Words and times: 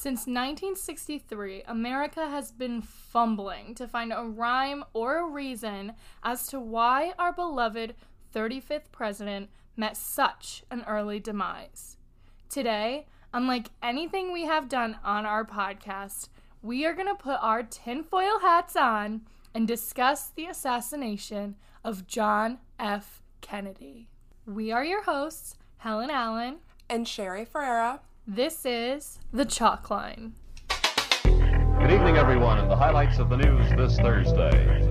Since 0.00 0.20
1963, 0.20 1.64
America 1.66 2.26
has 2.26 2.52
been 2.52 2.80
fumbling 2.80 3.74
to 3.74 3.86
find 3.86 4.14
a 4.14 4.24
rhyme 4.24 4.82
or 4.94 5.18
a 5.18 5.28
reason 5.28 5.92
as 6.22 6.46
to 6.46 6.58
why 6.58 7.12
our 7.18 7.34
beloved 7.34 7.94
35th 8.34 8.90
president 8.92 9.50
met 9.76 9.98
such 9.98 10.64
an 10.70 10.86
early 10.88 11.20
demise. 11.20 11.98
Today, 12.48 13.08
unlike 13.34 13.72
anything 13.82 14.32
we 14.32 14.46
have 14.46 14.70
done 14.70 14.96
on 15.04 15.26
our 15.26 15.44
podcast, 15.44 16.30
we 16.62 16.86
are 16.86 16.94
going 16.94 17.06
to 17.06 17.14
put 17.14 17.38
our 17.42 17.62
tinfoil 17.62 18.38
hats 18.38 18.76
on 18.76 19.26
and 19.54 19.68
discuss 19.68 20.30
the 20.30 20.46
assassination 20.46 21.56
of 21.84 22.06
John 22.06 22.56
F. 22.78 23.20
Kennedy. 23.42 24.08
We 24.46 24.72
are 24.72 24.82
your 24.82 25.02
hosts, 25.02 25.56
Helen 25.76 26.08
Allen 26.08 26.60
and 26.88 27.06
Sherry 27.06 27.44
Ferreira. 27.44 28.00
This 28.26 28.66
is 28.66 29.18
The 29.32 29.46
Chalk 29.46 29.90
Line. 29.90 30.34
Good 31.24 31.90
evening, 31.90 32.18
everyone, 32.18 32.58
and 32.58 32.70
the 32.70 32.76
highlights 32.76 33.18
of 33.18 33.30
the 33.30 33.38
news 33.38 33.68
this 33.70 33.96
Thursday. 33.98 34.89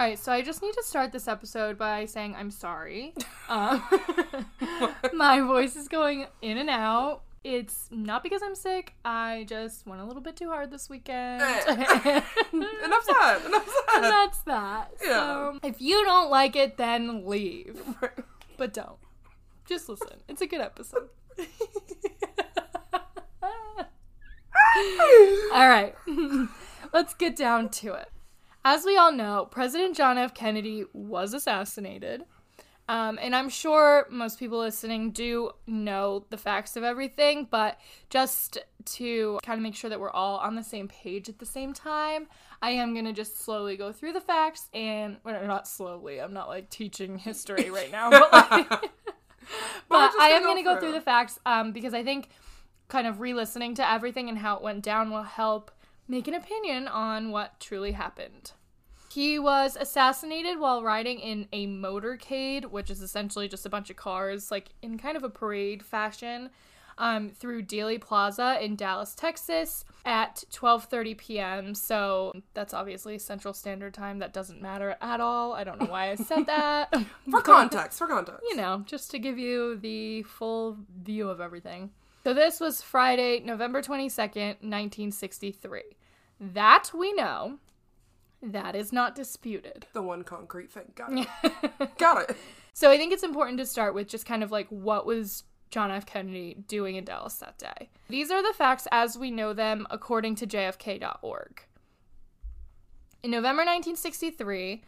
All 0.00 0.06
right, 0.06 0.18
so 0.18 0.32
I 0.32 0.40
just 0.40 0.62
need 0.62 0.72
to 0.72 0.82
start 0.82 1.12
this 1.12 1.28
episode 1.28 1.76
by 1.76 2.06
saying 2.06 2.34
I'm 2.34 2.50
sorry. 2.50 3.12
Um, 3.50 3.82
my 5.12 5.40
voice 5.40 5.74
is 5.74 5.88
going 5.88 6.24
in 6.40 6.56
and 6.56 6.70
out. 6.70 7.22
It's 7.42 7.88
not 7.90 8.22
because 8.22 8.42
I'm 8.44 8.54
sick. 8.54 8.94
I 9.04 9.44
just 9.48 9.84
went 9.88 10.00
a 10.00 10.04
little 10.04 10.22
bit 10.22 10.36
too 10.36 10.48
hard 10.50 10.70
this 10.70 10.88
weekend. 10.88 11.42
enough 11.68 11.82
said. 11.82 12.22
Enough 13.44 13.66
said. 13.66 13.96
And 13.96 14.04
that's 14.04 14.38
that. 14.42 14.92
Yeah. 15.02 15.08
So 15.08 15.58
if 15.64 15.80
you 15.80 16.04
don't 16.04 16.30
like 16.30 16.54
it, 16.54 16.76
then 16.76 17.26
leave. 17.26 17.82
But 18.56 18.72
don't. 18.72 18.98
Just 19.66 19.88
listen. 19.88 20.18
It's 20.28 20.40
a 20.40 20.46
good 20.46 20.60
episode. 20.60 21.08
All 25.52 25.68
right. 25.68 25.96
Let's 26.92 27.14
get 27.14 27.34
down 27.34 27.68
to 27.70 27.94
it. 27.94 28.12
As 28.64 28.84
we 28.84 28.96
all 28.96 29.12
know, 29.12 29.48
President 29.50 29.96
John 29.96 30.18
F. 30.18 30.34
Kennedy 30.34 30.84
was 30.92 31.32
assassinated. 31.32 32.24
Um, 32.88 33.20
and 33.22 33.36
I'm 33.36 33.48
sure 33.48 34.08
most 34.10 34.38
people 34.38 34.58
listening 34.58 35.12
do 35.12 35.52
know 35.66 36.24
the 36.30 36.36
facts 36.36 36.76
of 36.76 36.82
everything, 36.82 37.46
but 37.48 37.78
just 38.10 38.58
to 38.84 39.38
kind 39.44 39.56
of 39.56 39.62
make 39.62 39.76
sure 39.76 39.88
that 39.88 40.00
we're 40.00 40.10
all 40.10 40.38
on 40.38 40.56
the 40.56 40.64
same 40.64 40.88
page 40.88 41.28
at 41.28 41.38
the 41.38 41.46
same 41.46 41.72
time, 41.72 42.26
I 42.60 42.70
am 42.70 42.92
going 42.92 43.04
to 43.04 43.12
just 43.12 43.40
slowly 43.40 43.76
go 43.76 43.92
through 43.92 44.14
the 44.14 44.20
facts 44.20 44.68
and, 44.74 45.18
well, 45.22 45.46
not 45.46 45.68
slowly, 45.68 46.20
I'm 46.20 46.32
not 46.32 46.48
like 46.48 46.68
teaching 46.68 47.16
history 47.16 47.70
right 47.70 47.92
now, 47.92 48.10
but, 48.10 48.32
like, 48.32 48.68
but 49.88 50.12
I 50.20 50.32
am 50.34 50.42
going 50.42 50.56
to 50.56 50.64
go 50.64 50.76
through 50.78 50.92
the 50.92 51.00
facts 51.00 51.38
um, 51.46 51.70
because 51.70 51.94
I 51.94 52.02
think 52.02 52.28
kind 52.88 53.06
of 53.06 53.20
re 53.20 53.32
listening 53.34 53.76
to 53.76 53.88
everything 53.88 54.28
and 54.28 54.36
how 54.36 54.56
it 54.56 54.62
went 54.62 54.82
down 54.82 55.10
will 55.10 55.22
help 55.22 55.70
make 56.10 56.26
an 56.26 56.34
opinion 56.34 56.88
on 56.88 57.30
what 57.30 57.60
truly 57.60 57.92
happened. 57.92 58.52
He 59.12 59.38
was 59.38 59.76
assassinated 59.80 60.58
while 60.58 60.82
riding 60.82 61.20
in 61.20 61.46
a 61.52 61.66
motorcade, 61.66 62.66
which 62.66 62.90
is 62.90 63.00
essentially 63.00 63.48
just 63.48 63.64
a 63.64 63.70
bunch 63.70 63.90
of 63.90 63.96
cars, 63.96 64.50
like 64.50 64.70
in 64.82 64.98
kind 64.98 65.16
of 65.16 65.24
a 65.24 65.28
parade 65.28 65.82
fashion, 65.84 66.50
um, 66.98 67.30
through 67.30 67.62
Dealey 67.62 68.00
Plaza 68.00 68.58
in 68.62 68.76
Dallas, 68.76 69.14
Texas, 69.14 69.84
at 70.04 70.44
12:30 70.52 71.16
p.m. 71.16 71.74
So 71.74 72.32
that's 72.54 72.74
obviously 72.74 73.18
Central 73.18 73.54
Standard 73.54 73.94
Time. 73.94 74.18
That 74.18 74.32
doesn't 74.32 74.60
matter 74.60 74.96
at 75.00 75.20
all. 75.20 75.54
I 75.54 75.64
don't 75.64 75.80
know 75.80 75.86
why 75.86 76.10
I 76.10 76.16
said 76.16 76.46
that. 76.46 76.92
for 77.30 77.40
context, 77.40 77.98
for 77.98 78.06
context. 78.06 78.42
You 78.50 78.56
know, 78.56 78.82
just 78.84 79.10
to 79.12 79.18
give 79.18 79.38
you 79.38 79.76
the 79.76 80.24
full 80.24 80.76
view 81.02 81.28
of 81.28 81.40
everything. 81.40 81.90
So 82.22 82.34
this 82.34 82.60
was 82.60 82.82
Friday, 82.82 83.40
November 83.40 83.80
22nd, 83.80 84.60
1963. 84.60 85.82
That 86.40 86.90
we 86.94 87.12
know. 87.12 87.58
That 88.42 88.74
is 88.74 88.92
not 88.92 89.14
disputed. 89.14 89.86
The 89.92 90.00
one 90.00 90.24
concrete 90.24 90.72
thing. 90.72 90.92
Got 90.94 91.12
it. 91.12 91.98
Got 91.98 92.30
it. 92.30 92.36
So 92.72 92.90
I 92.90 92.96
think 92.96 93.12
it's 93.12 93.22
important 93.22 93.58
to 93.58 93.66
start 93.66 93.94
with 93.94 94.08
just 94.08 94.24
kind 94.24 94.42
of 94.42 94.50
like 94.50 94.66
what 94.68 95.04
was 95.04 95.44
John 95.70 95.90
F. 95.90 96.06
Kennedy 96.06 96.56
doing 96.66 96.96
in 96.96 97.04
Dallas 97.04 97.34
that 97.36 97.58
day. 97.58 97.90
These 98.08 98.30
are 98.30 98.42
the 98.42 98.54
facts 98.54 98.88
as 98.90 99.18
we 99.18 99.30
know 99.30 99.52
them 99.52 99.86
according 99.90 100.36
to 100.36 100.46
JFK.org. 100.46 101.62
In 103.22 103.30
November 103.30 103.60
1963, 103.60 104.82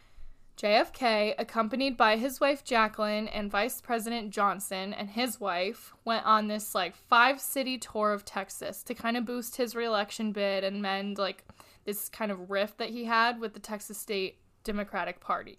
JFK, 0.57 1.33
accompanied 1.37 1.97
by 1.97 2.15
his 2.15 2.39
wife 2.39 2.63
Jacqueline 2.63 3.27
and 3.27 3.49
Vice 3.49 3.81
President 3.81 4.29
Johnson 4.29 4.93
and 4.93 5.09
his 5.09 5.39
wife, 5.39 5.93
went 6.05 6.25
on 6.25 6.47
this 6.47 6.75
like 6.75 6.95
five 6.95 7.41
city 7.41 7.77
tour 7.77 8.13
of 8.13 8.23
Texas 8.23 8.83
to 8.83 8.93
kind 8.93 9.17
of 9.17 9.25
boost 9.25 9.57
his 9.57 9.75
reelection 9.75 10.31
bid 10.31 10.63
and 10.63 10.81
mend 10.81 11.17
like 11.17 11.43
this 11.85 12.07
kind 12.07 12.31
of 12.31 12.49
rift 12.49 12.77
that 12.77 12.91
he 12.91 13.05
had 13.05 13.39
with 13.39 13.53
the 13.53 13.59
Texas 13.59 13.97
State 13.97 14.37
Democratic 14.63 15.19
Party. 15.19 15.57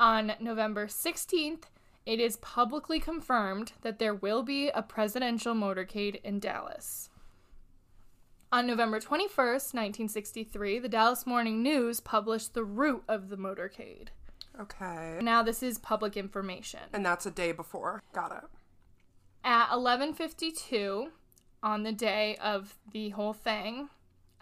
On 0.00 0.32
November 0.40 0.86
16th, 0.86 1.64
it 2.04 2.18
is 2.18 2.36
publicly 2.36 2.98
confirmed 2.98 3.72
that 3.82 3.98
there 3.98 4.14
will 4.14 4.42
be 4.42 4.68
a 4.70 4.82
presidential 4.82 5.54
motorcade 5.54 6.20
in 6.22 6.40
Dallas. 6.40 7.10
On 8.52 8.66
November 8.66 9.00
21st, 9.00 9.72
1963, 9.72 10.78
the 10.78 10.88
Dallas 10.88 11.26
Morning 11.26 11.62
News 11.62 12.00
published 12.00 12.52
the 12.52 12.64
route 12.64 13.02
of 13.08 13.30
the 13.30 13.38
motorcade. 13.38 14.08
Okay. 14.60 15.18
Now 15.22 15.42
this 15.42 15.62
is 15.62 15.78
public 15.78 16.18
information. 16.18 16.80
And 16.92 17.04
that's 17.04 17.24
a 17.24 17.30
day 17.30 17.52
before. 17.52 18.02
Got 18.12 18.32
it. 18.32 18.44
At 19.42 19.70
11:52 19.70 21.10
on 21.62 21.82
the 21.82 21.92
day 21.92 22.36
of 22.36 22.74
the 22.92 23.08
whole 23.10 23.32
thing, 23.32 23.88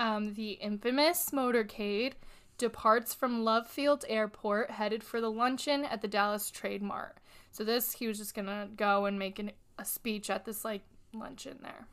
um, 0.01 0.35
the 0.35 0.53
infamous 0.55 1.31
motorcade 1.31 2.15
departs 2.59 3.15
from 3.15 3.45
Love 3.45 3.69
Field 3.69 4.05
Airport 4.09 4.73
headed 4.73 5.05
for 5.05 5.21
the 5.21 5.31
luncheon 5.31 5.85
at 5.85 6.03
the 6.03 6.09
Dallas 6.09 6.51
Trade 6.51 6.83
Mart. 6.83 7.19
So 7.53 7.63
this 7.63 7.93
he 7.93 8.09
was 8.09 8.19
just 8.19 8.35
going 8.35 8.47
to 8.47 8.69
go 8.75 9.05
and 9.05 9.21
make 9.21 9.39
an, 9.39 9.53
a 9.79 9.85
speech 9.85 10.31
at 10.31 10.45
this 10.45 10.65
like 10.65 10.83
luncheon 11.13 11.61
there. 11.63 11.87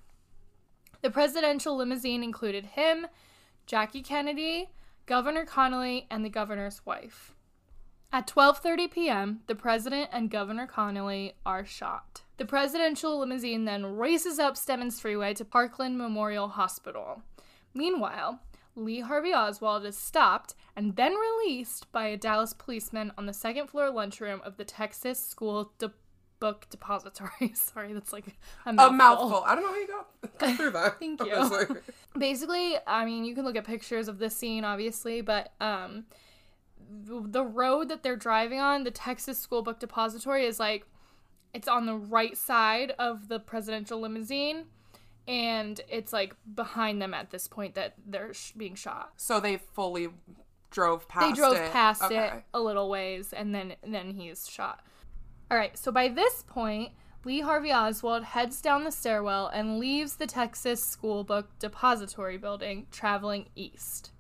The 1.08 1.14
presidential 1.14 1.78
limousine 1.78 2.22
included 2.22 2.66
him, 2.66 3.08
Jackie 3.66 4.02
Kennedy, 4.02 4.72
Governor 5.06 5.46
Connally, 5.46 6.04
and 6.12 6.26
the 6.26 6.30
governor's 6.30 6.86
wife. 6.86 7.34
At 8.12 8.28
12:30 8.28 8.92
p.m., 8.92 9.40
the 9.48 9.56
president 9.56 10.10
and 10.12 10.30
Governor 10.30 10.68
Connally 10.68 11.32
are 11.46 11.64
shot. 11.64 12.24
The 12.36 12.44
presidential 12.44 13.20
limousine 13.20 13.64
then 13.64 13.86
races 13.96 14.38
up 14.38 14.56
Stemmons 14.56 15.00
Freeway 15.00 15.34
to 15.36 15.46
Parkland 15.46 15.98
Memorial 15.98 16.50
Hospital. 16.50 17.22
Meanwhile, 17.74 18.42
Lee 18.76 19.00
Harvey 19.00 19.34
Oswald 19.34 19.86
is 19.86 19.96
stopped 19.96 20.56
and 20.76 20.98
then 20.98 21.16
released 21.16 21.90
by 21.94 22.08
a 22.08 22.18
Dallas 22.18 22.52
policeman 22.52 23.14
on 23.18 23.28
the 23.28 23.34
second 23.34 23.68
floor 23.68 23.90
lunchroom 23.90 24.42
of 24.44 24.58
the 24.58 24.66
Texas 24.66 25.26
School 25.26 25.72
De- 25.80 25.94
Book 26.40 26.68
Depository. 26.70 27.52
Sorry, 27.54 27.94
that's 27.94 28.14
like 28.14 28.26
a 28.66 28.74
mouthful. 28.74 28.94
A 28.94 28.98
mouthful. 28.98 29.44
I 29.46 29.56
don't 29.56 29.64
know 29.64 29.72
how 29.72 29.78
you 29.78 29.88
got, 29.88 30.38
got 30.40 30.58
through 30.58 30.72
that. 30.72 31.00
Thank 31.00 31.22
you. 31.22 31.82
Basically, 32.18 32.76
I 32.86 33.06
mean, 33.06 33.26
you 33.26 33.36
can 33.36 33.46
look 33.46 33.56
at 33.56 33.66
pictures 33.66 34.08
of 34.08 34.20
this 34.20 34.36
scene, 34.36 34.64
obviously, 34.64 35.22
but 35.22 35.54
um, 35.60 36.06
the 36.90 37.44
road 37.44 37.90
that 37.90 38.04
they're 38.04 38.16
driving 38.16 38.60
on, 38.60 38.84
the 38.84 38.92
Texas 38.92 39.40
School 39.40 39.62
Book 39.62 39.80
Depository, 39.80 40.46
is 40.46 40.60
like 40.60 40.86
it's 41.54 41.68
on 41.68 41.86
the 41.86 41.96
right 41.96 42.38
side 42.38 42.94
of 43.00 43.28
the 43.30 43.40
presidential 43.40 44.00
limousine 44.00 44.66
and 45.28 45.82
it's 45.90 46.14
like 46.14 46.36
behind 46.56 47.02
them 47.02 47.14
at 47.14 47.32
this 47.32 47.48
point 47.48 47.76
that 47.76 47.96
they're 48.06 48.34
sh- 48.34 48.54
being 48.56 48.76
shot. 48.76 49.12
So 49.18 49.40
they 49.40 49.58
fully 49.58 50.10
drove 50.72 51.08
past. 51.08 51.36
They 51.36 51.40
drove 51.40 51.58
it. 51.58 51.72
past 51.72 52.04
okay. 52.04 52.28
it 52.28 52.44
a 52.54 52.60
little 52.60 52.90
ways, 52.90 53.34
and 53.34 53.54
then 53.54 53.76
then 53.86 54.12
he's 54.12 54.50
shot. 54.50 54.86
All 55.50 55.58
right. 55.58 55.78
So 55.78 55.92
by 55.92 56.10
this 56.10 56.44
point, 56.44 56.92
Lee 57.24 57.40
Harvey 57.42 57.72
Oswald 57.72 58.24
heads 58.24 58.62
down 58.62 58.84
the 58.84 58.92
stairwell 58.92 59.48
and 59.48 59.80
leaves 59.80 60.16
the 60.16 60.28
Texas 60.28 60.84
School 60.84 61.24
Book 61.24 61.48
Depository 61.60 62.38
building, 62.38 62.88
traveling 62.92 63.48
east. 63.56 64.12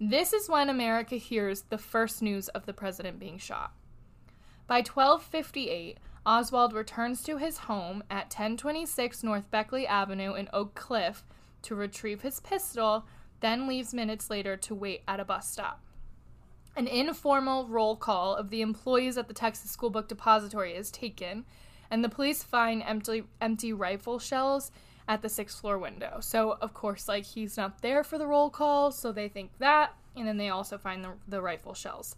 This 0.00 0.32
is 0.32 0.48
when 0.48 0.68
America 0.68 1.16
hears 1.16 1.62
the 1.62 1.78
first 1.78 2.22
news 2.22 2.48
of 2.48 2.66
the 2.66 2.72
president 2.72 3.20
being 3.20 3.38
shot. 3.38 3.72
By 4.66 4.78
1258, 4.78 5.98
Oswald 6.24 6.72
returns 6.72 7.22
to 7.24 7.38
his 7.38 7.58
home 7.58 8.02
at 8.10 8.26
1026 8.26 9.22
North 9.22 9.50
Beckley 9.50 9.86
Avenue 9.86 10.34
in 10.34 10.48
Oak 10.52 10.74
Cliff 10.74 11.24
to 11.62 11.74
retrieve 11.74 12.22
his 12.22 12.40
pistol, 12.40 13.06
then 13.40 13.68
leaves 13.68 13.94
minutes 13.94 14.30
later 14.30 14.56
to 14.56 14.74
wait 14.74 15.02
at 15.06 15.20
a 15.20 15.24
bus 15.24 15.50
stop. 15.50 15.80
An 16.74 16.86
informal 16.86 17.66
roll 17.66 17.96
call 17.96 18.34
of 18.34 18.48
the 18.48 18.62
employees 18.62 19.18
at 19.18 19.28
the 19.28 19.34
Texas 19.34 19.70
School 19.70 19.90
Book 19.90 20.08
Depository 20.08 20.72
is 20.72 20.90
taken, 20.90 21.44
and 21.90 22.02
the 22.02 22.08
police 22.08 22.42
find 22.42 22.82
empty, 22.82 23.24
empty 23.40 23.72
rifle 23.72 24.18
shells 24.18 24.72
at 25.06 25.20
the 25.20 25.28
sixth 25.28 25.60
floor 25.60 25.78
window. 25.78 26.18
So, 26.20 26.56
of 26.62 26.72
course, 26.72 27.08
like 27.08 27.24
he's 27.24 27.58
not 27.58 27.82
there 27.82 28.02
for 28.02 28.16
the 28.16 28.26
roll 28.26 28.48
call, 28.48 28.90
so 28.90 29.12
they 29.12 29.28
think 29.28 29.50
that. 29.58 29.94
And 30.16 30.26
then 30.26 30.38
they 30.38 30.48
also 30.48 30.78
find 30.78 31.04
the, 31.04 31.12
the 31.28 31.42
rifle 31.42 31.74
shells. 31.74 32.16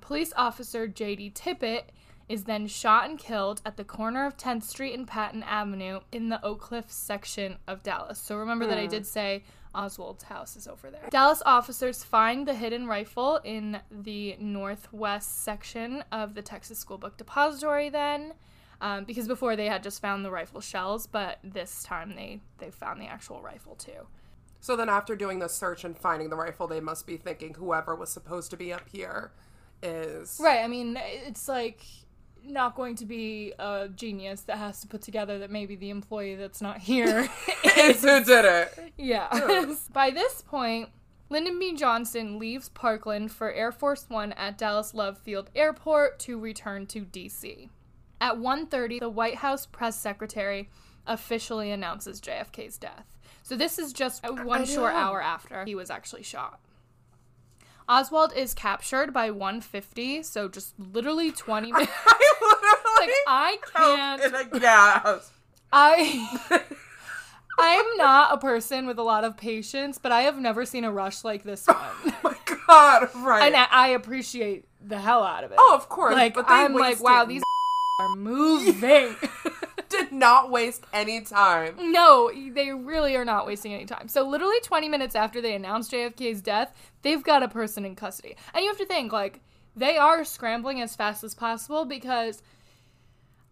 Police 0.00 0.32
officer 0.36 0.86
J.D. 0.86 1.32
Tippit 1.34 1.84
is 2.28 2.44
then 2.44 2.66
shot 2.66 3.08
and 3.08 3.18
killed 3.18 3.62
at 3.64 3.76
the 3.76 3.84
corner 3.84 4.26
of 4.26 4.36
10th 4.36 4.64
Street 4.64 4.94
and 4.94 5.06
Patton 5.06 5.42
Avenue 5.44 6.00
in 6.12 6.28
the 6.28 6.44
Oak 6.44 6.60
Cliff 6.60 6.90
section 6.90 7.56
of 7.66 7.82
Dallas. 7.82 8.18
So 8.18 8.36
remember 8.36 8.66
that 8.66 8.78
I 8.78 8.84
hmm. 8.84 8.90
did 8.90 9.06
say 9.06 9.44
Oswald's 9.76 10.24
house 10.24 10.56
is 10.56 10.66
over 10.66 10.90
there. 10.90 11.08
Dallas 11.10 11.42
officers 11.44 12.02
find 12.02 12.46
the 12.48 12.54
hidden 12.54 12.86
rifle 12.86 13.40
in 13.44 13.80
the 13.90 14.36
northwest 14.40 15.42
section 15.44 16.02
of 16.10 16.34
the 16.34 16.42
Texas 16.42 16.78
School 16.78 16.98
Book 16.98 17.16
Depository 17.16 17.88
then. 17.88 18.34
Um, 18.80 19.04
because 19.04 19.26
before 19.26 19.56
they 19.56 19.66
had 19.66 19.82
just 19.82 20.02
found 20.02 20.24
the 20.24 20.30
rifle 20.30 20.60
shells, 20.60 21.06
but 21.06 21.38
this 21.42 21.82
time 21.82 22.14
they, 22.14 22.40
they 22.58 22.70
found 22.70 23.00
the 23.00 23.06
actual 23.06 23.40
rifle 23.40 23.74
too. 23.74 24.06
So 24.60 24.76
then, 24.76 24.88
after 24.88 25.14
doing 25.14 25.38
the 25.38 25.48
search 25.48 25.84
and 25.84 25.96
finding 25.96 26.28
the 26.28 26.36
rifle, 26.36 26.66
they 26.66 26.80
must 26.80 27.06
be 27.06 27.16
thinking 27.16 27.54
whoever 27.54 27.94
was 27.94 28.10
supposed 28.10 28.50
to 28.50 28.56
be 28.56 28.72
up 28.72 28.88
here 28.90 29.30
is 29.82 30.38
Right. 30.42 30.60
I 30.60 30.66
mean, 30.66 30.98
it's 31.00 31.48
like 31.48 31.82
not 32.48 32.74
going 32.74 32.96
to 32.96 33.06
be 33.06 33.52
a 33.58 33.88
genius 33.94 34.42
that 34.42 34.58
has 34.58 34.80
to 34.80 34.86
put 34.86 35.02
together 35.02 35.38
that 35.40 35.50
maybe 35.50 35.76
the 35.76 35.90
employee 35.90 36.34
that's 36.34 36.60
not 36.60 36.78
here. 36.78 37.28
is 37.76 38.02
who 38.02 38.24
did 38.24 38.44
it. 38.44 38.92
yeah. 38.96 39.74
By 39.92 40.10
this 40.10 40.42
point, 40.42 40.90
Lyndon 41.28 41.58
B. 41.58 41.74
Johnson 41.74 42.38
leaves 42.38 42.68
Parkland 42.68 43.32
for 43.32 43.52
Air 43.52 43.72
Force 43.72 44.06
One 44.08 44.32
at 44.34 44.56
Dallas 44.56 44.94
Love 44.94 45.18
Field 45.18 45.50
Airport 45.54 46.18
to 46.20 46.38
return 46.38 46.86
to 46.86 47.00
D.C. 47.00 47.70
At 48.20 48.36
1:30, 48.36 49.00
the 49.00 49.08
White 49.08 49.36
House 49.36 49.66
press 49.66 49.98
secretary 50.00 50.70
officially 51.06 51.70
announces 51.70 52.20
JFK's 52.20 52.78
death. 52.78 53.06
So 53.42 53.56
this 53.56 53.78
is 53.78 53.92
just 53.92 54.24
one 54.44 54.64
short 54.64 54.94
hour 54.94 55.22
after 55.22 55.64
he 55.64 55.74
was 55.74 55.90
actually 55.90 56.22
shot. 56.22 56.60
Oswald 57.88 58.32
is 58.34 58.52
captured 58.54 59.12
by 59.12 59.30
150, 59.30 60.22
so 60.22 60.48
just 60.48 60.74
literally 60.78 61.30
20 61.30 61.72
minutes. 61.72 61.92
I 62.06 62.34
literally 62.40 63.14
like 63.26 63.60
I 63.74 64.16
can't. 64.18 64.22
in 64.22 64.34
a 64.34 64.60
gas. 64.60 65.30
I 65.72 66.60
I'm 67.58 67.96
not 67.96 68.34
a 68.34 68.38
person 68.38 68.86
with 68.86 68.98
a 68.98 69.02
lot 69.02 69.24
of 69.24 69.36
patience, 69.36 69.98
but 69.98 70.12
I 70.12 70.22
have 70.22 70.38
never 70.38 70.64
seen 70.66 70.84
a 70.84 70.92
rush 70.92 71.24
like 71.24 71.42
this 71.42 71.64
oh 71.68 71.72
one. 71.72 72.14
Oh 72.14 72.18
my 72.24 72.56
god, 72.66 73.08
right. 73.14 73.46
and 73.46 73.56
I, 73.56 73.66
I 73.70 73.88
appreciate 73.88 74.66
the 74.84 74.98
hell 74.98 75.22
out 75.22 75.44
of 75.44 75.52
it. 75.52 75.56
oh, 75.58 75.74
of 75.74 75.88
course. 75.88 76.14
like 76.14 76.34
but 76.34 76.44
I'm 76.48 76.74
like, 76.74 77.02
wow, 77.02 77.24
these 77.24 77.42
are 78.00 78.16
moving. 78.16 79.16
did 79.90 80.12
not 80.12 80.50
waste 80.50 80.84
any 80.92 81.20
time. 81.20 81.74
no, 81.92 82.30
they 82.52 82.72
really 82.72 83.16
are 83.16 83.24
not 83.24 83.46
wasting 83.46 83.72
any 83.74 83.84
time. 83.86 84.08
So 84.08 84.26
literally 84.28 84.60
20 84.62 84.88
minutes 84.88 85.14
after 85.14 85.40
they 85.40 85.54
announced 85.54 85.92
JFK's 85.92 86.40
death, 86.42 86.72
they've 87.02 87.22
got 87.22 87.42
a 87.42 87.48
person 87.48 87.84
in 87.84 87.94
custody. 87.96 88.36
And 88.54 88.62
you 88.62 88.68
have 88.70 88.78
to 88.78 88.86
think 88.86 89.12
like 89.12 89.40
they 89.74 89.96
are 89.98 90.24
scrambling 90.24 90.80
as 90.80 90.96
fast 90.96 91.22
as 91.24 91.34
possible 91.34 91.84
because 91.84 92.42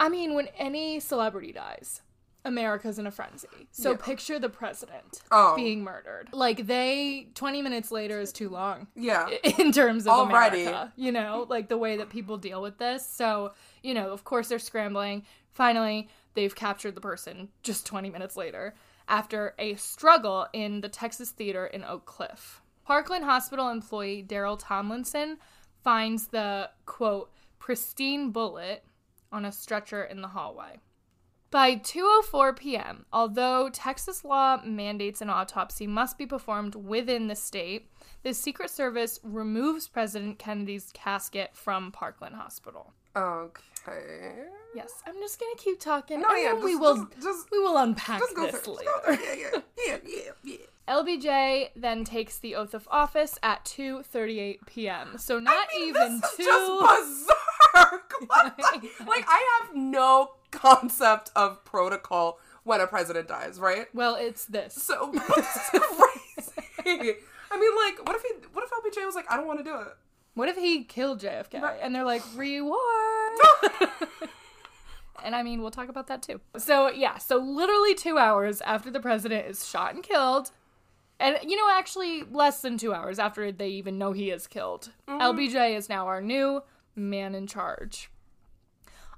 I 0.01 0.09
mean, 0.09 0.35
when 0.35 0.49
any 0.59 0.99
celebrity 1.01 1.53
dies, 1.53 2.01
America's 2.45 2.99
in 2.99 3.07
a 3.07 3.11
frenzy. 3.11 3.49
So 3.71 3.93
Yeah. 3.93 3.97
picture 3.97 4.39
the 4.39 4.49
president 4.51 5.23
Oh. 5.31 5.55
being 5.57 5.83
murdered. 5.83 6.29
Like 6.33 6.67
they 6.67 7.29
20 7.35 7.63
minutes 7.63 7.91
later 7.91 8.21
is 8.21 8.33
too 8.33 8.49
long. 8.51 8.87
Yeah. 8.97 9.29
in 9.59 9.73
terms 9.73 10.07
of 10.07 10.13
Already. 10.13 10.63
America, 10.63 10.93
you 10.97 11.13
know, 11.13 11.47
like 11.49 11.69
the 11.69 11.79
way 11.79 11.97
that 11.97 12.11
people 12.11 12.37
deal 12.37 12.61
with 12.61 12.77
this. 12.79 13.07
So, 13.09 13.53
you 13.83 13.95
know, 13.95 14.11
of 14.11 14.25
course 14.25 14.49
they're 14.49 14.59
scrambling. 14.59 15.25
Finally, 15.53 16.09
they've 16.35 16.55
captured 16.55 16.95
the 16.95 17.01
person 17.01 17.49
just 17.63 17.87
20 17.87 18.11
minutes 18.11 18.37
later 18.37 18.75
after 19.09 19.55
a 19.59 19.75
struggle 19.77 20.47
in 20.53 20.81
the 20.81 20.89
Texas 20.89 21.31
Theater 21.31 21.67
in 21.67 21.85
Oak 21.85 22.05
Cliff. 22.05 22.63
Parkland 22.85 23.25
Hospital 23.25 23.71
employee 23.71 24.23
Darrell 24.23 24.57
Tomlinson 24.57 25.39
finds 25.83 26.29
the 26.29 26.71
quote 26.87 27.31
pristine 27.59 28.31
bullet 28.31 28.85
on 29.33 29.45
a 29.45 29.53
stretcher 29.53 30.05
in 30.05 30.21
the 30.21 30.29
hallway. 30.29 30.81
By 31.51 31.77
2:04 31.77 32.57
p.m., 32.57 33.07
although 33.13 33.71
Texas 33.71 34.25
law 34.25 34.61
mandates 34.65 35.21
an 35.21 35.31
autopsy 35.31 35.87
must 35.87 36.19
be 36.19 36.27
performed 36.27 36.75
within 36.75 37.29
the 37.29 37.37
state, 37.37 37.91
the 38.25 38.35
Secret 38.35 38.71
Service 38.71 39.21
removes 39.23 39.87
President 39.87 40.39
Kennedy's 40.39 40.91
casket 40.93 41.51
from 41.55 41.93
Parkland 41.93 42.35
Hospital. 42.35 42.93
Okay. 43.17 44.33
Yes, 44.75 44.93
I'm 45.07 45.15
just 45.21 45.39
gonna 45.39 45.55
keep 45.57 45.79
talking. 45.79 46.21
No, 46.21 46.29
and 46.31 46.43
yeah, 46.43 46.53
then 46.55 46.65
we 46.65 46.75
will 46.75 47.05
just- 47.05 47.23
just- 47.23 47.51
we 47.53 47.59
will 47.61 47.77
unpack 47.77 48.19
Just 48.21 48.35
go 48.35 48.47
this 48.51 48.61
through. 48.61 48.75
later. 48.75 48.91
Just 49.07 49.21
go. 49.21 49.25
Yeah, 49.25 49.35
yeah, 49.35 49.61
yeah, 49.87 49.99
yeah, 50.05 50.31
yeah. 50.43 50.57
LBJ 50.89 51.71
then 51.77 52.05
takes 52.05 52.39
the 52.39 52.55
oath 52.57 52.75
of 52.75 52.89
office 52.91 53.39
at 53.43 53.65
2:38 53.65 54.67
p.m. 54.67 55.17
So 55.19 55.39
not 55.39 55.69
I 55.73 55.79
mean, 55.79 55.89
even 55.91 56.21
this 56.21 56.31
is 56.33 56.37
two. 56.39 56.45
just 56.45 57.29
berserk. 57.29 58.15
The- 58.21 58.91
like 59.07 59.25
I 59.29 59.61
have 59.61 59.75
no 59.77 60.33
concept 60.51 61.31
of 61.37 61.65
protocol 61.65 62.39
when 62.65 62.81
a 62.81 62.87
president 62.87 63.29
dies, 63.29 63.59
right? 63.61 63.87
well, 63.95 64.15
it's 64.17 64.45
this. 64.47 64.75
So 64.75 65.11
this 65.13 65.47
is 65.75 65.81
crazy. 66.79 67.15
I 67.51 67.59
mean, 67.59 67.77
like, 67.77 68.07
what 68.07 68.17
if 68.17 68.23
he? 68.23 68.33
What 68.53 68.65
if 68.65 68.71
LBJ 68.71 69.05
was 69.07 69.15
like, 69.15 69.31
I 69.31 69.37
don't 69.37 69.47
want 69.47 69.59
to 69.61 69.65
do 69.65 69.75
it? 69.77 69.97
What 70.35 70.49
if 70.49 70.57
he 70.57 70.85
killed 70.85 71.21
JFK? 71.21 71.63
Right. 71.63 71.79
And 71.81 71.95
they're 71.95 72.05
like, 72.05 72.23
reward. 72.35 73.33
and 75.25 75.35
I 75.35 75.43
mean, 75.43 75.63
we'll 75.63 75.71
talk 75.71 75.89
about 75.89 76.09
that 76.09 76.23
too. 76.23 76.41
So, 76.59 76.91
yeah, 76.91 77.19
so 77.19 77.39
literally 77.39 77.95
two 77.95 78.19
hours 78.19 78.61
after 78.61 78.91
the 78.91 79.01
president 79.01 79.47
is 79.47 79.67
shot 79.67 79.95
and 79.95 80.03
killed, 80.03 80.51
and 81.21 81.39
you 81.43 81.57
know, 81.57 81.69
actually, 81.73 82.25
less 82.25 82.61
than 82.61 82.77
two 82.77 82.93
hours 82.93 83.19
after 83.19 83.53
they 83.53 83.69
even 83.69 83.99
know 83.99 84.13
he 84.13 84.31
is 84.31 84.47
killed, 84.47 84.91
mm-hmm. 85.09 85.21
LBJ 85.21 85.77
is 85.77 85.89
now 85.89 86.07
our 86.07 86.21
new 86.21 86.63
man 86.97 87.35
in 87.35 87.47
charge. 87.47 88.11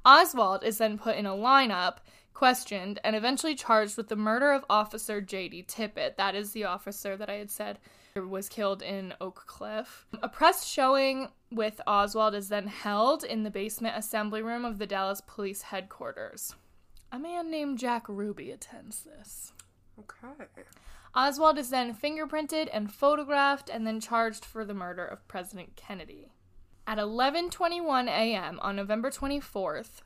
Oswald 0.04 0.62
is 0.62 0.78
then 0.78 0.98
put 0.98 1.16
in 1.16 1.26
a 1.26 1.32
lineup, 1.32 1.96
questioned, 2.36 3.00
and 3.02 3.16
eventually 3.16 3.54
charged 3.54 3.96
with 3.96 4.08
the 4.08 4.14
murder 4.14 4.52
of 4.52 4.62
Officer 4.68 5.22
J.D. 5.22 5.64
Tippit. 5.66 6.16
That 6.16 6.34
is 6.34 6.52
the 6.52 6.64
officer 6.64 7.16
that 7.16 7.30
I 7.30 7.36
had 7.36 7.50
said 7.50 7.78
was 8.14 8.50
killed 8.50 8.82
in 8.82 9.14
Oak 9.22 9.44
Cliff. 9.46 10.06
A 10.22 10.28
press 10.28 10.66
showing 10.66 11.28
with 11.50 11.80
Oswald 11.86 12.34
is 12.34 12.50
then 12.50 12.66
held 12.66 13.24
in 13.24 13.42
the 13.42 13.50
basement 13.50 13.96
assembly 13.96 14.42
room 14.42 14.66
of 14.66 14.76
the 14.78 14.86
Dallas 14.86 15.22
Police 15.26 15.62
headquarters. 15.62 16.54
A 17.10 17.18
man 17.18 17.50
named 17.50 17.78
Jack 17.78 18.06
Ruby 18.06 18.50
attends 18.50 19.04
this. 19.04 19.52
Okay. 19.98 20.44
Oswald 21.14 21.56
is 21.56 21.70
then 21.70 21.94
fingerprinted 21.94 22.68
and 22.70 22.92
photographed 22.92 23.70
and 23.70 23.86
then 23.86 23.98
charged 23.98 24.44
for 24.44 24.62
the 24.62 24.74
murder 24.74 25.06
of 25.06 25.26
President 25.26 25.74
Kennedy. 25.74 26.32
At 26.86 26.98
11:21 26.98 28.08
a.m. 28.08 28.60
on 28.60 28.76
November 28.76 29.10
24th, 29.10 30.02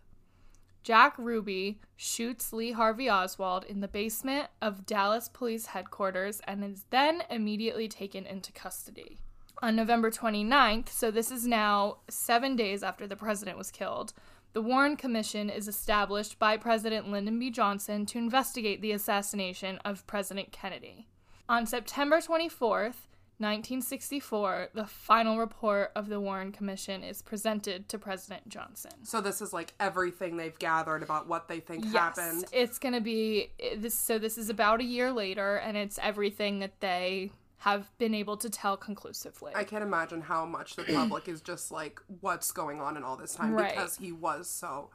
Jack 0.83 1.15
Ruby 1.19 1.79
shoots 1.97 2.53
Lee 2.53 2.73
Harvey 2.73 3.11
Oswald 3.11 3.65
in 3.65 3.81
the 3.81 3.89
basement 3.89 4.49
of 4.63 4.87
Dallas 4.87 5.29
Police 5.29 5.67
headquarters 5.67 6.41
and 6.47 6.65
is 6.65 6.85
then 6.91 7.23
immediately 7.29 7.87
taken 7.87 8.25
into 8.25 8.51
custody. 8.53 9.19
On 9.63 9.77
November 9.77 10.11
29th, 10.11 10.89
so 10.89 11.11
this 11.11 11.31
is 11.31 11.47
now 11.47 11.99
7 12.09 12.57
days 12.57 12.83
after 12.83 13.07
the 13.07 13.17
president 13.17 13.59
was 13.59 13.71
killed, 13.71 14.15
the 14.55 14.63
Warren 14.63 14.97
Commission 14.97 15.51
is 15.51 15.69
established 15.69 16.39
by 16.39 16.57
President 16.57 17.11
Lyndon 17.11 17.39
B. 17.39 17.51
Johnson 17.51 18.07
to 18.07 18.19
investigate 18.19 18.81
the 18.81 18.93
assassination 18.93 19.79
of 19.85 20.07
President 20.07 20.51
Kennedy. 20.51 21.07
On 21.47 21.67
September 21.67 22.21
24th, 22.21 23.07
1964, 23.41 24.69
the 24.75 24.87
final 24.87 25.39
report 25.39 25.93
of 25.97 26.09
the 26.09 26.21
Warren 26.21 26.53
Commission 26.53 27.03
is 27.03 27.23
presented 27.23 27.89
to 27.89 27.99
President 27.99 28.49
Johnson. 28.49 28.93
So 29.05 29.21
this 29.21 29.41
is 29.41 29.53
like 29.53 29.73
everything 29.81 30.37
they've 30.37 30.59
gathered 30.59 31.03
about 31.03 31.27
what 31.27 31.49
they 31.49 31.61
think 31.61 31.87
happened. 31.93 32.45
It's 32.53 32.79
going 32.79 32.95
to 32.95 33.01
be 33.01 33.51
this 33.77 33.95
so 33.99 34.19
this 34.19 34.39
is 34.39 34.51
about 34.51 34.81
a 34.81 34.85
year 34.85 35.11
later 35.13 35.57
and 35.57 35.77
it's 35.77 35.99
everything 36.03 36.59
that 36.61 36.81
they 36.81 37.33
have 37.59 37.91
been 37.99 38.15
able 38.15 38.37
to 38.39 38.49
tell 38.49 38.77
conclusively. 38.77 39.53
I 39.55 39.65
can't 39.65 39.83
imagine 39.83 40.23
how 40.23 40.47
much 40.47 40.77
the 40.77 40.85
public 40.85 41.29
is 41.29 41.43
just 41.43 41.71
like, 41.71 42.01
what's 42.21 42.53
going 42.53 42.81
on 42.81 42.97
in 42.97 43.03
all 43.05 43.17
this 43.17 43.35
time 43.35 43.53
Right. 43.53 43.71
because 43.75 43.97
he 43.97 44.13
was 44.13 44.49
so 44.49 44.89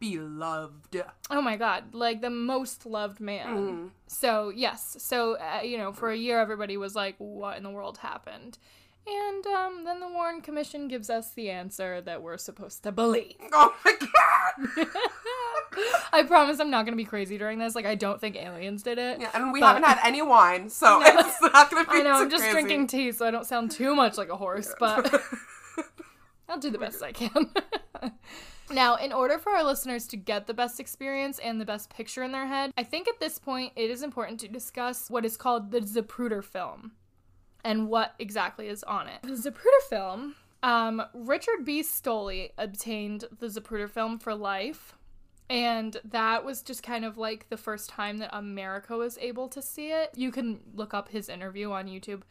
beloved. 0.00 1.02
Oh 1.30 1.40
my 1.42 1.56
god, 1.56 1.94
like 1.94 2.20
the 2.20 2.30
most 2.30 2.86
loved 2.86 3.20
man. 3.20 3.46
Mm. 3.46 3.90
So, 4.06 4.50
yes. 4.50 4.96
So, 4.98 5.36
uh, 5.38 5.62
you 5.62 5.78
know, 5.78 5.92
for 5.92 6.10
a 6.10 6.16
year 6.16 6.40
everybody 6.40 6.76
was 6.76 6.94
like 6.94 7.14
what 7.18 7.56
in 7.56 7.62
the 7.62 7.70
world 7.70 7.98
happened? 7.98 8.58
And 9.06 9.46
um, 9.48 9.84
then 9.84 10.00
the 10.00 10.08
Warren 10.08 10.40
Commission 10.40 10.88
gives 10.88 11.10
us 11.10 11.32
the 11.34 11.50
answer 11.50 12.00
that 12.00 12.22
we're 12.22 12.38
supposed 12.38 12.82
to 12.84 12.92
believe. 12.92 13.34
Oh 13.52 13.74
my 13.84 13.92
god! 14.00 14.86
I 16.12 16.22
promise 16.22 16.60
I'm 16.60 16.70
not 16.70 16.84
going 16.84 16.92
to 16.92 16.96
be 16.96 17.04
crazy 17.04 17.36
during 17.36 17.58
this. 17.58 17.74
Like, 17.74 17.84
I 17.86 17.96
don't 17.96 18.20
think 18.20 18.36
aliens 18.36 18.82
did 18.82 18.98
it. 18.98 19.20
Yeah, 19.20 19.30
and 19.34 19.52
we 19.52 19.60
But- 19.60 19.66
haven't 19.66 19.82
had 19.84 19.98
any 20.06 20.22
wine, 20.22 20.70
so 20.70 21.02
it's 21.04 21.40
not 21.42 21.70
gonna 21.70 21.84
be. 21.84 21.98
I 21.98 22.02
know, 22.02 22.12
I'm 22.22 22.30
just 22.30 22.44
crazy. 22.44 22.52
drinking 22.52 22.86
tea 22.86 23.12
so 23.12 23.26
I 23.26 23.30
don't 23.30 23.44
sound 23.46 23.72
too 23.72 23.94
much 23.94 24.16
like 24.16 24.28
a 24.30 24.36
horse, 24.36 24.72
but 24.78 25.12
I'll 26.48 26.58
do 26.58 26.70
the 26.70 26.78
best 26.78 27.02
I 27.02 27.12
can. 27.12 27.50
Now, 28.70 28.96
in 28.96 29.12
order 29.12 29.38
for 29.38 29.52
our 29.52 29.64
listeners 29.64 30.06
to 30.08 30.16
get 30.16 30.46
the 30.46 30.54
best 30.54 30.80
experience 30.80 31.38
and 31.38 31.60
the 31.60 31.64
best 31.64 31.90
picture 31.90 32.22
in 32.22 32.32
their 32.32 32.46
head, 32.46 32.72
I 32.76 32.82
think 32.82 33.08
at 33.08 33.20
this 33.20 33.38
point 33.38 33.72
it 33.76 33.90
is 33.90 34.02
important 34.02 34.40
to 34.40 34.48
discuss 34.48 35.10
what 35.10 35.24
is 35.24 35.36
called 35.36 35.70
the 35.70 35.80
Zapruder 35.80 36.42
film 36.42 36.92
and 37.62 37.88
what 37.88 38.14
exactly 38.18 38.68
is 38.68 38.82
on 38.84 39.08
it. 39.08 39.22
The 39.22 39.50
Zapruder 39.50 39.88
film, 39.88 40.34
um, 40.62 41.02
Richard 41.12 41.64
B. 41.64 41.82
Stolley 41.82 42.50
obtained 42.56 43.24
the 43.38 43.46
Zapruder 43.46 43.88
film 43.88 44.18
for 44.18 44.34
Life. 44.34 44.94
And 45.50 45.98
that 46.04 46.42
was 46.42 46.62
just 46.62 46.82
kind 46.82 47.04
of 47.04 47.18
like 47.18 47.50
the 47.50 47.58
first 47.58 47.90
time 47.90 48.16
that 48.18 48.30
America 48.32 48.96
was 48.96 49.18
able 49.18 49.48
to 49.48 49.60
see 49.60 49.88
it. 49.88 50.10
You 50.16 50.32
can 50.32 50.60
look 50.74 50.94
up 50.94 51.10
his 51.10 51.28
interview 51.28 51.70
on 51.70 51.86
YouTube. 51.86 52.22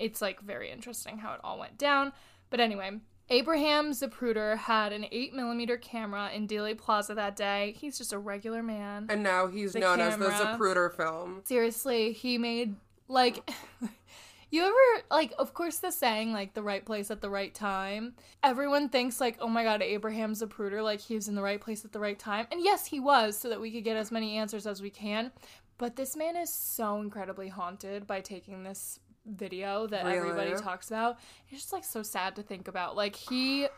It's 0.00 0.22
like 0.22 0.40
very 0.40 0.70
interesting 0.70 1.18
how 1.18 1.34
it 1.34 1.40
all 1.44 1.58
went 1.58 1.76
down. 1.76 2.14
But 2.48 2.60
anyway, 2.60 2.92
Abraham 3.30 3.92
Zapruder 3.92 4.58
had 4.58 4.92
an 4.92 5.06
8mm 5.12 5.80
camera 5.80 6.30
in 6.34 6.46
Dealey 6.46 6.76
Plaza 6.76 7.14
that 7.14 7.36
day. 7.36 7.74
He's 7.78 7.96
just 7.96 8.12
a 8.12 8.18
regular 8.18 8.62
man. 8.62 9.06
And 9.08 9.22
now 9.22 9.46
he's 9.46 9.72
The 9.72 9.80
known 9.80 10.00
as 10.00 10.16
the. 10.18 10.26
Zapruder 10.26 10.94
film. 10.94 11.40
Seriously, 11.44 12.12
he 12.12 12.36
made 12.36 12.76
like 13.08 13.50
you 14.50 14.62
ever 14.62 15.04
like 15.10 15.32
of 15.38 15.54
course 15.54 15.78
the 15.78 15.90
saying 15.90 16.32
like 16.32 16.54
the 16.54 16.62
right 16.62 16.84
place 16.84 17.10
at 17.10 17.20
the 17.20 17.30
right 17.30 17.54
time. 17.54 18.14
Everyone 18.42 18.88
thinks 18.88 19.20
like, 19.20 19.38
"Oh 19.40 19.48
my 19.48 19.64
god, 19.64 19.82
Abraham 19.82 20.34
Zapruder 20.34 20.82
like 20.82 21.00
he 21.00 21.14
was 21.14 21.28
in 21.28 21.34
the 21.34 21.42
right 21.42 21.60
place 21.60 21.84
at 21.84 21.92
the 21.92 22.00
right 22.00 22.18
time." 22.18 22.46
And 22.52 22.62
yes, 22.62 22.86
he 22.86 23.00
was 23.00 23.38
so 23.38 23.48
that 23.48 23.60
we 23.60 23.70
could 23.70 23.84
get 23.84 23.96
as 23.96 24.10
many 24.12 24.36
answers 24.36 24.66
as 24.66 24.82
we 24.82 24.90
can. 24.90 25.32
But 25.78 25.96
this 25.96 26.16
man 26.16 26.36
is 26.36 26.52
so 26.52 27.00
incredibly 27.00 27.48
haunted 27.48 28.06
by 28.06 28.20
taking 28.20 28.62
this 28.62 29.00
video 29.26 29.86
that 29.86 30.06
everybody 30.06 30.54
talks 30.54 30.88
about. 30.88 31.18
It's 31.48 31.60
just 31.60 31.72
like 31.72 31.84
so 31.84 32.02
sad 32.02 32.36
to 32.36 32.42
think 32.42 32.68
about. 32.68 32.96
Like 32.96 33.16
he 33.16 33.68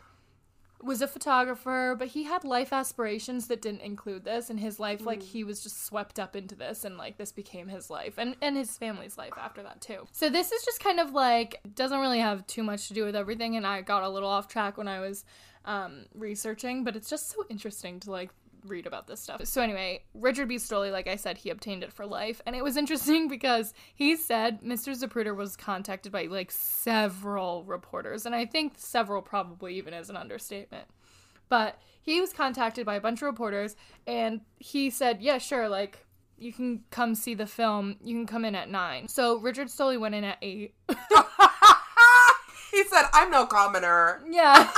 was 0.81 1.01
a 1.01 1.07
photographer, 1.07 1.95
but 1.97 2.09
he 2.09 2.23
had 2.23 2.43
life 2.43 2.73
aspirations 2.73 3.47
that 3.47 3.61
didn't 3.61 3.81
include 3.81 4.23
this 4.23 4.49
in 4.49 4.57
his 4.57 4.79
life 4.79 5.05
like 5.05 5.21
he 5.21 5.43
was 5.43 5.63
just 5.63 5.85
swept 5.85 6.19
up 6.19 6.35
into 6.35 6.53
this 6.55 6.83
and 6.83 6.97
like 6.97 7.17
this 7.17 7.31
became 7.31 7.67
his 7.67 7.89
life 7.89 8.15
and 8.17 8.35
and 8.41 8.57
his 8.57 8.77
family's 8.77 9.17
life 9.17 9.33
after 9.37 9.63
that 9.63 9.81
too. 9.81 10.05
So 10.11 10.29
this 10.29 10.51
is 10.51 10.63
just 10.63 10.83
kind 10.83 10.99
of 10.99 11.13
like 11.13 11.61
doesn't 11.75 11.99
really 11.99 12.19
have 12.19 12.45
too 12.47 12.63
much 12.63 12.87
to 12.89 12.93
do 12.93 13.05
with 13.05 13.15
everything 13.15 13.55
and 13.55 13.65
I 13.65 13.81
got 13.81 14.03
a 14.03 14.09
little 14.09 14.29
off 14.29 14.47
track 14.47 14.77
when 14.77 14.87
I 14.87 14.99
was 14.99 15.25
um 15.63 16.05
researching, 16.13 16.83
but 16.83 16.95
it's 16.95 17.09
just 17.09 17.29
so 17.29 17.45
interesting 17.49 17.99
to 18.01 18.11
like 18.11 18.31
read 18.67 18.85
about 18.85 19.07
this 19.07 19.19
stuff. 19.19 19.45
So 19.45 19.61
anyway, 19.61 20.03
Richard 20.13 20.47
B. 20.47 20.55
Stolley, 20.55 20.91
like 20.91 21.07
I 21.07 21.15
said, 21.15 21.37
he 21.37 21.49
obtained 21.49 21.83
it 21.83 21.93
for 21.93 22.05
Life, 22.05 22.41
and 22.45 22.55
it 22.55 22.63
was 22.63 22.77
interesting 22.77 23.27
because 23.29 23.73
he 23.93 24.15
said 24.15 24.61
Mr. 24.61 24.95
Zapruder 24.95 25.35
was 25.35 25.55
contacted 25.55 26.11
by 26.11 26.23
like 26.23 26.51
several 26.51 27.63
reporters, 27.63 28.25
and 28.25 28.35
I 28.35 28.45
think 28.45 28.73
several 28.77 29.21
probably 29.21 29.75
even 29.75 29.93
is 29.93 30.09
an 30.09 30.17
understatement. 30.17 30.87
But 31.47 31.79
he 32.01 32.19
was 32.21 32.33
contacted 32.33 32.85
by 32.85 32.95
a 32.95 33.01
bunch 33.01 33.21
of 33.21 33.27
reporters, 33.27 33.75
and 34.07 34.41
he 34.57 34.89
said, 34.89 35.21
"Yeah, 35.21 35.37
sure, 35.37 35.69
like." 35.69 35.99
You 36.37 36.51
can 36.51 36.83
come 36.91 37.15
see 37.15 37.33
the 37.33 37.47
film. 37.47 37.95
You 38.03 38.13
can 38.13 38.27
come 38.27 38.43
in 38.43 38.55
at 38.55 38.69
nine. 38.69 39.07
So 39.07 39.37
Richard 39.39 39.67
Stolley 39.69 39.97
went 39.97 40.15
in 40.15 40.25
at 40.25 40.37
eight. 40.41 40.75
he 42.75 42.83
said, 42.83 43.03
I'm 43.13 43.31
no 43.31 43.45
commoner. 43.45 44.21
yeah. 44.29 44.69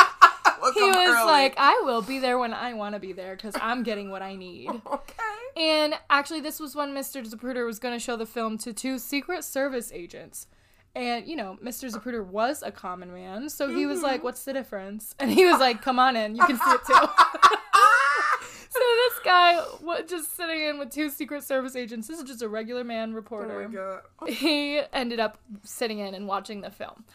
He 0.73 0.81
was 0.81 0.95
early." 0.95 1.25
like, 1.25 1.55
I 1.57 1.81
will 1.85 2.01
be 2.01 2.19
there 2.19 2.37
when 2.37 2.53
I 2.53 2.73
want 2.73 2.95
to 2.95 2.99
be 2.99 3.13
there 3.13 3.35
because 3.35 3.55
I'm 3.61 3.83
getting 3.83 4.09
what 4.09 4.21
I 4.21 4.35
need. 4.35 4.69
okay. 4.85 5.13
And 5.55 5.95
actually, 6.09 6.41
this 6.41 6.59
was 6.59 6.75
when 6.75 6.93
Mr. 6.93 7.25
Zapruder 7.25 7.65
was 7.65 7.79
going 7.79 7.93
to 7.93 7.99
show 7.99 8.15
the 8.15 8.25
film 8.25 8.57
to 8.59 8.73
two 8.73 8.99
Secret 8.99 9.43
Service 9.43 9.91
agents. 9.91 10.47
And, 10.95 11.27
you 11.27 11.35
know, 11.35 11.57
Mr. 11.63 11.91
Zapruder 11.91 12.25
was 12.25 12.63
a 12.63 12.71
common 12.71 13.13
man, 13.13 13.49
so 13.49 13.69
he 13.69 13.85
was 13.85 14.01
like, 14.01 14.17
mm-hmm. 14.17 14.25
What's 14.25 14.43
the 14.45 14.53
difference? 14.53 15.13
And 15.19 15.31
he 15.31 15.45
was 15.45 15.59
like, 15.59 15.81
Come 15.81 15.99
on 15.99 16.15
in, 16.15 16.35
you 16.35 16.43
can 16.43 16.57
see 16.57 16.71
it 16.71 16.81
too. 16.87 16.93
so 18.69 18.79
this 18.79 19.19
guy 19.23 19.63
was 19.81 20.03
just 20.09 20.35
sitting 20.35 20.61
in 20.61 20.79
with 20.79 20.91
two 20.91 21.09
Secret 21.09 21.43
Service 21.43 21.75
agents. 21.75 22.07
This 22.07 22.17
is 22.17 22.23
just 22.23 22.41
a 22.41 22.49
regular 22.49 22.83
man 22.83 23.11
Oh 23.11 23.15
reporter 23.15 23.69
my 23.69 23.75
god. 23.75 24.01
he 24.29 24.81
ended 24.93 25.19
up 25.19 25.37
sitting 25.63 25.99
in 25.99 26.13
and 26.15 26.27
watching 26.27 26.61
the 26.61 26.71
film. 26.71 27.05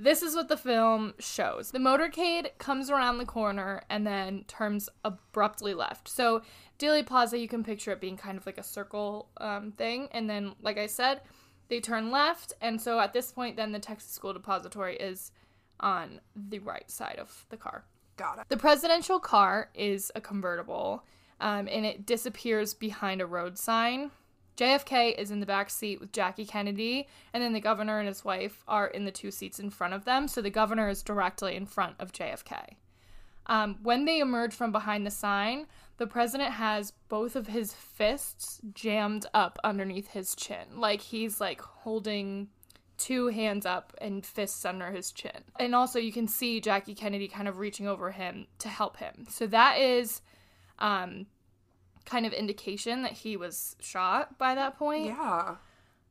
This 0.00 0.22
is 0.22 0.34
what 0.34 0.48
the 0.48 0.56
film 0.56 1.12
shows. 1.18 1.72
The 1.72 1.78
motorcade 1.78 2.56
comes 2.56 2.88
around 2.88 3.18
the 3.18 3.26
corner 3.26 3.82
and 3.90 4.06
then 4.06 4.44
turns 4.48 4.88
abruptly 5.04 5.74
left. 5.74 6.08
So, 6.08 6.40
Dealey 6.78 7.04
Plaza, 7.04 7.36
you 7.36 7.46
can 7.46 7.62
picture 7.62 7.92
it 7.92 8.00
being 8.00 8.16
kind 8.16 8.38
of 8.38 8.46
like 8.46 8.56
a 8.56 8.62
circle 8.62 9.28
um, 9.36 9.72
thing. 9.72 10.08
And 10.12 10.28
then, 10.28 10.54
like 10.62 10.78
I 10.78 10.86
said, 10.86 11.20
they 11.68 11.80
turn 11.80 12.10
left. 12.10 12.54
And 12.62 12.80
so 12.80 12.98
at 12.98 13.12
this 13.12 13.30
point, 13.30 13.56
then 13.56 13.72
the 13.72 13.78
Texas 13.78 14.12
School 14.12 14.32
Depository 14.32 14.96
is 14.96 15.32
on 15.80 16.20
the 16.34 16.60
right 16.60 16.90
side 16.90 17.16
of 17.18 17.46
the 17.50 17.58
car. 17.58 17.84
Got 18.16 18.38
it. 18.38 18.44
The 18.48 18.56
presidential 18.56 19.18
car 19.18 19.70
is 19.74 20.10
a 20.14 20.20
convertible, 20.20 21.04
um, 21.40 21.68
and 21.70 21.84
it 21.84 22.06
disappears 22.06 22.72
behind 22.72 23.20
a 23.20 23.26
road 23.26 23.58
sign. 23.58 24.10
JFK 24.60 25.18
is 25.18 25.30
in 25.30 25.40
the 25.40 25.46
back 25.46 25.70
seat 25.70 26.00
with 26.00 26.12
Jackie 26.12 26.44
Kennedy, 26.44 27.08
and 27.32 27.42
then 27.42 27.54
the 27.54 27.60
governor 27.60 27.98
and 27.98 28.06
his 28.06 28.26
wife 28.26 28.62
are 28.68 28.88
in 28.88 29.06
the 29.06 29.10
two 29.10 29.30
seats 29.30 29.58
in 29.58 29.70
front 29.70 29.94
of 29.94 30.04
them. 30.04 30.28
So 30.28 30.42
the 30.42 30.50
governor 30.50 30.90
is 30.90 31.02
directly 31.02 31.56
in 31.56 31.64
front 31.64 31.96
of 31.98 32.12
JFK. 32.12 32.74
Um, 33.46 33.78
when 33.82 34.04
they 34.04 34.20
emerge 34.20 34.52
from 34.52 34.70
behind 34.70 35.06
the 35.06 35.10
sign, 35.10 35.66
the 35.96 36.06
president 36.06 36.52
has 36.52 36.92
both 37.08 37.36
of 37.36 37.46
his 37.46 37.72
fists 37.72 38.60
jammed 38.74 39.24
up 39.32 39.58
underneath 39.64 40.08
his 40.08 40.34
chin, 40.34 40.66
like 40.76 41.00
he's 41.00 41.40
like 41.40 41.62
holding 41.62 42.48
two 42.98 43.28
hands 43.28 43.64
up 43.64 43.94
and 43.98 44.26
fists 44.26 44.66
under 44.66 44.90
his 44.90 45.10
chin. 45.10 45.42
And 45.58 45.74
also, 45.74 45.98
you 45.98 46.12
can 46.12 46.28
see 46.28 46.60
Jackie 46.60 46.94
Kennedy 46.94 47.28
kind 47.28 47.48
of 47.48 47.56
reaching 47.56 47.88
over 47.88 48.10
him 48.10 48.46
to 48.58 48.68
help 48.68 48.98
him. 48.98 49.24
So 49.30 49.46
that 49.46 49.78
is 49.78 50.20
um, 50.78 51.24
kind 52.10 52.26
of 52.26 52.32
indication 52.32 53.02
that 53.02 53.12
he 53.12 53.36
was 53.36 53.76
shot 53.80 54.36
by 54.36 54.54
that 54.54 54.76
point. 54.76 55.06
Yeah. 55.06 55.56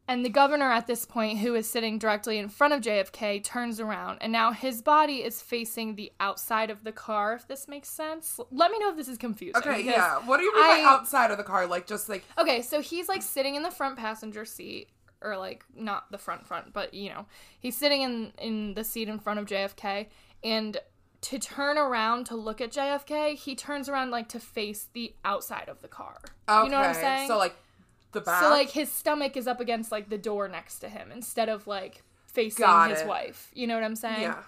And 0.08 0.26
the 0.26 0.30
governor 0.30 0.72
at 0.72 0.88
this 0.88 1.06
point, 1.06 1.38
who 1.38 1.54
is 1.54 1.70
sitting 1.70 2.00
directly 2.00 2.40
in 2.40 2.50
front 2.50 2.74
of 2.74 2.82
JFK, 2.82 3.44
turns 3.44 3.80
around, 3.80 4.18
and 4.22 4.32
now 4.32 4.52
his 4.52 4.82
body 4.82 5.18
is 5.18 5.40
facing 5.40 5.94
the 5.94 6.12
outside 6.20 6.72
of 6.72 6.84
the 6.84 6.92
car. 6.92 7.34
If 7.34 7.48
this 7.48 7.68
makes 7.68 7.90
sense, 7.90 8.40
let 8.50 8.72
me 8.72 8.80
know 8.80 8.90
if 8.90 8.96
this 8.96 9.08
is 9.08 9.20
confusing. 9.20 9.62
Okay, 9.62 9.84
yeah. 9.84 10.16
What 10.26 10.38
do 10.38 10.44
you 10.44 10.56
mean 10.56 10.84
by 10.84 10.84
outside 10.84 11.30
of 11.30 11.38
the 11.38 11.44
car? 11.44 11.68
Like 11.68 11.86
just 11.86 12.10
like 12.10 12.24
Okay, 12.40 12.64
so 12.64 12.82
he's 12.82 13.08
like 13.08 13.22
sitting 13.22 13.54
in 13.54 13.62
the 13.62 13.70
front 13.70 13.98
passenger 13.98 14.46
seat, 14.46 14.90
or 15.22 15.38
like 15.38 15.64
not 15.76 16.12
the 16.12 16.18
front 16.18 16.48
front, 16.48 16.74
but 16.74 16.92
you 16.96 17.10
know, 17.10 17.28
he's 17.60 17.78
sitting 17.78 18.02
in 18.02 18.34
in 18.40 18.74
the 18.74 18.84
seat 18.84 19.10
in 19.10 19.20
front 19.20 19.40
of 19.40 19.46
JFK, 19.46 20.08
and 20.44 20.78
to 21.22 21.40
turn 21.40 21.78
around 21.78 22.26
to 22.28 22.36
look 22.36 22.62
at 22.62 22.72
JFK, 22.72 23.36
he 23.36 23.56
turns 23.56 23.90
around 23.90 24.12
like 24.12 24.30
to 24.30 24.40
face 24.40 24.88
the 24.94 25.14
outside 25.26 25.68
of 25.70 25.82
the 25.82 25.88
car. 25.88 26.20
okay. 26.48 26.64
You 26.66 26.70
know 26.72 26.80
what 26.80 26.88
I'm 26.88 26.94
saying? 26.96 27.28
So 27.28 27.38
like 27.38 27.56
the 28.12 28.22
back. 28.22 28.42
So 28.42 28.50
like 28.50 28.70
his 28.70 28.92
stomach 28.92 29.36
is 29.38 29.48
up 29.48 29.60
against 29.60 29.92
like 29.92 30.10
the 30.10 30.18
door 30.18 30.48
next 30.48 30.80
to 30.80 30.90
him 30.90 31.12
instead 31.12 31.50
of 31.50 31.68
like 31.68 32.04
facing 32.32 32.66
Got 32.66 32.92
his 32.92 33.02
it. 33.02 33.08
wife. 33.08 33.52
You 33.54 33.68
know 33.68 33.76
what 33.76 33.84
I'm 33.84 33.96
saying? 33.96 34.22
yeah. 34.22 34.44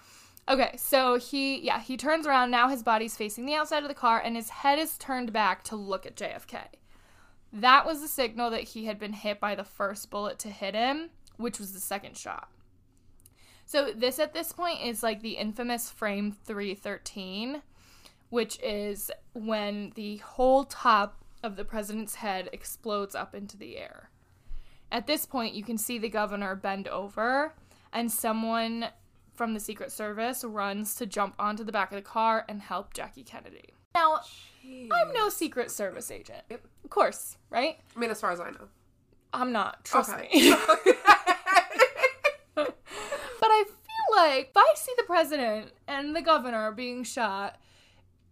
Okay, 0.48 0.74
so 0.76 1.18
he 1.18 1.60
yeah, 1.60 1.78
he 1.80 1.96
turns 1.96 2.26
around, 2.26 2.50
now 2.50 2.68
his 2.68 2.82
body's 2.82 3.16
facing 3.16 3.46
the 3.46 3.54
outside 3.54 3.82
of 3.84 3.88
the 3.88 3.94
car 3.94 4.20
and 4.20 4.34
his 4.34 4.48
head 4.50 4.78
is 4.78 4.98
turned 4.98 5.32
back 5.32 5.62
to 5.64 5.76
look 5.76 6.04
at 6.04 6.16
JFK. 6.16 6.58
That 7.52 7.86
was 7.86 8.00
the 8.00 8.08
signal 8.08 8.50
that 8.50 8.62
he 8.62 8.86
had 8.86 8.98
been 8.98 9.12
hit 9.12 9.38
by 9.38 9.54
the 9.54 9.62
first 9.64 10.10
bullet 10.10 10.38
to 10.40 10.48
hit 10.48 10.74
him, 10.74 11.10
which 11.36 11.58
was 11.60 11.72
the 11.72 11.80
second 11.80 12.16
shot. 12.16 12.48
So 13.64 13.90
this 13.94 14.18
at 14.18 14.34
this 14.34 14.52
point 14.52 14.82
is 14.82 15.02
like 15.02 15.22
the 15.22 15.32
infamous 15.32 15.90
frame 15.90 16.36
313, 16.44 17.62
which 18.30 18.58
is 18.62 19.10
when 19.32 19.92
the 19.94 20.18
whole 20.18 20.64
top 20.64 21.24
of 21.42 21.56
the 21.56 21.64
president's 21.64 22.16
head 22.16 22.48
explodes 22.52 23.14
up 23.14 23.34
into 23.34 23.56
the 23.56 23.76
air. 23.78 24.10
At 24.90 25.06
this 25.06 25.24
point, 25.24 25.54
you 25.54 25.64
can 25.64 25.78
see 25.78 25.98
the 25.98 26.10
governor 26.10 26.54
bend 26.54 26.86
over, 26.86 27.54
and 27.94 28.12
someone 28.12 28.88
from 29.34 29.54
the 29.54 29.60
Secret 29.60 29.90
Service 29.90 30.44
runs 30.44 30.94
to 30.96 31.06
jump 31.06 31.34
onto 31.38 31.64
the 31.64 31.72
back 31.72 31.90
of 31.90 31.96
the 31.96 32.02
car 32.02 32.44
and 32.46 32.60
help 32.60 32.92
Jackie 32.92 33.24
Kennedy. 33.24 33.70
Now, 33.94 34.20
I'm 34.64 35.12
no 35.14 35.30
Secret 35.30 35.70
Service 35.70 36.10
agent. 36.10 36.42
Of 36.50 36.90
course, 36.90 37.38
right? 37.48 37.78
I 37.96 37.98
mean, 38.00 38.10
as 38.10 38.20
far 38.20 38.32
as 38.32 38.40
I 38.40 38.50
know. 38.50 38.68
I'm 39.32 39.50
not, 39.50 39.82
trust 39.84 40.10
Okay. 40.10 40.28
me. 40.34 40.50
but 42.54 42.66
I 43.50 43.64
feel 43.64 44.11
like 44.22 44.48
if 44.48 44.56
I 44.56 44.72
see 44.76 44.92
the 44.96 45.02
president 45.04 45.72
and 45.86 46.14
the 46.14 46.22
governor 46.22 46.70
being 46.72 47.04
shot, 47.04 47.58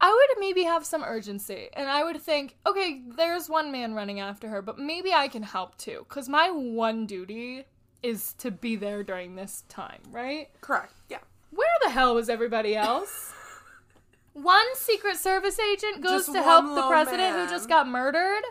I 0.01 0.11
would 0.11 0.41
maybe 0.41 0.65
have 0.65 0.87
some 0.87 1.03
urgency. 1.05 1.69
And 1.75 1.89
I 1.89 2.05
would 2.05 2.21
think, 2.21 2.57
okay, 2.67 3.03
there's 3.17 3.49
one 3.49 3.71
man 3.71 3.95
running 3.95 4.21
after 4.21 4.49
her, 4.49 4.63
but 4.63 4.79
maybe 4.79 5.13
I 5.13 5.29
can 5.29 5.43
help 5.43 5.77
too. 5.77 6.07
Because 6.09 6.29
my 6.29 6.51
one 6.51 7.07
duty 7.07 7.65
is 8.03 8.33
to 8.35 8.51
be 8.51 8.77
there 8.77 9.03
during 9.03 9.35
this 9.35 9.65
time, 9.69 10.01
right? 10.11 10.49
Correct. 10.61 10.95
Yeah. 11.11 11.19
Where 11.51 11.69
the 11.83 11.91
hell 11.91 12.15
was 12.15 12.29
everybody 12.29 12.77
else? 12.77 13.33
One 14.33 14.77
Secret 14.77 15.17
Service 15.17 15.59
agent 15.59 16.03
goes 16.03 16.27
Just 16.27 16.33
to 16.33 16.43
help 16.43 16.75
the 16.75 16.87
president 16.89 17.37
who 17.37 17.49
just 17.49 17.69
got 17.69 17.89
murdered, 17.89 18.43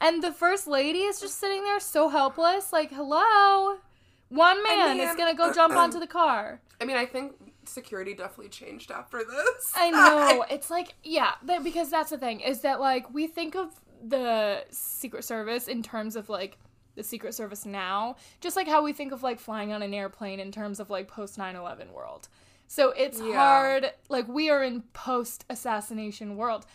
and 0.00 0.22
the 0.22 0.32
first 0.32 0.66
lady 0.66 1.02
is 1.02 1.20
just 1.20 1.38
sitting 1.38 1.62
there 1.62 1.78
so 1.78 2.08
helpless. 2.08 2.72
Like, 2.72 2.92
hello, 2.92 3.78
one 4.34 4.62
man 4.62 4.98
is 5.00 5.08
mean- 5.08 5.16
gonna 5.16 5.34
go 5.34 5.52
jump 5.60 5.74
onto 5.74 5.98
the 6.00 6.06
car. 6.06 6.60
I 6.80 6.84
mean, 6.84 6.96
I 6.96 7.06
think 7.06 7.32
security 7.66 8.14
definitely 8.14 8.48
changed 8.50 8.90
after 8.90 9.18
this. 9.18 9.72
I 9.74 9.90
know. 9.90 10.44
It's 10.50 10.70
like, 10.70 10.94
yeah, 11.02 11.32
that, 11.44 11.64
because 11.64 11.90
that's 11.90 12.10
the 12.10 12.18
thing 12.18 12.40
is 12.40 12.60
that 12.60 12.80
like 12.80 13.12
we 13.12 13.26
think 13.26 13.54
of 13.56 13.68
the 14.06 14.64
Secret 14.70 15.24
Service 15.24 15.66
in 15.68 15.82
terms 15.82 16.14
of 16.16 16.28
like 16.28 16.58
the 16.94 17.02
Secret 17.02 17.34
Service 17.34 17.64
now, 17.64 18.16
just 18.40 18.54
like 18.56 18.68
how 18.68 18.82
we 18.82 18.92
think 18.92 19.12
of 19.12 19.22
like 19.22 19.40
flying 19.40 19.72
on 19.72 19.82
an 19.82 19.94
airplane 19.94 20.40
in 20.40 20.52
terms 20.52 20.78
of 20.78 20.90
like 20.90 21.08
post 21.08 21.38
9/11 21.38 21.90
world. 21.92 22.28
So 22.66 22.90
it's 22.90 23.20
Yeah. 23.20 23.34
hard 23.34 23.92
like 24.08 24.28
we 24.28 24.50
are 24.50 24.62
in 24.62 24.82
post 24.92 25.44
assassination 25.48 26.36
world. 26.36 26.66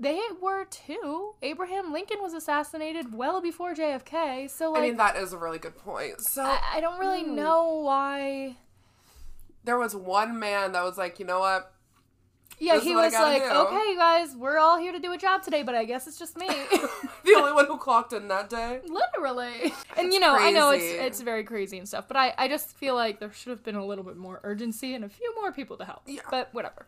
They 0.00 0.18
were 0.40 0.64
too. 0.64 1.34
Abraham 1.42 1.92
Lincoln 1.92 2.22
was 2.22 2.32
assassinated 2.32 3.14
well 3.14 3.42
before 3.42 3.74
JFK. 3.74 4.48
So 4.48 4.72
like 4.72 4.80
I 4.82 4.86
mean, 4.86 4.96
that 4.96 5.16
is 5.16 5.34
a 5.34 5.38
really 5.38 5.58
good 5.58 5.76
point. 5.76 6.22
So 6.22 6.42
I, 6.42 6.58
I 6.76 6.80
don't 6.80 6.98
really 6.98 7.22
hmm. 7.22 7.34
know 7.34 7.82
why 7.84 8.56
there 9.64 9.78
was 9.78 9.94
one 9.94 10.38
man 10.38 10.72
that 10.72 10.82
was 10.84 10.96
like, 10.96 11.18
you 11.18 11.26
know 11.26 11.40
what? 11.40 11.72
Yeah, 12.58 12.74
This 12.74 12.84
he 12.84 12.94
was 12.94 13.12
like, 13.14 13.42
do. 13.42 13.48
"Okay, 13.48 13.90
you 13.90 13.96
guys, 13.96 14.36
we're 14.36 14.58
all 14.58 14.78
here 14.78 14.92
to 14.92 14.98
do 14.98 15.12
a 15.12 15.18
job 15.18 15.42
today, 15.42 15.62
but 15.62 15.74
I 15.74 15.84
guess 15.84 16.06
it's 16.06 16.18
just 16.18 16.36
me." 16.36 16.48
The 17.22 17.34
only 17.36 17.52
one 17.52 17.66
who 17.66 17.76
clocked 17.76 18.12
in 18.14 18.28
that 18.28 18.48
day. 18.48 18.80
Literally. 18.88 19.72
And 19.96 20.12
you 20.12 20.20
know, 20.20 20.34
I 20.34 20.50
know 20.50 20.70
it's 20.70 20.84
it's 20.84 21.20
very 21.20 21.44
crazy 21.44 21.78
and 21.78 21.86
stuff, 21.86 22.08
but 22.08 22.16
I 22.16 22.34
I 22.38 22.48
just 22.48 22.76
feel 22.76 22.94
like 22.94 23.20
there 23.20 23.32
should 23.32 23.50
have 23.50 23.62
been 23.62 23.76
a 23.76 23.84
little 23.84 24.04
bit 24.04 24.16
more 24.16 24.40
urgency 24.42 24.94
and 24.94 25.04
a 25.04 25.08
few 25.08 25.34
more 25.36 25.52
people 25.52 25.76
to 25.76 25.84
help. 25.84 26.02
Yeah. 26.06 26.22
But 26.30 26.48
whatever. 26.52 26.86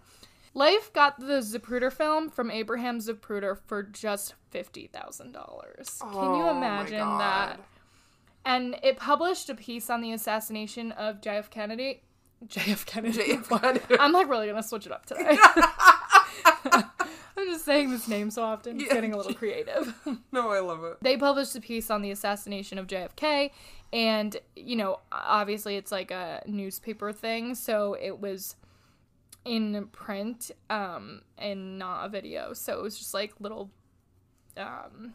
Life 0.54 0.92
got 0.92 1.18
the 1.18 1.40
Zapruder 1.40 1.90
film 1.92 2.28
from 2.28 2.50
Abraham 2.50 2.98
Zapruder 2.98 3.56
for 3.66 3.82
just 3.82 4.34
fifty 4.50 4.86
thousand 4.86 5.32
dollars. 5.32 5.98
Can 6.00 6.12
you 6.12 6.42
Oh 6.44 6.56
imagine 6.56 6.98
that? 7.18 7.58
And 8.44 8.76
it 8.82 8.96
published 8.98 9.48
a 9.48 9.54
piece 9.54 9.88
on 9.88 10.00
the 10.02 10.12
assassination 10.12 10.92
of 10.92 11.20
JF 11.20 11.48
Kennedy. 11.50 12.02
JF 12.46 12.84
Kennedy. 12.86 13.18
JF 13.36 13.60
Kennedy. 13.60 13.96
I'm 13.98 14.12
like 14.12 14.28
really 14.28 14.46
gonna 14.48 14.62
switch 14.62 14.84
it 14.86 14.92
up 14.92 15.06
today. 15.06 15.38
I'm 17.34 17.46
just 17.48 17.64
saying 17.64 17.90
this 17.90 18.06
name 18.08 18.30
so 18.30 18.42
often. 18.42 18.76
It's 18.76 18.88
Yeah. 18.88 18.94
getting 18.94 19.14
a 19.14 19.16
little 19.16 19.34
creative. 19.34 19.94
No, 20.32 20.50
I 20.50 20.60
love 20.60 20.82
it. 20.84 20.96
they 21.02 21.16
published 21.16 21.54
a 21.56 21.60
piece 21.60 21.90
on 21.90 22.00
the 22.02 22.10
assassination 22.10 22.78
of 22.78 22.86
JFK, 22.86 23.50
and 23.92 24.36
you 24.56 24.76
know, 24.76 25.00
obviously 25.12 25.76
it's 25.76 25.92
like 25.92 26.10
a 26.10 26.42
newspaper 26.46 27.12
thing, 27.12 27.54
so 27.54 27.94
it 28.00 28.18
was 28.20 28.56
in 29.44 29.88
print 29.92 30.50
um 30.70 31.22
and 31.38 31.78
not 31.78 32.06
a 32.06 32.08
video. 32.08 32.52
So 32.52 32.78
it 32.78 32.82
was 32.82 32.98
just 32.98 33.14
like 33.14 33.32
little 33.40 33.70
um 34.56 35.14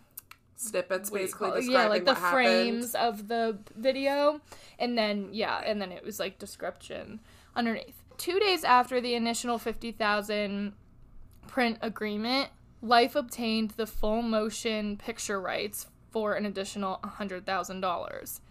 Snippets 0.56 1.12
what 1.12 1.18
do 1.18 1.24
you 1.24 1.28
basically 1.28 1.72
yeah, 1.72 1.88
like 1.88 2.06
the 2.06 2.16
frames 2.16 2.96
of 2.96 3.28
the 3.28 3.60
video, 3.76 4.42
and 4.80 4.98
then 4.98 5.30
yeah, 5.32 5.62
and 5.64 5.80
then 5.80 5.92
it 5.92 6.04
was 6.04 6.20
like 6.20 6.40
description 6.40 7.20
underneath. 7.56 8.02
Two 8.18 8.40
days 8.40 8.64
after 8.64 9.00
the 9.00 9.14
initial 9.14 9.60
fifty 9.60 9.92
thousand 9.92 10.74
print 11.48 11.78
agreement, 11.84 12.50
Life 12.82 13.16
obtained 13.16 13.72
the 13.72 13.88
full 13.88 14.22
motion 14.22 14.98
picture 14.98 15.42
rights 15.42 15.88
for 16.12 16.34
an 16.34 16.46
additional 16.46 17.00
hundred 17.04 17.46
thousand 17.46 17.82
dollars. 17.82 18.42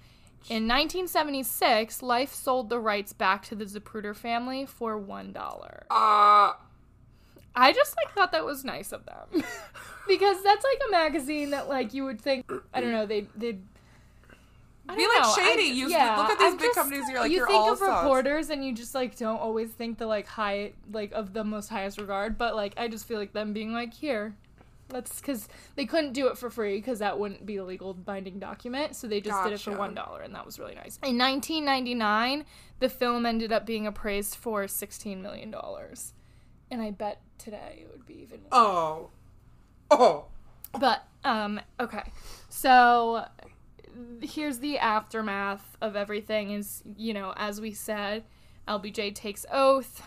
In 0.48 0.68
1976, 0.68 2.02
Life 2.02 2.32
sold 2.32 2.68
the 2.68 2.78
rights 2.78 3.12
back 3.12 3.44
to 3.46 3.54
the 3.56 3.64
Zapruder 3.64 4.14
family 4.14 4.64
for 4.64 4.96
one 4.96 5.32
dollar. 5.32 5.84
Uh, 5.90 6.52
I 7.54 7.72
just 7.72 7.96
like 7.96 8.14
thought 8.14 8.30
that 8.32 8.44
was 8.44 8.64
nice 8.64 8.92
of 8.92 9.04
them 9.06 9.42
because 10.08 10.42
that's 10.44 10.64
like 10.64 10.80
a 10.88 10.90
magazine 10.92 11.50
that 11.50 11.68
like 11.68 11.94
you 11.94 12.04
would 12.04 12.20
think 12.20 12.48
I 12.72 12.80
don't 12.80 12.92
know 12.92 13.06
they 13.06 13.26
they'd 13.34 13.60
I 14.88 14.94
Be, 14.94 15.04
like, 15.08 15.22
know, 15.22 15.34
shady. 15.34 15.62
I- 15.70 15.72
You- 15.74 15.88
yeah, 15.88 16.16
look 16.16 16.30
at 16.30 16.38
these 16.38 16.52
I'm 16.52 16.58
big 16.58 16.72
companies, 16.74 17.08
you're 17.10 17.18
like, 17.20 17.32
you 17.32 17.44
think 17.44 17.66
of 17.72 17.80
reporters 17.80 18.50
and 18.50 18.64
you 18.64 18.72
just 18.72 18.94
like 18.94 19.16
don't 19.16 19.40
always 19.40 19.70
think 19.70 19.98
the 19.98 20.06
like 20.06 20.28
high 20.28 20.74
like 20.92 21.10
of 21.10 21.32
the 21.32 21.42
most 21.42 21.68
highest 21.70 21.98
regard, 21.98 22.38
but 22.38 22.54
like 22.54 22.74
I 22.76 22.86
just 22.86 23.04
feel 23.08 23.18
like 23.18 23.32
them 23.32 23.52
being 23.52 23.72
like 23.72 23.92
here. 23.92 24.36
That's 24.88 25.20
because 25.20 25.48
they 25.74 25.84
couldn't 25.84 26.12
do 26.12 26.28
it 26.28 26.38
for 26.38 26.48
free 26.48 26.76
because 26.76 27.00
that 27.00 27.18
wouldn't 27.18 27.44
be 27.44 27.56
a 27.56 27.64
legal 27.64 27.92
binding 27.92 28.38
document. 28.38 28.94
So 28.94 29.08
they 29.08 29.20
just 29.20 29.42
did 29.44 29.52
it 29.52 29.60
for 29.60 29.76
one 29.76 29.94
dollar, 29.94 30.20
and 30.22 30.34
that 30.34 30.46
was 30.46 30.58
really 30.58 30.74
nice. 30.74 30.98
In 31.02 31.18
1999, 31.18 32.44
the 32.78 32.88
film 32.88 33.26
ended 33.26 33.52
up 33.52 33.66
being 33.66 33.86
appraised 33.86 34.36
for 34.36 34.68
16 34.68 35.20
million 35.20 35.50
dollars, 35.50 36.14
and 36.70 36.80
I 36.80 36.92
bet 36.92 37.20
today 37.38 37.80
it 37.82 37.90
would 37.90 38.06
be 38.06 38.20
even 38.22 38.40
more. 38.42 38.48
oh. 38.52 39.10
Oh. 39.90 40.24
But 40.78 41.04
um 41.24 41.60
okay. 41.80 42.12
So 42.48 43.24
here's 44.20 44.58
the 44.58 44.78
aftermath 44.78 45.76
of 45.80 45.96
everything 45.96 46.50
is, 46.50 46.82
you 46.96 47.14
know, 47.14 47.32
as 47.36 47.60
we 47.60 47.72
said, 47.72 48.24
LBJ 48.68 49.14
takes 49.14 49.46
oath. 49.50 50.02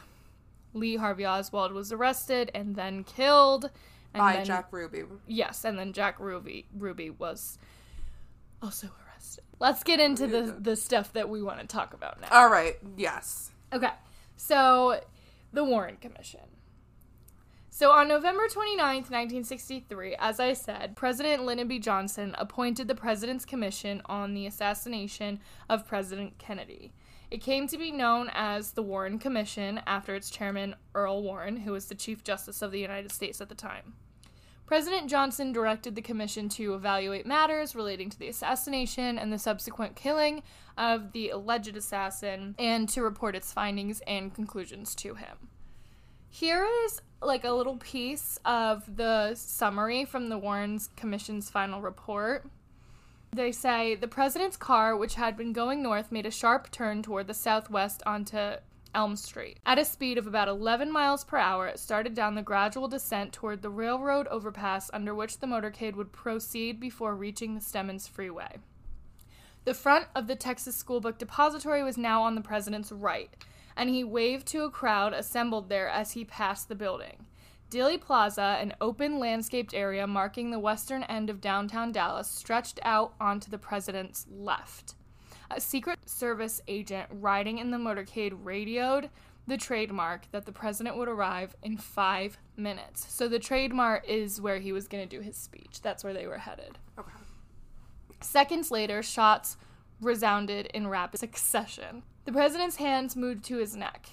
Lee 0.73 0.97
Harvey 0.97 1.25
Oswald 1.25 1.71
was 1.71 1.91
arrested 1.91 2.51
and 2.53 2.75
then 2.75 3.03
killed. 3.03 3.71
And 4.13 4.21
By 4.21 4.37
then, 4.37 4.45
Jack 4.45 4.67
Ruby. 4.71 5.03
Yes, 5.27 5.65
and 5.65 5.77
then 5.77 5.93
Jack 5.93 6.19
Ruby 6.19 6.65
Ruby 6.75 7.09
was 7.09 7.59
also 8.61 8.87
arrested. 9.05 9.43
Let's 9.59 9.83
get 9.83 9.99
into 9.99 10.27
the 10.27 10.55
the 10.59 10.75
stuff 10.75 11.13
that 11.13 11.29
we 11.29 11.41
want 11.41 11.59
to 11.59 11.67
talk 11.67 11.93
about 11.93 12.19
now. 12.21 12.27
All 12.31 12.49
right. 12.49 12.75
Yes. 12.97 13.51
Okay, 13.71 13.91
so 14.35 14.99
the 15.53 15.63
Warren 15.63 15.97
Commission. 15.97 16.41
So 17.79 17.91
on 17.91 18.09
November 18.09 18.43
29th, 18.47 19.09
1963, 19.09 20.15
as 20.19 20.41
I 20.41 20.51
said, 20.51 20.97
President 20.97 21.45
Lyndon 21.45 21.69
B. 21.69 21.79
Johnson 21.79 22.35
appointed 22.37 22.89
the 22.89 22.95
President's 22.95 23.45
Commission 23.45 24.01
on 24.05 24.33
the 24.33 24.45
assassination 24.45 25.39
of 25.69 25.87
President 25.87 26.37
Kennedy. 26.37 26.91
It 27.31 27.41
came 27.41 27.67
to 27.67 27.77
be 27.77 27.91
known 27.91 28.31
as 28.33 28.71
the 28.71 28.81
Warren 28.81 29.19
Commission 29.19 29.81
after 29.85 30.15
its 30.15 30.31
chairman, 30.31 30.75
Earl 30.95 31.21
Warren, 31.21 31.57
who 31.57 31.73
was 31.73 31.85
the 31.85 31.95
Chief 31.95 32.23
Justice 32.23 32.61
of 32.61 32.71
the 32.71 32.79
United 32.79 33.11
States 33.11 33.39
at 33.39 33.49
the 33.49 33.55
time. 33.55 33.93
President 34.65 35.09
Johnson 35.09 35.51
directed 35.51 35.95
the 35.95 36.01
commission 36.01 36.47
to 36.49 36.75
evaluate 36.75 37.25
matters 37.25 37.75
relating 37.75 38.09
to 38.09 38.19
the 38.19 38.27
assassination 38.27 39.17
and 39.17 39.33
the 39.33 39.39
subsequent 39.39 39.95
killing 39.95 40.43
of 40.77 41.11
the 41.11 41.29
alleged 41.29 41.75
assassin 41.75 42.55
and 42.59 42.87
to 42.89 43.01
report 43.01 43.35
its 43.35 43.51
findings 43.51 44.01
and 44.05 44.33
conclusions 44.33 44.93
to 44.95 45.15
him. 45.15 45.49
Here 46.29 46.67
is 46.85 47.01
like 47.21 47.43
a 47.43 47.51
little 47.51 47.77
piece 47.77 48.37
of 48.45 48.95
the 48.95 49.33
summary 49.33 50.05
from 50.05 50.29
the 50.29 50.37
Warren's 50.37 50.89
Commission's 50.95 51.49
final 51.49 51.81
report. 51.81 52.45
They 53.31 53.51
say 53.51 53.95
the 53.95 54.07
president's 54.07 54.57
car, 54.57 54.97
which 54.97 55.15
had 55.15 55.37
been 55.37 55.53
going 55.53 55.83
north, 55.83 56.11
made 56.11 56.25
a 56.25 56.31
sharp 56.31 56.71
turn 56.71 57.03
toward 57.03 57.27
the 57.27 57.33
southwest 57.33 58.01
onto 58.05 58.55
Elm 58.95 59.15
Street. 59.15 59.59
At 59.65 59.77
a 59.77 59.85
speed 59.85 60.17
of 60.17 60.25
about 60.25 60.47
11 60.47 60.91
miles 60.91 61.23
per 61.23 61.37
hour, 61.37 61.67
it 61.67 61.79
started 61.79 62.15
down 62.15 62.33
the 62.33 62.41
gradual 62.41 62.87
descent 62.87 63.31
toward 63.31 63.61
the 63.61 63.69
railroad 63.69 64.27
overpass 64.27 64.89
under 64.93 65.13
which 65.13 65.39
the 65.39 65.47
motorcade 65.47 65.95
would 65.95 66.11
proceed 66.11 66.79
before 66.79 67.15
reaching 67.15 67.53
the 67.53 67.61
Stemmons 67.61 68.07
Freeway. 68.07 68.57
The 69.65 69.75
front 69.75 70.07
of 70.15 70.25
the 70.25 70.35
Texas 70.35 70.81
Schoolbook 70.81 71.19
Depository 71.19 71.83
was 71.83 71.97
now 71.97 72.23
on 72.23 72.33
the 72.33 72.41
president's 72.41 72.91
right, 72.91 73.29
and 73.77 73.89
he 73.89 74.03
waved 74.03 74.47
to 74.47 74.63
a 74.63 74.71
crowd 74.71 75.13
assembled 75.13 75.69
there 75.69 75.87
as 75.87 76.13
he 76.13 76.25
passed 76.25 76.67
the 76.67 76.75
building. 76.75 77.27
Dealey 77.69 78.01
Plaza, 78.01 78.57
an 78.59 78.73
open 78.81 79.19
landscaped 79.19 79.75
area 79.75 80.07
marking 80.07 80.49
the 80.49 80.59
western 80.59 81.03
end 81.03 81.29
of 81.29 81.39
downtown 81.39 81.91
Dallas, 81.91 82.27
stretched 82.27 82.79
out 82.83 83.13
onto 83.21 83.51
the 83.51 83.59
president's 83.59 84.25
left. 84.31 84.95
A 85.51 85.61
Secret 85.61 85.99
Service 86.09 86.61
agent 86.67 87.07
riding 87.11 87.59
in 87.59 87.69
the 87.69 87.77
motorcade 87.77 88.37
radioed 88.43 89.09
the 89.45 89.57
Trade 89.57 89.91
Mart 89.91 90.27
that 90.31 90.45
the 90.45 90.51
president 90.51 90.97
would 90.97 91.07
arrive 91.07 91.55
in 91.63 91.77
five 91.77 92.37
minutes. 92.55 93.05
So 93.11 93.27
the 93.27 93.39
Trade 93.39 93.73
Mart 93.73 94.05
is 94.07 94.41
where 94.41 94.59
he 94.59 94.71
was 94.71 94.87
going 94.87 95.07
to 95.07 95.17
do 95.17 95.21
his 95.21 95.37
speech. 95.37 95.81
That's 95.81 96.03
where 96.03 96.13
they 96.13 96.27
were 96.27 96.37
headed. 96.37 96.77
Okay. 96.97 97.11
Seconds 98.21 98.69
later, 98.71 99.01
shots 99.01 99.57
resounded 100.01 100.67
in 100.67 100.87
rapid 100.87 101.19
succession. 101.19 102.03
The 102.25 102.31
president's 102.31 102.77
hands 102.77 103.15
moved 103.15 103.43
to 103.45 103.57
his 103.57 103.75
neck. 103.75 104.09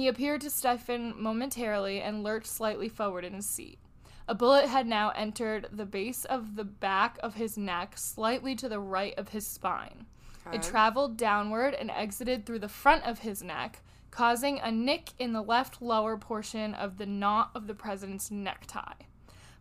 He 0.00 0.08
appeared 0.08 0.40
to 0.40 0.48
stiffen 0.48 1.12
momentarily 1.14 2.00
and 2.00 2.24
lurched 2.24 2.46
slightly 2.46 2.88
forward 2.88 3.22
in 3.22 3.34
his 3.34 3.44
seat. 3.44 3.78
A 4.26 4.34
bullet 4.34 4.66
had 4.66 4.86
now 4.86 5.10
entered 5.10 5.68
the 5.70 5.84
base 5.84 6.24
of 6.24 6.56
the 6.56 6.64
back 6.64 7.18
of 7.22 7.34
his 7.34 7.58
neck, 7.58 7.98
slightly 7.98 8.54
to 8.56 8.68
the 8.70 8.80
right 8.80 9.12
of 9.18 9.28
his 9.28 9.46
spine. 9.46 10.06
It 10.54 10.62
traveled 10.62 11.18
downward 11.18 11.74
and 11.74 11.90
exited 11.90 12.46
through 12.46 12.60
the 12.60 12.66
front 12.66 13.04
of 13.04 13.18
his 13.18 13.42
neck, 13.42 13.82
causing 14.10 14.58
a 14.58 14.72
nick 14.72 15.10
in 15.18 15.34
the 15.34 15.42
left 15.42 15.82
lower 15.82 16.16
portion 16.16 16.72
of 16.72 16.96
the 16.96 17.04
knot 17.04 17.50
of 17.54 17.66
the 17.66 17.74
president's 17.74 18.30
necktie. 18.30 19.04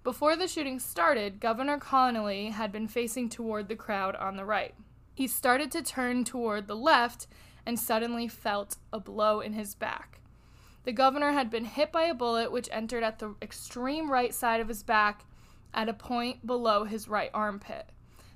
Before 0.05 0.37
the 0.37 0.47
shooting 0.47 0.79
started, 0.79 1.41
Governor 1.41 1.79
Connally 1.79 2.53
had 2.53 2.71
been 2.71 2.87
facing 2.87 3.27
toward 3.27 3.67
the 3.67 3.75
crowd 3.75 4.15
on 4.15 4.37
the 4.37 4.45
right. 4.45 4.73
He 5.13 5.27
started 5.27 5.69
to 5.73 5.81
turn 5.83 6.23
toward 6.23 6.67
the 6.67 6.77
left 6.77 7.27
and 7.65 7.77
suddenly 7.77 8.29
felt 8.29 8.77
a 8.93 9.01
blow 9.01 9.41
in 9.41 9.51
his 9.51 9.75
back. 9.75 10.18
The 10.83 10.91
governor 10.91 11.31
had 11.31 11.49
been 11.49 11.65
hit 11.65 11.91
by 11.91 12.03
a 12.03 12.13
bullet 12.13 12.51
which 12.51 12.69
entered 12.71 13.03
at 13.03 13.19
the 13.19 13.35
extreme 13.41 14.11
right 14.11 14.33
side 14.33 14.61
of 14.61 14.67
his 14.67 14.83
back 14.83 15.25
at 15.73 15.89
a 15.89 15.93
point 15.93 16.45
below 16.45 16.85
his 16.85 17.07
right 17.07 17.29
armpit. 17.33 17.89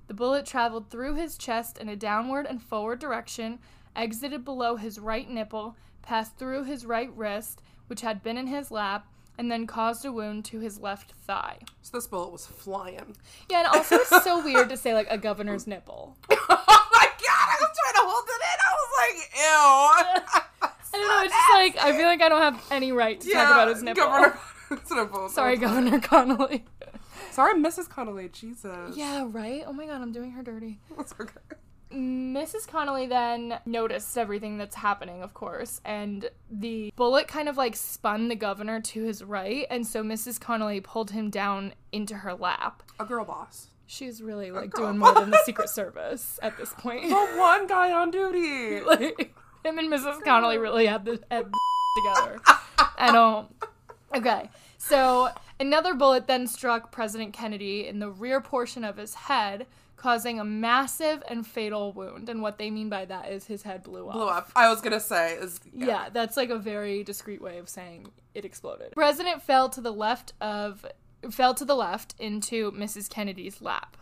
The 0.08 0.14
bullet 0.14 0.46
traveled 0.46 0.90
through 0.90 1.16
his 1.16 1.38
chest 1.38 1.78
in 1.78 1.90
a 1.90 1.96
downward 1.96 2.46
and 2.46 2.62
forward 2.62 3.00
direction 3.00 3.60
exited 3.96 4.44
below 4.44 4.76
his 4.76 5.00
right 5.00 5.30
nipple, 5.30 5.76
passed 6.02 6.38
through 6.38 6.66
his 6.66 6.86
right 6.86 7.12
wrist, 7.16 7.62
which 7.88 8.02
had 8.02 8.24
been 8.24 8.38
in 8.38 8.48
his 8.48 8.72
lap, 8.72 9.08
and 9.38 9.52
then 9.52 9.66
caused 9.66 10.06
a 10.06 10.12
wound 10.12 10.46
to 10.46 10.60
his 10.60 10.80
left 10.80 11.14
thigh. 11.14 11.58
So 11.82 11.98
this 11.98 12.08
bullet 12.08 12.32
was 12.32 12.46
flying. 12.46 13.16
Yeah, 13.50 13.60
and 13.60 13.68
also 13.68 13.96
it's 13.96 14.24
so 14.24 14.44
weird 14.44 14.70
to 14.70 14.78
say 14.78 14.94
like 14.94 15.08
a 15.10 15.18
governor's 15.18 15.66
nipple. 15.66 16.18
oh 16.30 16.38
my 16.50 17.08
god, 17.08 17.48
I 17.50 17.58
was 17.60 17.70
trying 17.80 17.96
to 17.96 18.04
hold 18.04 18.26
it 18.28 18.42
in. 18.52 18.60
I 18.60 18.74
was 18.78 18.92
like, 19.00 19.18
ew. 20.36 20.50
I 20.94 20.98
don't 20.98 21.08
know. 21.08 21.24
It's 21.24 21.34
just 21.34 21.52
like 21.78 21.78
I 21.86 21.98
feel 21.98 22.06
like 22.08 22.22
I 22.22 22.30
don't 22.30 22.42
have 22.42 22.64
any 22.72 22.92
right 22.92 23.20
to 23.20 23.32
talk 23.32 23.52
about 23.52 23.68
his 23.70 23.82
nipple. 23.84 24.04
Governor 24.04 24.38
Connor's 24.70 24.92
nipple. 24.92 25.30
Sorry, 25.30 25.58
Governor 25.58 26.00
Connally. 26.00 26.64
Sorry, 27.32 27.54
Mrs. 27.56 27.88
Connally. 27.90 28.32
Jesus. 28.32 28.96
Yeah, 28.96 29.26
right. 29.30 29.64
Oh 29.66 29.74
my 29.74 29.86
god, 29.86 30.02
I'm 30.02 30.12
doing 30.12 30.32
her 30.32 30.44
dirty. 30.44 30.80
That's 30.98 31.14
okay. 31.20 31.34
Mrs. 31.92 32.68
Connally 32.68 33.08
then 33.08 33.60
noticed 33.68 34.18
everything 34.18 34.58
that's 34.58 34.76
happening, 34.76 35.22
of 35.22 35.36
course, 35.36 35.80
and 35.86 36.28
the 36.50 36.92
bullet 36.96 37.28
kind 37.28 37.48
of 37.48 37.56
like 37.56 37.76
spun 37.76 38.30
the 38.30 38.36
governor 38.36 38.82
to 38.82 39.04
his 39.04 39.24
right, 39.24 39.68
and 39.70 39.86
so 39.86 40.02
Mrs. 40.02 40.40
Connally 40.40 40.84
pulled 40.84 41.12
him 41.12 41.30
down 41.30 41.74
into 41.92 42.16
her 42.16 42.34
lap. 42.34 42.82
A 43.00 43.06
girl 43.06 43.26
boss. 43.26 43.68
She's 43.86 44.24
really 44.24 44.50
like 44.50 44.74
doing 44.74 44.98
more 44.98 45.14
than 45.14 45.30
the 45.30 45.38
Secret 45.46 45.70
Service 45.70 46.40
at 46.42 46.58
this 46.58 46.74
point. 46.80 47.10
The 47.10 47.16
one 47.38 47.68
guy 47.68 47.92
on 47.92 48.10
duty. 48.10 48.80
like 48.82 49.36
him 49.64 49.80
and 49.80 49.92
Mrs. 49.92 50.22
Connally 50.22 50.60
really 50.62 50.86
had 50.86 51.06
the 51.06 51.20
had 51.30 51.52
together. 51.98 52.40
I 52.98 53.12
don't. 53.12 53.48
Okay, 54.16 54.50
so 54.78 55.30
another 55.60 55.94
bullet 55.94 56.28
then 56.28 56.48
struck 56.48 56.92
President 56.92 57.34
Kennedy 57.34 57.88
in 57.88 58.00
the 58.00 58.10
rear 58.10 58.42
portion 58.42 58.84
of 58.84 58.98
his 58.98 59.16
head, 59.16 59.66
causing 59.96 60.40
a 60.40 60.44
massive 60.44 61.24
and 61.30 61.48
fatal 61.48 61.94
wound. 61.94 62.30
And 62.30 62.42
what 62.42 62.58
they 62.58 62.70
mean 62.70 62.90
by 62.90 63.06
that 63.06 63.30
is 63.30 63.46
his 63.46 63.64
head 63.64 63.84
blew 63.84 64.08
up. 64.08 64.14
Blew 64.14 64.28
up. 64.28 64.52
I 64.56 64.70
was 64.70 64.82
gonna 64.82 65.00
say 65.00 65.34
is 65.34 65.60
Yeah, 65.74 66.10
that's 66.12 66.38
like 66.38 66.50
a 66.50 66.58
very 66.60 67.04
discreet 67.04 67.42
way 67.42 67.58
of 67.58 67.70
saying 67.70 68.08
it 68.36 68.46
exploded. 68.46 68.92
President 68.92 69.42
fell 69.42 69.70
to 69.70 69.82
the 69.82 69.94
left 69.94 70.34
of 70.42 70.86
fell 71.32 71.54
to 71.56 71.66
the 71.66 71.76
left 71.76 72.16
into 72.20 72.72
Mrs. 72.74 73.10
Kennedy's 73.10 73.62
lap. 73.62 73.98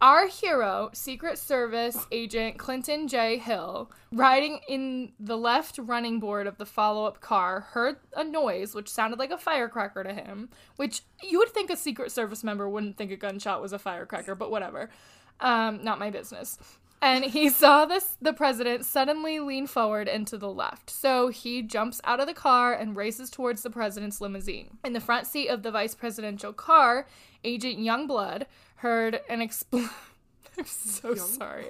Our 0.00 0.26
hero, 0.26 0.90
Secret 0.92 1.38
Service 1.38 2.06
agent 2.12 2.58
Clinton 2.58 3.08
J. 3.08 3.38
Hill, 3.38 3.90
riding 4.12 4.60
in 4.68 5.12
the 5.18 5.36
left 5.36 5.78
running 5.78 6.20
board 6.20 6.46
of 6.46 6.58
the 6.58 6.66
follow 6.66 7.06
up 7.06 7.20
car, 7.20 7.60
heard 7.70 7.96
a 8.14 8.22
noise 8.22 8.74
which 8.74 8.88
sounded 8.88 9.18
like 9.18 9.30
a 9.30 9.38
firecracker 9.38 10.04
to 10.04 10.12
him, 10.12 10.50
which 10.76 11.02
you 11.22 11.38
would 11.38 11.48
think 11.48 11.70
a 11.70 11.76
Secret 11.76 12.12
Service 12.12 12.44
member 12.44 12.68
wouldn't 12.68 12.98
think 12.98 13.12
a 13.12 13.16
gunshot 13.16 13.62
was 13.62 13.72
a 13.72 13.78
firecracker, 13.78 14.34
but 14.34 14.50
whatever. 14.50 14.90
Um, 15.40 15.82
not 15.82 15.98
my 15.98 16.10
business. 16.10 16.58
And 17.04 17.26
he 17.26 17.48
saw 17.50 17.84
this 17.84 18.16
the 18.22 18.32
president 18.32 18.86
suddenly 18.86 19.38
lean 19.38 19.66
forward 19.66 20.08
and 20.08 20.26
to 20.26 20.38
the 20.38 20.50
left. 20.50 20.88
So 20.88 21.28
he 21.28 21.62
jumps 21.62 22.00
out 22.04 22.18
of 22.18 22.26
the 22.26 22.34
car 22.34 22.72
and 22.72 22.96
races 22.96 23.28
towards 23.28 23.62
the 23.62 23.70
president's 23.70 24.22
limousine. 24.22 24.78
In 24.84 24.94
the 24.94 25.00
front 25.00 25.26
seat 25.26 25.48
of 25.48 25.62
the 25.62 25.70
vice 25.70 25.94
presidential 25.94 26.54
car, 26.54 27.06
Agent 27.44 27.78
Youngblood 27.78 28.46
heard 28.76 29.20
an 29.28 29.42
explosion. 29.42 29.90
I'm 30.58 30.64
so 30.64 31.14
sorry. 31.16 31.66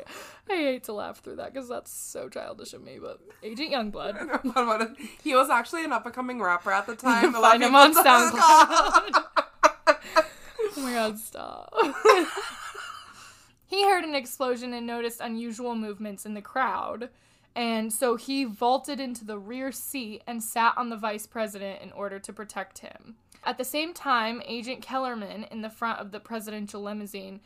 I 0.49 0.57
hate 0.57 0.85
to 0.85 0.93
laugh 0.93 1.21
through 1.21 1.37
that 1.37 1.53
because 1.53 1.69
that's 1.69 1.91
so 1.91 2.29
childish 2.29 2.75
of 2.75 2.85
me, 2.85 2.99
but 3.01 3.19
Agent 3.43 3.73
Youngblood. 3.73 4.97
he 5.25 5.35
was 5.35 5.51
actually 5.51 5.85
an 5.85 5.93
up 5.93 6.05
and 6.05 6.15
coming 6.15 6.41
rapper 6.41 6.71
at 6.71 6.87
the 6.87 6.95
time. 6.95 7.35
A 7.35 7.41
lot 7.41 7.57
of 7.57 7.63
Find 7.63 7.65
him 7.65 7.75
on. 7.75 7.95
SoundCloud. 7.95 9.25
oh 10.77 10.81
my 10.83 10.93
god, 10.93 11.19
stop. 11.19 11.75
He 13.67 13.85
heard 13.85 14.05
an 14.05 14.15
explosion 14.15 14.73
and 14.73 14.87
noticed 14.87 15.21
unusual 15.21 15.75
movements 15.75 16.27
in 16.27 16.35
the 16.35 16.43
crowd. 16.43 17.09
And 17.57 17.93
so 17.93 18.17
he 18.17 18.45
vaulted 18.45 18.99
into 18.99 19.25
the 19.25 19.39
rear 19.39 19.71
seat 19.71 20.23
and 20.27 20.43
sat 20.43 20.75
on 20.77 20.91
the 20.91 20.97
vice 20.97 21.27
president 21.27 21.83
in 21.83 21.93
order 21.93 22.19
to 22.19 22.33
protect 22.33 22.79
him. 22.79 23.17
At 23.45 23.59
the 23.59 23.65
same 23.65 23.95
time, 23.95 24.43
Agent 24.47 24.83
Kellerman 24.83 25.45
in 25.51 25.63
the 25.63 25.71
front 25.71 26.01
of 26.01 26.11
the 26.11 26.21
presidential 26.21 26.83
limousine 26.83 27.41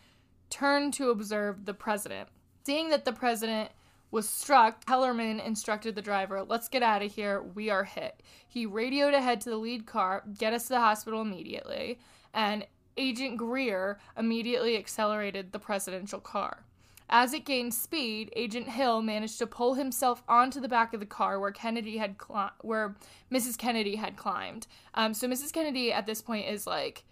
turned 0.49 0.95
to 0.95 1.11
observe 1.11 1.67
the 1.67 1.75
president. 1.75 2.29
Seeing 2.65 2.91
that 2.91 3.05
the 3.05 3.13
president 3.13 3.71
was 4.11 4.29
struck, 4.29 4.87
Kellerman 4.87 5.41
instructed 5.41 5.95
the 5.95 6.03
driver, 6.03 6.43
Let's 6.43 6.69
get 6.69 6.83
out 6.83 7.03
of 7.03 7.13
here. 7.13 7.43
We 7.43 7.69
are 7.69 7.85
hit. 7.85 8.23
He 8.47 8.65
radioed 8.65 9.15
ahead 9.15 9.41
to 9.43 9.51
the 9.51 9.57
lead 9.57 9.87
car, 9.87 10.25
Get 10.39 10.53
us 10.53 10.65
to 10.65 10.75
the 10.75 10.81
hospital 10.81 11.21
immediately. 11.21 11.99
And 12.33 12.67
Agent 12.99 13.39
Greer 13.39 13.99
immediately 14.17 14.77
accelerated 14.77 15.53
the 15.53 15.59
presidential 15.59 16.21
car. 16.21 16.65
As 17.11 17.33
it 17.33 17.47
gained 17.47 17.73
speed, 17.73 18.31
Agent 18.37 18.69
Hill 18.69 19.01
managed 19.01 19.39
to 19.39 19.47
pull 19.47 19.75
himself 19.75 20.23
onto 20.29 20.61
the 20.61 20.69
back 20.69 20.93
of 20.93 21.01
the 21.01 21.07
car 21.07 21.41
where 21.41 21.53
Kennedy 21.53 21.97
had 21.97 22.19
cli- 22.19 22.51
where 22.61 22.97
Mrs. 23.33 23.57
Kennedy 23.57 23.97
had 23.97 24.17
climbed. 24.17 24.67
Um, 24.93 25.15
so 25.15 25.27
Mrs. 25.27 25.51
Kennedy 25.51 25.91
at 25.91 26.05
this 26.05 26.21
point 26.21 26.49
is 26.49 26.67
like, 26.67 27.05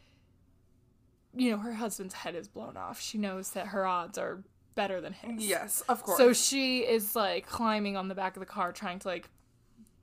you 1.34 1.50
know, 1.50 1.56
her 1.58 1.72
husband's 1.74 2.12
head 2.14 2.34
is 2.34 2.46
blown 2.46 2.76
off. 2.76 3.00
She 3.00 3.16
knows 3.16 3.52
that 3.52 3.68
her 3.68 3.86
odds 3.86 4.18
are 4.18 4.42
better 4.74 5.00
than 5.00 5.14
his. 5.14 5.46
Yes, 5.46 5.82
of 5.88 6.02
course. 6.02 6.18
So 6.18 6.34
she 6.34 6.80
is 6.80 7.16
like 7.16 7.46
climbing 7.46 7.96
on 7.96 8.08
the 8.08 8.14
back 8.14 8.36
of 8.36 8.40
the 8.40 8.46
car, 8.46 8.72
trying 8.72 8.98
to 8.98 9.08
like. 9.08 9.30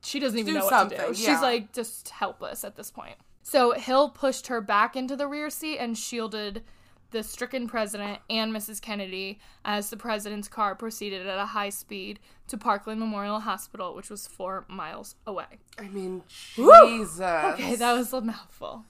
She 0.02 0.20
doesn't 0.20 0.38
even 0.40 0.54
Do 0.56 0.60
know 0.60 0.66
what 0.66 0.90
to 0.90 0.90
do. 0.90 0.96
something, 0.98 1.14
She's 1.16 1.42
like 1.42 1.72
just 1.72 2.10
helpless 2.10 2.64
at 2.64 2.76
this 2.76 2.90
point. 2.92 3.16
So 3.44 3.74
Hill 3.74 4.10
pushed 4.10 4.48
her 4.48 4.62
back 4.62 4.96
into 4.96 5.16
the 5.16 5.28
rear 5.28 5.50
seat 5.50 5.78
and 5.78 5.98
shielded 5.98 6.64
the 7.12 7.24
stricken 7.24 7.68
president 7.68 8.20
and 8.30 8.52
Mrs. 8.52 8.82
Kennedy 8.82 9.40
as 9.64 9.90
the 9.90 9.98
president's 9.98 10.48
car 10.48 10.74
proceeded 10.74 11.28
at 11.28 11.38
a 11.38 11.46
high 11.46 11.70
speed 11.70 12.20
to 12.48 12.58
Parkland 12.58 13.00
Memorial 13.00 13.42
Hospital, 13.42 13.96
which 13.96 14.10
was 14.10 14.26
four 14.26 14.66
miles 14.68 15.16
away. 15.28 15.60
I 15.78 15.88
mean, 15.90 16.24
Woo! 16.58 16.72
Jesus. 16.88 17.22
Okay, 17.22 17.76
that 17.76 17.94
was 17.94 18.12
a 18.14 18.22
mouthful. 18.22 18.86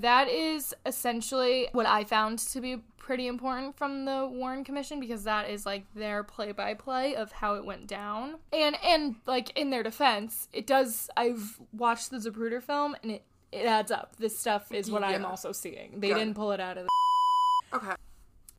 That 0.00 0.28
is 0.28 0.74
essentially 0.84 1.68
what 1.72 1.86
I 1.86 2.04
found 2.04 2.38
to 2.40 2.60
be 2.60 2.82
pretty 2.96 3.26
important 3.26 3.76
from 3.76 4.04
the 4.04 4.28
Warren 4.30 4.64
Commission 4.64 5.00
because 5.00 5.24
that 5.24 5.48
is 5.48 5.64
like 5.64 5.84
their 5.94 6.22
play-by-play 6.22 7.16
of 7.16 7.32
how 7.32 7.54
it 7.54 7.64
went 7.64 7.86
down. 7.86 8.36
And 8.52 8.76
and 8.84 9.16
like 9.26 9.56
in 9.58 9.70
their 9.70 9.82
defense, 9.82 10.48
it 10.52 10.66
does 10.66 11.08
I've 11.16 11.58
watched 11.72 12.10
the 12.10 12.18
Zapruder 12.18 12.62
film 12.62 12.96
and 13.02 13.12
it 13.12 13.24
it 13.52 13.64
adds 13.66 13.90
up. 13.90 14.16
This 14.16 14.38
stuff 14.38 14.72
is 14.72 14.90
what 14.90 15.04
I'm 15.04 15.24
also 15.24 15.52
seeing. 15.52 16.00
They 16.00 16.10
Got 16.10 16.18
didn't 16.18 16.34
pull 16.34 16.52
it 16.52 16.60
out 16.60 16.78
of 16.78 16.84
the 16.84 17.76
Okay. 17.76 17.94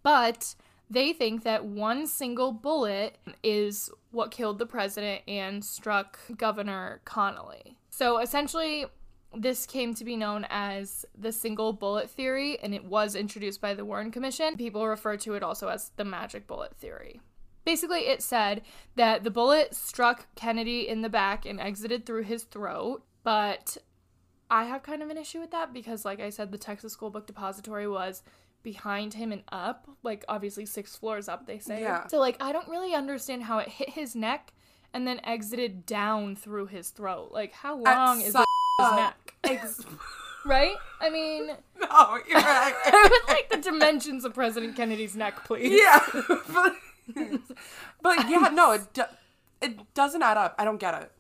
but 0.04 0.56
they 0.90 1.14
think 1.14 1.44
that 1.44 1.66
one 1.66 2.08
single 2.08 2.52
bullet 2.52 3.18
is 3.44 3.90
what 4.12 4.32
killed 4.32 4.60
the 4.60 4.66
president 4.66 5.22
and 5.28 5.64
struck 5.64 6.20
Governor 6.38 7.02
Connally. 7.06 7.76
So 7.90 8.20
essentially, 8.20 8.86
this 9.36 9.66
came 9.66 9.94
to 9.96 10.04
be 10.04 10.16
known 10.16 10.46
as 10.50 11.06
the 11.18 11.32
single 11.32 11.74
bullet 11.74 12.10
theory, 12.10 12.60
and 12.60 12.74
it 12.74 12.84
was 12.86 13.16
introduced 13.16 13.62
by 13.62 13.74
the 13.76 13.86
Warren 13.86 14.12
Commission. 14.12 14.58
People 14.58 14.88
refer 14.88 15.18
to 15.18 15.36
it 15.36 15.44
also 15.44 15.68
as 15.68 15.92
the 15.98 16.06
magic 16.06 16.48
bullet 16.48 16.76
theory. 16.78 17.22
Basically, 17.66 18.08
it 18.08 18.24
said 18.24 18.64
that 18.96 19.24
the 19.24 19.30
bullet 19.30 19.76
struck 19.76 20.28
Kennedy 20.36 20.88
in 20.88 21.02
the 21.02 21.10
back 21.10 21.46
and 21.46 21.60
exited 21.60 22.06
through 22.06 22.24
his 22.24 22.44
throat, 22.44 23.04
but 23.24 23.78
I 24.52 24.66
have 24.66 24.84
kind 24.84 25.02
of 25.04 25.10
an 25.10 25.18
issue 25.18 25.40
with 25.40 25.52
that 25.52 25.74
because, 25.74 26.06
like 26.06 26.20
I 26.20 26.30
said, 26.30 26.52
the 26.52 26.58
Texas 26.58 26.94
School 26.94 27.10
Book 27.10 27.28
Depository 27.28 27.88
was 27.88 28.24
behind 28.64 29.14
him 29.14 29.32
and 29.32 29.44
up, 29.52 29.88
like 30.04 30.26
obviously 30.28 30.66
six 30.66 30.96
floors 30.96 31.30
up, 31.30 31.46
they 31.48 31.60
say. 31.60 31.82
Yeah. 31.82 32.08
So, 32.08 32.20
like, 32.20 32.38
I 32.42 32.52
don't 32.52 32.68
really 32.68 32.94
understand 32.94 33.44
how 33.44 33.60
it 33.60 33.68
hit 33.70 33.92
his 33.92 34.16
neck 34.16 34.54
and 34.94 35.08
then 35.08 35.22
exited 35.24 35.86
down 35.86 36.36
through 36.36 36.66
his 36.68 36.90
throat. 36.90 37.30
Like, 37.32 37.54
how 37.54 37.78
long 37.78 38.22
is 38.22 38.34
such 38.34 38.46
his 38.80 38.92
neck? 38.94 39.36
Ex- 39.44 39.86
Right? 40.46 40.76
I 41.02 41.10
mean, 41.10 41.48
no, 41.80 42.18
you're 42.28 42.38
right. 42.40 42.74
I 42.86 43.10
would 43.12 43.34
like 43.34 43.50
the 43.50 43.58
dimensions 43.58 44.24
of 44.24 44.34
President 44.34 44.74
Kennedy's 44.76 45.14
neck, 45.16 45.44
please. 45.44 45.78
yeah. 45.78 46.00
but, 46.54 46.76
but 48.02 48.30
yeah, 48.30 48.50
no, 48.54 48.72
it, 48.72 48.94
do- 48.94 49.04
it 49.62 49.94
doesn't 49.94 50.24
add 50.24 50.38
up. 50.38 50.56
I 50.58 50.64
don't 50.64 50.80
get 50.80 50.94
it. 51.04 51.12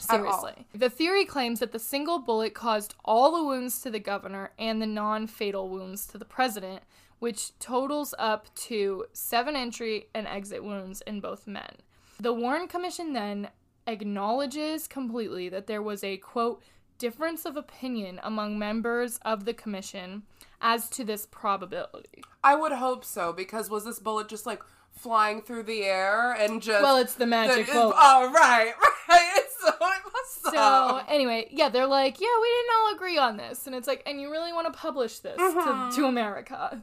Seriously. 0.00 0.66
The 0.74 0.90
theory 0.90 1.24
claims 1.24 1.60
that 1.60 1.72
the 1.72 1.78
single 1.78 2.18
bullet 2.18 2.54
caused 2.54 2.94
all 3.04 3.36
the 3.36 3.44
wounds 3.44 3.80
to 3.82 3.90
the 3.90 3.98
governor 4.00 4.50
and 4.58 4.80
the 4.80 4.86
non 4.86 5.26
fatal 5.26 5.68
wounds 5.68 6.06
to 6.08 6.18
the 6.18 6.24
president, 6.24 6.82
which 7.18 7.58
totals 7.58 8.14
up 8.18 8.54
to 8.54 9.04
seven 9.12 9.56
entry 9.56 10.06
and 10.14 10.26
exit 10.26 10.64
wounds 10.64 11.02
in 11.06 11.20
both 11.20 11.46
men. 11.46 11.76
The 12.18 12.32
Warren 12.32 12.68
Commission 12.68 13.12
then 13.12 13.48
acknowledges 13.86 14.86
completely 14.86 15.48
that 15.48 15.66
there 15.66 15.82
was 15.82 16.02
a 16.04 16.16
quote, 16.18 16.62
difference 16.98 17.44
of 17.44 17.56
opinion 17.56 18.20
among 18.22 18.58
members 18.58 19.18
of 19.22 19.44
the 19.44 19.54
commission 19.54 20.22
as 20.60 20.88
to 20.90 21.04
this 21.04 21.26
probability. 21.26 22.22
I 22.44 22.54
would 22.54 22.72
hope 22.72 23.04
so 23.04 23.32
because 23.32 23.70
was 23.70 23.84
this 23.84 23.98
bullet 23.98 24.28
just 24.28 24.46
like 24.46 24.62
flying 24.94 25.40
through 25.40 25.62
the 25.62 25.82
air 25.84 26.32
and 26.32 26.60
just 26.60 26.82
Well, 26.82 26.96
it's 26.96 27.14
the 27.14 27.26
magic 27.26 27.66
the- 27.66 27.72
bullet. 27.72 27.94
Oh 27.98 28.30
right, 28.32 28.72
right. 29.08 29.39
So 29.66 29.68
it 29.68 30.12
must 30.12 30.42
So 30.42 30.50
have. 30.52 31.06
anyway, 31.08 31.48
yeah, 31.50 31.68
they're 31.68 31.86
like, 31.86 32.20
yeah, 32.20 32.28
we 32.40 32.48
didn't 32.48 32.70
all 32.78 32.94
agree 32.94 33.18
on 33.18 33.36
this, 33.36 33.66
and 33.66 33.74
it's 33.76 33.86
like, 33.88 34.02
and 34.06 34.20
you 34.20 34.30
really 34.30 34.52
want 34.52 34.72
to 34.72 34.78
publish 34.78 35.18
this 35.18 35.36
to, 35.36 35.90
to 35.94 36.04
America? 36.06 36.82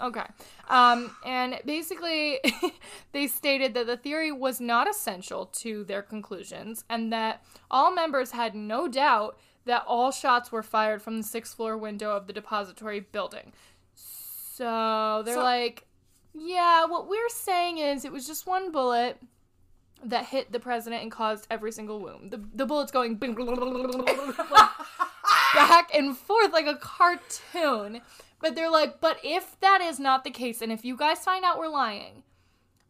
Okay. 0.00 0.24
Um, 0.68 1.14
and 1.24 1.60
basically, 1.66 2.38
they 3.12 3.26
stated 3.26 3.74
that 3.74 3.86
the 3.86 3.96
theory 3.98 4.32
was 4.32 4.60
not 4.60 4.88
essential 4.88 5.46
to 5.46 5.84
their 5.84 6.00
conclusions 6.02 6.84
and 6.88 7.12
that 7.12 7.44
all 7.70 7.92
members 7.92 8.30
had 8.30 8.54
no 8.54 8.88
doubt 8.88 9.38
that 9.66 9.84
all 9.86 10.10
shots 10.12 10.50
were 10.50 10.62
fired 10.62 11.02
from 11.02 11.18
the 11.18 11.22
sixth 11.22 11.54
floor 11.56 11.76
window 11.76 12.12
of 12.16 12.26
the 12.26 12.32
depository 12.32 13.00
building. 13.00 13.52
So 13.94 15.22
they're 15.24 15.34
So- 15.34 15.42
like, 15.42 15.86
yeah, 16.34 16.86
what 16.86 17.08
we're 17.08 17.28
saying 17.28 17.78
is 17.78 18.04
it 18.04 18.12
was 18.12 18.26
just 18.26 18.46
one 18.46 18.70
bullet 18.72 19.18
that 20.04 20.26
hit 20.26 20.52
the 20.52 20.60
president 20.60 21.02
and 21.02 21.10
caused 21.10 21.46
every 21.50 21.72
single 21.72 22.00
wound. 22.00 22.30
The, 22.30 22.40
the 22.54 22.66
bullets 22.66 22.92
going 22.92 23.16
bing, 23.16 23.34
like, 23.34 24.36
back 25.54 25.90
and 25.94 26.16
forth 26.16 26.52
like 26.52 26.66
a 26.66 26.76
cartoon. 26.76 28.00
But 28.40 28.54
they're 28.54 28.70
like, 28.70 29.00
but 29.00 29.18
if 29.24 29.58
that 29.60 29.80
is 29.80 29.98
not 29.98 30.24
the 30.24 30.30
case, 30.30 30.60
and 30.60 30.70
if 30.70 30.84
you 30.84 30.96
guys 30.96 31.20
find 31.20 31.44
out 31.44 31.58
we're 31.58 31.68
lying, 31.68 32.22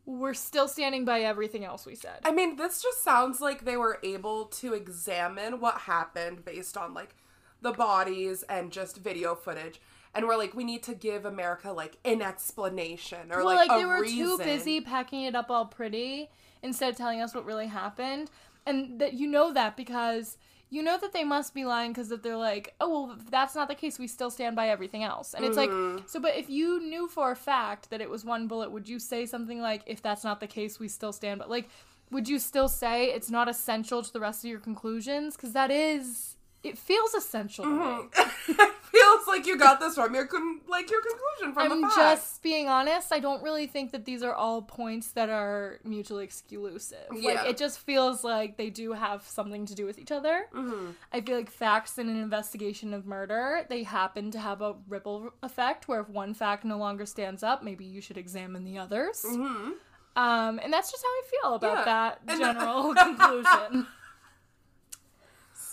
we're 0.05 0.35
still 0.35 0.69
standing 0.69 1.05
by 1.05 1.21
everything 1.21 1.64
else 1.64 1.87
we 1.87 1.95
said. 1.95 2.19
I 2.25 2.33
mean, 2.33 2.57
this 2.57 2.83
just 2.83 3.03
sounds 3.03 3.40
like 3.40 3.64
they 3.64 3.77
were 3.77 3.99
able 4.03 4.47
to 4.47 4.75
examine 4.75 5.61
what 5.61 5.79
happened 5.83 6.45
based 6.45 6.77
on 6.77 6.95
like 6.95 7.14
the 7.62 7.73
bodies 7.73 8.45
and 8.49 8.71
just 8.71 8.99
video 8.99 9.35
footage. 9.35 9.81
And 10.14 10.27
we're 10.27 10.37
like, 10.37 10.55
we 10.55 10.64
need 10.64 10.83
to 10.85 10.95
give 10.95 11.27
America 11.27 11.73
like 11.73 11.99
an 12.05 12.23
explanation 12.23 13.31
or 13.31 13.38
well, 13.38 13.57
like, 13.57 13.69
like, 13.69 13.79
they 13.79 13.85
were 13.85 14.01
reason. 14.01 14.19
too 14.19 14.38
busy 14.38 14.81
packing 14.81 15.25
it 15.25 15.35
up 15.35 15.51
all 15.51 15.66
pretty 15.66 16.31
instead 16.62 16.90
of 16.90 16.97
telling 16.97 17.21
us 17.21 17.35
what 17.35 17.45
really 17.45 17.66
happened. 17.69 18.31
And 18.66 19.01
that 19.01 19.14
you 19.14 19.27
know 19.29 19.53
that 19.53 19.77
because 19.77 20.37
you 20.71 20.83
know 20.83 20.99
that 20.99 21.12
they 21.12 21.23
must 21.23 21.55
be 21.55 21.64
lying 21.64 21.92
because 21.92 22.09
that 22.09 22.23
they're 22.25 22.37
like, 22.37 22.75
oh 22.81 22.90
well, 23.07 23.16
if 23.19 23.31
that's 23.31 23.55
not 23.55 23.69
the 23.69 23.75
case. 23.77 23.99
We 23.99 24.09
still 24.09 24.31
stand 24.31 24.57
by 24.57 24.69
everything 24.69 25.05
else. 25.05 25.33
And 25.35 25.45
it's 25.45 25.57
Mm-hmm. 25.57 25.97
like, 25.97 26.09
so 26.09 26.19
but 26.21 26.37
if 26.37 26.51
you 26.51 26.81
knew 26.81 27.07
for 27.09 27.31
a 27.31 27.37
fact 27.37 27.90
that 27.90 28.01
it 28.01 28.11
was 28.11 28.25
one 28.25 28.49
bullet, 28.49 28.71
would 28.73 28.88
you 28.88 28.99
say 28.99 29.27
something 29.27 29.61
like, 29.61 29.83
if 29.87 30.03
that's 30.03 30.25
not 30.25 30.40
the 30.40 30.47
case, 30.49 30.79
we 30.81 30.88
still 30.88 31.12
stand 31.12 31.40
by? 31.40 31.47
Like, 31.47 31.69
would 32.11 32.29
you 32.29 32.38
still 32.38 32.69
say 32.69 33.07
it's 33.07 33.31
not 33.31 33.49
essential 33.49 34.03
to 34.03 34.12
the 34.12 34.21
rest 34.21 34.45
of 34.45 34.51
your 34.51 34.61
conclusions? 34.61 35.37
Because 35.37 35.53
that 35.53 35.71
is, 35.71 36.36
it 36.62 36.77
feels 36.79 37.14
essential 37.14 37.64
to 37.64 37.71
me. 37.71 38.09
it 38.49 38.75
feels 38.83 39.27
like 39.27 39.47
you 39.47 39.57
got 39.57 39.79
this 39.79 39.95
from 39.95 40.14
your 40.14 40.27
con- 40.27 40.61
like 40.69 40.90
your 40.90 41.01
conclusion 41.01 41.55
from 41.55 41.71
I'm 41.73 41.81
the 41.83 41.87
fact. 41.88 41.97
just 41.97 42.42
being 42.42 42.69
honest. 42.69 43.12
I 43.12 43.21
don't 43.21 43.42
really 43.42 43.66
think 43.66 43.92
that 43.92 44.05
these 44.05 44.23
are 44.23 44.35
all 44.35 44.62
points 44.62 45.12
that 45.12 45.29
are 45.31 45.79
mutually 45.85 46.25
exclusive. 46.25 47.07
Yeah. 47.14 47.35
Like 47.35 47.51
it 47.51 47.57
just 47.57 47.79
feels 47.79 48.25
like 48.25 48.57
they 48.57 48.71
do 48.71 48.92
have 48.92 49.23
something 49.23 49.64
to 49.66 49.75
do 49.75 49.87
with 49.87 49.99
each 49.99 50.11
other. 50.11 50.47
Mm-hmm. 50.55 50.90
I 51.12 51.21
feel 51.21 51.37
like 51.37 51.51
facts 51.51 51.99
in 51.99 52.09
an 52.09 52.16
investigation 52.16 52.92
of 52.95 53.07
murder 53.07 53.64
they 53.69 53.83
happen 53.85 54.31
to 54.33 54.38
have 54.38 54.61
a 54.62 54.75
ripple 54.88 55.33
effect 55.42 55.87
where 55.88 56.01
if 56.01 56.09
one 56.09 56.35
fact 56.35 56.64
no 56.64 56.79
longer 56.79 57.07
stands 57.07 57.42
up, 57.42 57.62
maybe 57.62 57.85
you 57.85 58.01
should 58.01 58.19
examine 58.19 58.64
the 58.64 58.79
others. 58.79 59.25
Mhm. 59.27 59.73
Um, 60.16 60.59
and 60.64 60.73
that's 60.73 60.90
just 60.90 61.05
how 61.05 61.09
I 61.11 61.23
feel 61.31 61.55
about 61.57 61.77
Yeah. 61.87 62.14
that 62.27 62.38
general 62.38 62.95
conclusion. 63.05 63.87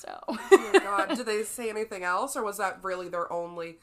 So. 0.03 0.19
Oh 0.27 0.69
my 0.73 0.79
god, 0.79 1.09
did 1.15 1.25
they 1.25 1.43
say 1.43 1.69
anything 1.69 2.03
else, 2.03 2.35
or 2.35 2.43
was 2.43 2.57
that 2.57 2.83
really 2.83 3.07
their 3.07 3.31
only 3.31 3.77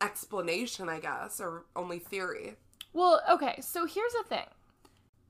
explanation? 0.00 0.88
I 0.88 1.00
guess, 1.00 1.40
or 1.40 1.64
only 1.76 1.98
theory. 1.98 2.56
Well, 2.92 3.20
okay, 3.30 3.56
so 3.60 3.86
here's 3.86 4.12
the 4.12 4.24
thing. 4.28 4.46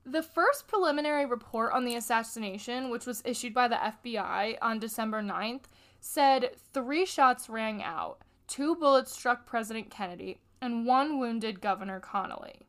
The 0.05 0.21
first 0.21 0.67
preliminary 0.67 1.25
report 1.25 1.73
on 1.73 1.83
the 1.83 1.95
assassination, 1.95 2.91
which 2.91 3.07
was 3.07 3.23
issued 3.25 3.55
by 3.55 3.67
the 3.67 3.75
FBI 3.75 4.57
on 4.61 4.77
December 4.77 5.23
9th, 5.23 5.63
said 5.99 6.51
three 6.73 7.07
shots 7.07 7.49
rang 7.49 7.81
out, 7.81 8.19
two 8.47 8.75
bullets 8.75 9.11
struck 9.11 9.47
President 9.47 9.89
Kennedy, 9.89 10.39
and 10.61 10.85
one 10.85 11.17
wounded 11.17 11.59
Governor 11.59 11.99
Connally. 11.99 12.64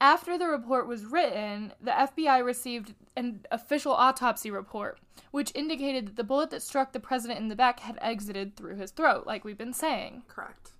After 0.00 0.36
the 0.36 0.46
report 0.46 0.86
was 0.86 1.06
written, 1.06 1.72
the 1.80 1.90
FBI 1.90 2.44
received 2.44 2.94
an 3.16 3.40
official 3.50 3.92
autopsy 3.92 4.50
report, 4.50 4.98
which 5.30 5.52
indicated 5.54 6.06
that 6.06 6.16
the 6.16 6.24
bullet 6.24 6.50
that 6.50 6.62
struck 6.62 6.92
the 6.92 7.00
president 7.00 7.40
in 7.40 7.48
the 7.48 7.56
back 7.56 7.80
had 7.80 7.98
exited 8.02 8.56
through 8.56 8.76
his 8.76 8.90
throat, 8.90 9.26
like 9.26 9.44
we've 9.44 9.56
been 9.56 9.72
saying. 9.72 10.22
Correct. 10.28 10.72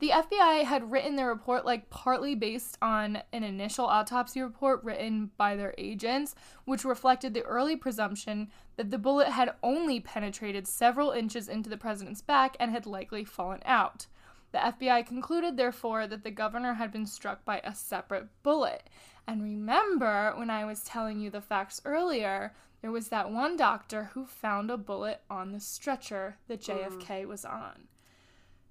The 0.00 0.10
FBI 0.10 0.64
had 0.64 0.92
written 0.92 1.16
their 1.16 1.28
report 1.28 1.64
like 1.64 1.90
partly 1.90 2.34
based 2.36 2.78
on 2.80 3.22
an 3.32 3.42
initial 3.42 3.86
autopsy 3.86 4.40
report 4.40 4.84
written 4.84 5.32
by 5.36 5.56
their 5.56 5.74
agents, 5.76 6.36
which 6.66 6.84
reflected 6.84 7.34
the 7.34 7.42
early 7.42 7.74
presumption 7.74 8.48
that 8.76 8.90
the 8.90 8.98
bullet 8.98 9.28
had 9.28 9.54
only 9.62 9.98
penetrated 9.98 10.68
several 10.68 11.10
inches 11.10 11.48
into 11.48 11.68
the 11.68 11.76
president's 11.76 12.22
back 12.22 12.56
and 12.60 12.70
had 12.70 12.86
likely 12.86 13.24
fallen 13.24 13.60
out. 13.64 14.06
The 14.52 14.58
FBI 14.58 15.06
concluded, 15.06 15.56
therefore, 15.56 16.06
that 16.06 16.24
the 16.24 16.30
governor 16.30 16.74
had 16.74 16.90
been 16.90 17.06
struck 17.06 17.44
by 17.44 17.60
a 17.62 17.74
separate 17.74 18.28
bullet. 18.42 18.88
And 19.26 19.42
remember, 19.42 20.32
when 20.36 20.48
I 20.48 20.64
was 20.64 20.82
telling 20.82 21.20
you 21.20 21.28
the 21.28 21.42
facts 21.42 21.82
earlier, 21.84 22.54
there 22.80 22.90
was 22.90 23.08
that 23.08 23.30
one 23.30 23.56
doctor 23.56 24.10
who 24.14 24.24
found 24.24 24.70
a 24.70 24.76
bullet 24.76 25.20
on 25.28 25.52
the 25.52 25.60
stretcher 25.60 26.38
that 26.46 26.62
mm. 26.62 26.78
JFK 26.78 27.26
was 27.26 27.44
on. 27.44 27.88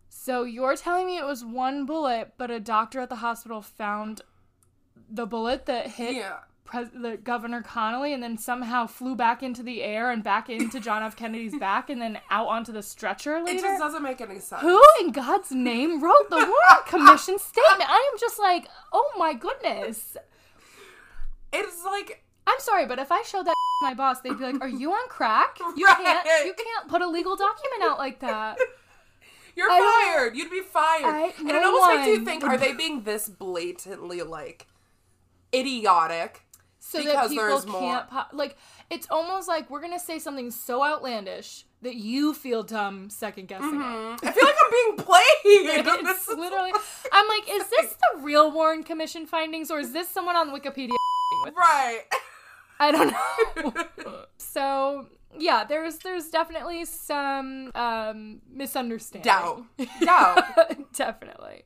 So 0.10 0.44
you're 0.44 0.76
telling 0.76 1.06
me 1.06 1.18
it 1.18 1.26
was 1.26 1.46
one 1.46 1.86
bullet, 1.86 2.34
but 2.38 2.50
a 2.50 2.60
doctor 2.60 3.02
at 3.02 3.10
the 3.10 3.18
hospital 3.18 3.62
found 3.62 4.22
the 5.10 5.26
bullet 5.26 5.66
that 5.68 5.88
hit 5.92 6.16
Yeah. 6.16 6.40
Pres- 6.68 6.90
the 6.94 7.18
Governor 7.18 7.64
Connally 7.64 8.14
and 8.14 8.22
then 8.22 8.38
somehow 8.38 8.86
flew 8.86 9.16
back 9.16 9.42
into 9.42 9.64
the 9.64 9.82
air 9.82 10.12
and 10.12 10.24
back 10.24 10.50
into 10.50 10.80
John 10.80 11.02
F. 11.02 11.16
Kennedy's 11.16 11.56
back 11.60 11.90
and 11.90 12.00
then 12.02 12.20
out 12.30 12.48
onto 12.48 12.72
the 12.72 12.84
stretcher 12.84 13.38
It 13.38 13.60
just 13.60 13.80
doesn't 13.80 14.04
make 14.04 14.22
any 14.22 14.40
sense. 14.40 14.62
Who 14.62 14.82
in 15.02 15.12
God's 15.12 15.52
name 15.52 16.02
wrote 16.04 16.30
the 16.30 16.36
Warren 16.38 16.84
Commission 16.86 17.40
statement? 17.40 17.90
I 17.90 18.12
am 18.14 18.20
just 18.20 18.38
like, 18.38 18.68
oh 18.94 19.12
my 19.18 19.34
goodness. 19.34 20.16
It's 21.54 21.84
like 21.86 22.24
I'm 22.46 22.60
sorry, 22.60 22.86
but 22.86 23.00
if 23.00 23.12
I 23.12 23.24
showed 23.24 23.46
that 23.46 23.54
to 23.54 23.56
my 23.88 23.94
boss, 23.94 24.22
they'd 24.22 24.38
be 24.38 24.44
like, 24.44 24.62
"Are 24.62 24.70
you 24.70 24.92
on 24.92 25.08
crack? 25.10 25.58
You 25.76 25.86
Right. 25.86 25.98
can't, 25.98 26.46
you 26.46 26.54
can't 26.54 26.88
put 26.90 27.02
a 27.02 27.08
legal 27.10 27.36
document 27.36 27.84
out 27.84 27.98
like 27.98 28.20
that." 28.20 28.58
you're 29.56 29.70
I 29.70 30.14
fired. 30.16 30.36
You'd 30.36 30.52
be 30.52 30.62
fired. 30.62 31.06
I- 31.06 31.34
and 31.40 31.48
no 31.48 31.56
it 31.56 31.64
almost 31.64 31.88
makes 31.90 32.08
you 32.08 32.24
think: 32.26 32.44
Are 32.44 32.58
they 32.58 32.74
being 32.74 33.04
this 33.04 33.28
blatantly 33.28 34.22
like 34.22 34.68
idiotic? 35.54 36.44
So 36.88 37.04
that 37.04 37.30
people 37.30 37.62
can't 37.64 38.10
po- 38.10 38.24
like 38.34 38.56
it's 38.90 39.08
almost 39.10 39.48
like 39.48 39.70
we're 39.70 39.82
gonna 39.82 40.00
say 40.00 40.20
something 40.20 40.52
so 40.52 40.84
outlandish 40.84 41.66
that 41.82 41.96
you 41.96 42.34
feel 42.34 42.64
dumb 42.64 43.10
second 43.10 43.48
guessing 43.48 43.76
it. 43.76 44.20
I 44.24 44.32
feel 44.32 44.46
like 44.46 44.56
I'm 44.66 44.72
being 44.72 44.98
played. 45.06 46.06
It's 46.08 46.28
literally 46.30 46.72
I'm 47.12 47.28
like, 47.28 47.44
is 47.50 47.68
this 47.70 47.96
the 48.14 48.22
real 48.22 48.52
Warren 48.52 48.84
Commission 48.84 49.26
findings 49.26 49.70
or 49.70 49.80
is 49.80 49.92
this 49.92 50.08
someone 50.08 50.36
on 50.36 50.50
Wikipedia 50.58 50.96
right. 51.58 52.02
I 52.80 52.92
don't 52.92 53.12
know. 54.06 54.26
so 54.38 55.08
yeah, 55.38 55.66
there's 55.66 55.98
there's 56.00 56.30
definitely 56.30 56.86
some 56.86 57.72
um 57.76 58.42
misunderstanding. 58.50 59.30
Doubt. 59.30 59.64
Doubt. 60.02 60.94
definitely. 60.94 61.64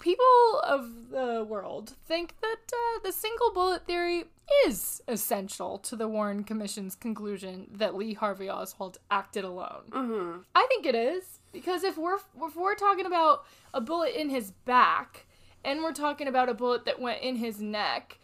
People 0.00 0.60
of 0.64 1.10
the 1.10 1.44
world 1.48 1.94
think 2.06 2.34
that 2.42 2.58
uh, 2.72 3.00
the 3.04 3.12
single 3.12 3.52
bullet 3.52 3.86
theory 3.86 4.24
is 4.66 5.00
essential 5.08 5.78
to 5.78 5.96
the 5.96 6.08
Warren 6.08 6.44
Commission's 6.44 6.94
conclusion 6.94 7.68
that 7.72 7.94
Lee 7.94 8.14
Harvey 8.14 8.48
Oswald 8.48 8.98
acted 9.10 9.44
alone. 9.44 9.84
Mm-hmm. 9.90 10.38
I 10.54 10.66
think 10.68 10.86
it 10.86 10.94
is 10.94 11.40
because 11.52 11.84
if 11.84 11.96
we're 11.98 12.16
if 12.42 12.56
we're 12.56 12.74
talking 12.74 13.06
about 13.06 13.44
a 13.74 13.80
bullet 13.80 14.14
in 14.18 14.30
his 14.30 14.50
back 14.50 15.26
and 15.64 15.82
we're 15.82 15.92
talking 15.92 16.28
about 16.28 16.48
a 16.48 16.54
bullet 16.54 16.84
that 16.86 17.00
went 17.00 17.22
in 17.22 17.36
his 17.36 17.60
neck, 17.60 18.18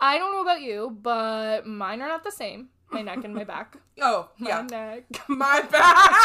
I 0.00 0.18
don't 0.18 0.32
know 0.32 0.42
about 0.42 0.60
you, 0.62 0.96
but 1.02 1.66
mine 1.66 2.00
are 2.02 2.08
not 2.08 2.24
the 2.24 2.32
same. 2.32 2.68
My 2.90 3.02
neck 3.02 3.24
and 3.24 3.34
my 3.34 3.44
back. 3.44 3.76
Oh 4.02 4.30
My 4.38 4.48
yeah. 4.48 4.62
neck. 4.62 5.04
My 5.28 5.60
back. 5.60 6.10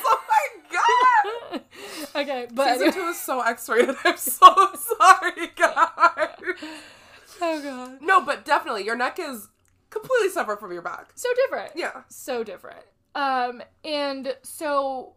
Okay, 2.15 2.47
but 2.53 2.73
Season 2.77 2.93
two 2.93 3.07
is 3.07 3.19
so 3.19 3.41
X-rated. 3.41 3.95
I'm 4.05 4.17
so 4.17 4.45
sorry, 4.75 5.47
guys. 5.55 6.29
oh 7.41 7.61
god, 7.61 7.97
No, 8.01 8.21
but 8.21 8.45
definitely, 8.45 8.85
your 8.85 8.95
neck 8.95 9.17
is 9.19 9.47
completely 9.89 10.29
separate 10.29 10.59
from 10.59 10.71
your 10.71 10.81
back. 10.81 11.11
so 11.15 11.29
different. 11.45 11.71
Yeah. 11.75 12.01
so 12.09 12.43
different. 12.43 12.83
Um, 13.15 13.61
and 13.83 14.35
so, 14.43 15.13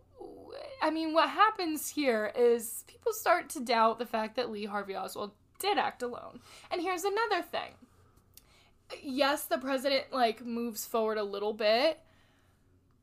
I 0.82 0.90
mean, 0.90 1.12
what 1.14 1.28
happens 1.30 1.88
here 1.88 2.32
is 2.36 2.84
people 2.86 3.12
start 3.12 3.48
to 3.50 3.60
doubt 3.60 3.98
the 3.98 4.06
fact 4.06 4.36
that 4.36 4.50
Lee 4.50 4.64
Harvey 4.66 4.94
Oswald 4.96 5.32
did 5.58 5.78
act 5.78 6.02
alone. 6.02 6.40
And 6.70 6.80
here's 6.82 7.04
another 7.04 7.42
thing. 7.42 7.72
Yes, 9.02 9.44
the 9.46 9.58
president 9.58 10.12
like 10.12 10.44
moves 10.44 10.86
forward 10.86 11.18
a 11.18 11.24
little 11.24 11.52
bit, 11.54 11.98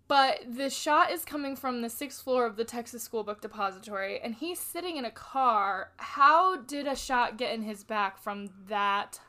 but 0.07 0.39
the 0.47 0.69
shot 0.69 1.11
is 1.11 1.25
coming 1.25 1.55
from 1.55 1.81
the 1.81 1.89
sixth 1.89 2.23
floor 2.23 2.45
of 2.45 2.55
the 2.55 2.65
Texas 2.65 3.03
School 3.03 3.23
Book 3.23 3.41
Depository, 3.41 4.19
and 4.19 4.35
he's 4.35 4.59
sitting 4.59 4.97
in 4.97 5.05
a 5.05 5.11
car. 5.11 5.91
How 5.97 6.57
did 6.57 6.87
a 6.87 6.95
shot 6.95 7.37
get 7.37 7.53
in 7.53 7.63
his 7.63 7.83
back 7.83 8.17
from 8.17 8.49
that 8.67 9.19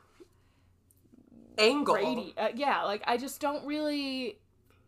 Angle. 1.58 1.94
Brady. 1.94 2.34
Uh, 2.36 2.48
yeah, 2.54 2.82
like 2.82 3.02
I 3.06 3.16
just 3.16 3.40
don't 3.40 3.64
really 3.66 4.38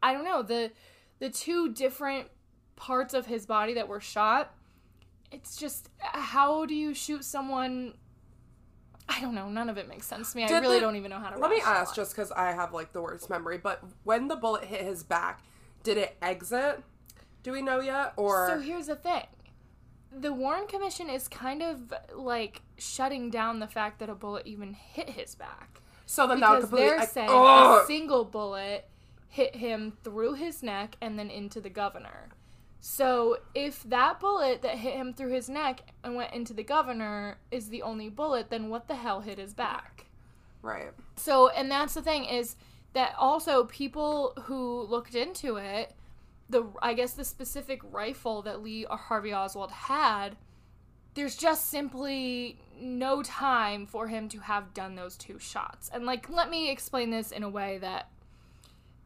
I 0.03 0.12
don't 0.12 0.25
know. 0.25 0.42
The 0.42 0.72
the 1.18 1.31
two 1.31 1.72
different 1.72 2.29
parts 2.77 3.14
of 3.14 3.27
his 3.27 3.46
body 3.46 3.75
that 3.75 3.88
were 3.88 4.01
shot, 4.01 4.55
it's 5.31 5.57
just 5.57 5.88
how 5.99 6.66
do 6.66 6.75
you 6.75 6.94
shoot 6.94 7.25
someone? 7.25 7.94
I 9.09 9.20
don't 9.20 9.35
know. 9.35 9.49
None 9.49 9.68
of 9.68 9.79
it 9.79 9.88
makes 9.88 10.07
sense 10.07 10.33
to 10.33 10.37
me. 10.37 10.44
I 10.44 10.59
really 10.59 10.77
the- 10.77 10.81
don't 10.81 10.96
even 10.96 11.11
know 11.11 11.18
how 11.20 11.31
to. 11.31 11.38
Let 11.38 11.51
me 11.51 11.61
ask, 11.64 11.94
just 11.94 12.14
because 12.14 12.33
I 12.33 12.53
have 12.53 12.72
like 12.72 12.92
the 12.92 13.01
worst 13.01 13.31
memory, 13.31 13.59
but 13.59 13.83
when 14.03 14.29
the 14.29 14.37
bullet 14.37 14.64
hit 14.64 14.83
his 14.83 15.05
back, 15.05 15.42
did 15.87 15.96
it 15.99 16.16
exit? 16.20 16.83
Do 17.42 17.53
we 17.53 17.62
know 17.62 17.81
yet? 17.81 18.12
Or 18.16 18.49
So 18.49 18.61
here's 18.61 18.87
the 18.88 18.96
thing. 18.96 19.22
The 20.12 20.33
Warren 20.33 20.66
Commission 20.66 21.09
is 21.09 21.29
kind 21.29 21.62
of 21.62 21.92
like 22.14 22.62
shutting 22.79 23.31
down 23.31 23.61
the 23.61 23.66
fact 23.68 23.99
that 24.01 24.09
a 24.11 24.14
bullet 24.14 24.46
even 24.46 24.72
hit 24.75 25.11
his 25.11 25.35
back. 25.35 25.81
so 26.07 26.27
then 26.27 26.40
that 26.40 26.51
would 26.51 26.57
Because 26.57 26.70
completely. 26.70 26.96
they're 26.99 27.07
saying 27.07 27.29
Ugh! 27.31 27.83
a 27.83 27.87
single 27.87 28.25
bullet 28.25 28.88
hit 29.29 29.57
him 29.57 29.92
through 30.03 30.35
his 30.35 30.62
neck 30.62 30.96
and 31.01 31.18
then 31.18 31.31
into 31.31 31.61
the 31.61 31.70
governor. 31.70 32.31
So 32.81 33.38
if 33.55 33.83
that 33.85 34.18
bullet 34.20 34.62
that 34.62 34.77
hit 34.79 34.94
him 34.94 35.12
through 35.12 35.33
his 35.33 35.49
neck 35.49 35.81
and 36.05 36.14
went 36.16 36.33
into 36.33 36.53
the 36.55 36.62
governor 36.62 37.38
is 37.51 37.68
the 37.68 37.83
only 37.83 38.09
bullet, 38.09 38.49
then 38.51 38.68
what 38.70 38.88
the 38.88 38.94
hell 38.96 39.20
hit 39.20 39.38
his 39.38 39.55
back? 39.55 40.07
right. 40.62 40.90
So, 41.16 41.49
and 41.51 41.70
that's 41.70 41.94
the 41.94 42.03
thing 42.03 42.25
is 42.25 42.57
that 42.96 43.14
also 43.18 43.64
people 43.64 44.32
who 44.44 44.80
looked 44.80 45.14
into 45.14 45.56
it, 45.56 45.92
the 46.48 46.64
I 46.80 46.94
guess 46.94 47.12
the 47.12 47.26
specific 47.26 47.82
rifle 47.92 48.40
that 48.40 48.62
Lee 48.62 48.87
uh, 48.87 48.96
Harvey 48.96 49.35
Oswald 49.35 49.70
had, 49.70 50.35
there's 51.12 51.37
just 51.37 51.70
simply 51.70 52.59
no 52.80 53.22
time 53.22 53.85
for 53.85 54.09
him 54.09 54.30
to 54.30 54.38
have 54.38 54.72
done 54.72 54.94
those 54.94 55.18
two 55.18 55.38
shots. 55.38 55.90
And 55.92 56.06
like, 56.06 56.30
let 56.30 56.48
me 56.48 56.70
explain 56.70 57.11
this 57.11 57.32
in 57.32 57.42
a 57.42 57.50
way 57.50 57.76
that, 57.82 58.09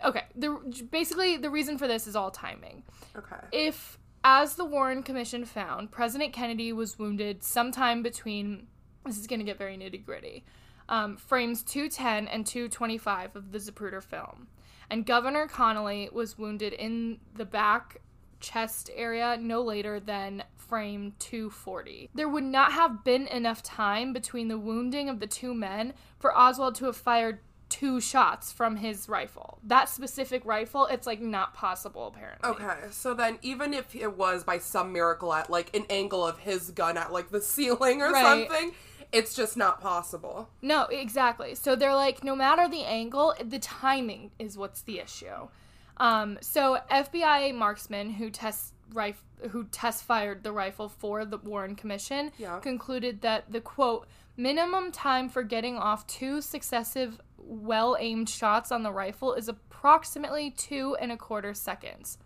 okay, 0.04 0.22
the 0.36 0.50
basically 0.92 1.36
the 1.36 1.50
reason 1.50 1.76
for 1.76 1.88
this 1.88 2.06
is 2.06 2.14
all 2.14 2.30
timing 2.30 2.84
Okay. 3.18 3.44
if, 3.50 3.98
as 4.22 4.54
the 4.54 4.64
Warren 4.64 5.02
Commission 5.02 5.44
found, 5.44 5.90
President 5.90 6.32
Kennedy 6.32 6.72
was 6.72 6.96
wounded 6.96 7.42
sometime 7.42 8.04
between, 8.04 8.68
this 9.04 9.18
is 9.18 9.26
going 9.26 9.40
to 9.40 9.44
get 9.44 9.58
very 9.58 9.76
nitty 9.76 10.04
gritty, 10.06 10.44
um, 10.90 11.16
frames 11.16 11.62
210 11.62 12.28
and 12.28 12.44
225 12.46 13.36
of 13.36 13.52
the 13.52 13.58
Zapruder 13.58 14.02
film. 14.02 14.48
And 14.90 15.06
Governor 15.06 15.46
Connally 15.46 16.12
was 16.12 16.36
wounded 16.36 16.72
in 16.74 17.20
the 17.34 17.44
back 17.46 18.00
chest 18.40 18.90
area 18.94 19.36
no 19.40 19.62
later 19.62 20.00
than 20.00 20.42
frame 20.56 21.12
240. 21.20 22.10
There 22.14 22.28
would 22.28 22.44
not 22.44 22.72
have 22.72 23.04
been 23.04 23.26
enough 23.28 23.62
time 23.62 24.12
between 24.12 24.48
the 24.48 24.58
wounding 24.58 25.08
of 25.08 25.20
the 25.20 25.26
two 25.26 25.54
men 25.54 25.94
for 26.18 26.36
Oswald 26.36 26.74
to 26.76 26.86
have 26.86 26.96
fired 26.96 27.38
two 27.68 28.00
shots 28.00 28.50
from 28.50 28.76
his 28.76 29.08
rifle. 29.08 29.60
That 29.62 29.88
specific 29.88 30.44
rifle, 30.44 30.86
it's 30.86 31.06
like 31.06 31.20
not 31.20 31.54
possible 31.54 32.08
apparently. 32.08 32.50
Okay, 32.50 32.88
so 32.90 33.14
then 33.14 33.38
even 33.42 33.72
if 33.72 33.94
it 33.94 34.16
was 34.16 34.42
by 34.42 34.58
some 34.58 34.92
miracle 34.92 35.32
at 35.32 35.50
like 35.50 35.74
an 35.76 35.84
angle 35.88 36.26
of 36.26 36.38
his 36.40 36.70
gun 36.72 36.96
at 36.96 37.12
like 37.12 37.30
the 37.30 37.40
ceiling 37.40 38.02
or 38.02 38.10
Right. 38.10 38.48
something, 38.48 38.72
it's 39.12 39.34
just 39.34 39.56
not 39.56 39.80
possible. 39.80 40.48
No, 40.62 40.84
exactly. 40.84 41.54
So 41.54 41.74
they're 41.76 41.94
like, 41.94 42.22
no 42.24 42.36
matter 42.36 42.68
the 42.68 42.84
angle, 42.84 43.34
the 43.44 43.58
timing 43.58 44.30
is 44.38 44.56
what's 44.56 44.82
the 44.82 44.98
issue. 45.00 45.48
Um, 45.96 46.38
so 46.40 46.78
FBI 46.90 47.54
marksman 47.54 48.10
who 48.10 48.30
test 48.30 48.72
rif- 48.94 49.24
who 49.50 49.64
test 49.64 50.04
fired 50.04 50.42
the 50.42 50.52
rifle 50.52 50.88
for 50.88 51.24
the 51.24 51.38
Warren 51.38 51.74
Commission 51.76 52.32
Yeah. 52.38 52.58
concluded 52.60 53.20
that 53.22 53.50
the 53.52 53.60
quote 53.60 54.06
minimum 54.36 54.92
time 54.92 55.28
for 55.28 55.42
getting 55.42 55.76
off 55.76 56.06
two 56.06 56.40
successive 56.40 57.20
well 57.36 57.96
aimed 57.98 58.28
shots 58.28 58.70
on 58.72 58.82
the 58.82 58.92
rifle 58.92 59.34
is 59.34 59.48
approximately 59.48 60.50
two 60.50 60.96
and 61.00 61.10
a 61.12 61.16
quarter 61.16 61.52
seconds, 61.54 62.16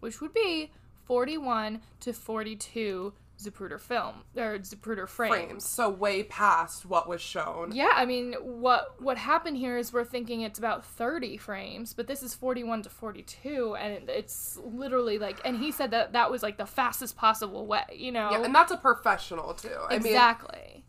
which 0.00 0.20
would 0.20 0.32
be 0.34 0.70
41 1.04 1.80
to 2.00 2.12
42 2.12 3.12
Zapruder 3.38 3.80
film 3.80 4.22
or 4.36 4.58
Zapruder 4.58 5.08
Frames, 5.08 5.34
frames. 5.34 5.64
so 5.64 5.88
way 5.90 6.22
past 6.22 6.86
what 6.86 7.08
was 7.08 7.20
shown. 7.20 7.72
yeah, 7.74 7.92
I 7.94 8.06
mean, 8.06 8.34
what 8.42 9.00
what 9.00 9.18
happened 9.18 9.56
here 9.56 9.76
is 9.76 9.92
we're 9.92 10.04
thinking 10.04 10.40
it's 10.40 10.58
about 10.58 10.84
30 10.84 11.36
frames, 11.36 11.92
but 11.92 12.06
this 12.06 12.22
is 12.22 12.34
41 12.34 12.82
to 12.82 12.90
42 12.90 13.76
and 13.76 14.08
it's 14.08 14.58
literally 14.64 15.18
like 15.18 15.40
and 15.44 15.58
he 15.58 15.70
said 15.70 15.90
that 15.90 16.12
that 16.12 16.30
was 16.30 16.42
like 16.42 16.56
the 16.56 16.66
fastest 16.66 17.16
possible 17.16 17.66
way, 17.66 17.84
you 17.94 18.12
know. 18.12 18.30
Yeah, 18.30 18.44
and 18.44 18.54
that's 18.54 18.72
a 18.72 18.76
professional 18.76 19.54
too. 19.54 19.68
I 19.88 19.98
mean, 19.98 20.06
exactly. 20.06 20.84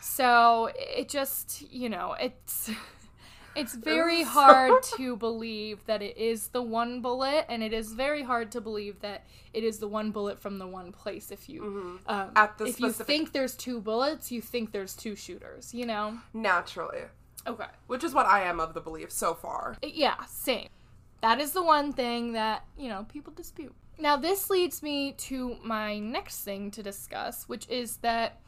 so, 0.00 0.70
it 0.74 1.08
just, 1.08 1.62
you 1.70 1.88
know, 1.88 2.14
it's 2.18 2.70
it's 3.54 3.74
very 3.92 4.22
hard 4.22 4.82
to 4.96 5.16
believe 5.16 5.84
that 5.86 6.02
it 6.02 6.16
is 6.16 6.48
the 6.48 6.62
one 6.62 7.00
bullet 7.00 7.46
and 7.48 7.62
it 7.62 7.72
is 7.72 7.92
very 7.92 8.22
hard 8.22 8.50
to 8.52 8.60
believe 8.60 9.00
that 9.00 9.24
it 9.52 9.64
is 9.64 9.78
the 9.78 9.88
one 9.88 10.10
bullet 10.10 10.40
from 10.40 10.58
the 10.58 10.66
one 10.66 10.92
place 10.92 11.30
if 11.30 11.48
you 11.48 11.62
um, 11.62 12.00
Mm-hmm. 12.06 12.36
At 12.36 12.58
the 12.58 12.66
if 12.66 12.80
you 12.80 12.92
think 12.92 13.32
there's 13.32 13.54
two 13.54 13.80
bullets, 13.80 14.30
you 14.30 14.40
think 14.40 14.72
there's 14.72 14.94
two 14.94 15.16
shooters, 15.16 15.74
you 15.74 15.86
know? 15.86 16.18
naturally, 16.32 17.02
Okay. 17.46 17.66
which 17.86 18.04
is 18.04 18.12
what 18.14 18.26
I 18.26 18.42
am 18.42 18.60
of 18.60 18.74
the 18.74 18.80
belief 18.80 19.10
so 19.10 19.34
far. 19.34 19.76
Yeah, 19.82 20.14
same. 20.28 20.68
That 21.22 21.40
is 21.40 21.52
the 21.52 21.62
one 21.62 21.92
thing 21.92 22.32
that, 22.34 22.64
you 22.78 22.88
know, 22.88 23.04
people 23.08 23.32
dispute. 23.32 23.74
Now, 23.98 24.16
this 24.16 24.48
leads 24.48 24.82
me 24.82 25.12
to 25.12 25.56
my 25.62 25.98
next 25.98 26.40
thing 26.42 26.70
to 26.70 26.82
discuss, 26.82 27.44
which 27.48 27.68
is 27.68 27.98
that 27.98 28.40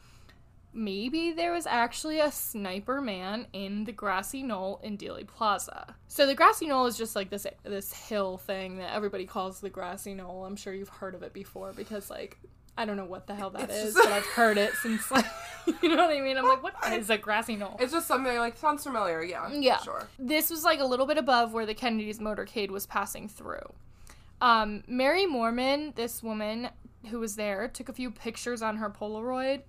maybe 0.73 1.31
there 1.31 1.51
was 1.53 1.65
actually 1.67 2.19
a 2.19 2.31
sniper 2.31 3.01
man 3.01 3.47
in 3.53 3.83
the 3.85 3.91
grassy 3.91 4.43
knoll 4.43 4.79
in 4.83 4.97
Dealey 4.97 5.25
Plaza. 5.27 5.95
So 6.07 6.25
the 6.25 6.35
grassy 6.35 6.67
knoll 6.67 6.85
is 6.87 6.97
just 6.97 7.15
like 7.15 7.29
this 7.29 7.45
this 7.63 7.93
hill 7.93 8.37
thing 8.37 8.77
that 8.77 8.93
everybody 8.93 9.25
calls 9.25 9.59
the 9.59 9.69
grassy 9.69 10.13
knoll. 10.13 10.45
I'm 10.45 10.55
sure 10.55 10.73
you've 10.73 10.89
heard 10.89 11.15
of 11.15 11.23
it 11.23 11.33
before 11.33 11.73
because 11.73 12.09
like 12.09 12.37
I 12.75 12.85
don't 12.85 12.97
know 12.97 13.05
what 13.05 13.27
the 13.27 13.35
hell 13.35 13.51
that 13.51 13.69
It's 13.69 13.73
is, 13.75 13.93
just- 13.93 14.03
but 14.07 14.11
I've 14.11 14.25
heard 14.25 14.57
it 14.57 14.73
since 14.81 15.11
like 15.11 15.25
you 15.83 15.89
know 15.89 15.97
what 16.07 16.15
I 16.15 16.21
mean. 16.21 16.37
I'm 16.37 16.47
like, 16.47 16.63
what 16.63 16.73
is 16.93 17.09
a 17.09 17.17
grassy 17.17 17.55
knoll? 17.55 17.77
It's 17.79 17.91
just 17.93 18.07
something 18.07 18.35
like 18.37 18.57
sounds 18.57 18.83
familiar. 18.83 19.23
Yeah. 19.23 19.51
Yeah. 19.53 19.77
Sure. 19.77 20.07
This 20.17 20.49
was 20.49 20.63
like 20.63 20.79
a 20.79 20.85
little 20.85 21.05
bit 21.05 21.17
above 21.19 21.53
where 21.53 21.65
the 21.67 21.75
Kennedys 21.75 22.19
motorcade 22.19 22.71
was 22.71 22.85
passing 22.87 23.27
through. 23.27 23.73
Um, 24.41 24.83
Mary 24.87 25.25
Moorman, 25.25 25.95
this 25.95 26.21
woman 26.21 26.69
who 27.09 27.19
was 27.19 27.35
there, 27.35 27.67
took 27.67 27.89
a 27.89 27.93
few 27.93 28.09
pictures 28.11 28.61
on 28.61 28.77
her 28.77 28.89
Polaroid. 28.89 29.61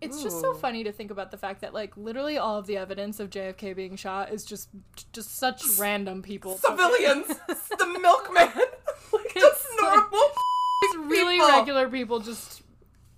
It's 0.00 0.22
just 0.22 0.40
so 0.40 0.54
funny 0.54 0.84
to 0.84 0.92
think 0.92 1.10
about 1.10 1.30
the 1.32 1.36
fact 1.36 1.60
that 1.62 1.74
like 1.74 1.96
literally 1.96 2.38
all 2.38 2.56
of 2.56 2.66
the 2.66 2.76
evidence 2.76 3.18
of 3.18 3.30
JFK 3.30 3.74
being 3.74 3.96
shot 3.96 4.32
is 4.32 4.44
just 4.44 4.68
just 5.12 5.36
such 5.38 5.64
random 5.78 6.22
people. 6.22 6.56
Civilians, 6.64 7.26
the 7.48 7.98
milkman, 8.00 8.52
like 9.12 9.34
just 9.34 9.66
It's 9.66 9.82
like- 9.82 9.94
normal. 9.94 10.30
It's 10.82 10.96
really 10.96 11.34
people. 11.38 11.48
regular 11.48 11.88
people 11.88 12.20
just 12.20 12.62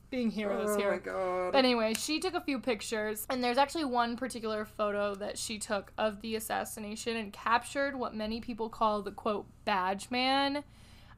being 0.09 0.31
heroes 0.31 0.71
Oh 0.71 0.77
here. 0.79 0.91
my 0.93 0.99
god. 0.99 1.53
But 1.53 1.59
anyway, 1.59 1.93
she 1.95 2.19
took 2.19 2.35
a 2.35 2.41
few 2.41 2.59
pictures, 2.59 3.27
and 3.29 3.45
there's 3.45 3.59
actually 3.59 3.85
one 3.85 4.17
particular 4.17 4.65
photo 4.65 5.15
that 5.17 5.37
she 5.39 5.59
took 5.59 5.93
of 5.99 6.21
the 6.23 6.35
assassination 6.37 7.17
and 7.17 7.33
captured 7.33 7.95
what 7.95 8.15
many 8.15 8.41
people 8.41 8.71
call 8.71 9.03
the 9.03 9.13
quote 9.13 9.47
badge 9.67 10.11
man, 10.11 10.65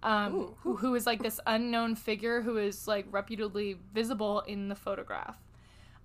um, 0.03 0.55
who, 0.59 0.77
who 0.77 0.95
is 0.97 1.07
like 1.07 1.23
this 1.23 1.39
unknown 1.47 1.95
figure 1.95 2.43
who 2.43 2.59
is 2.59 2.87
like 2.89 3.07
reputedly 3.13 3.77
visible 3.95 4.41
in 4.41 4.69
the 4.69 4.75
photograph. 4.75 5.39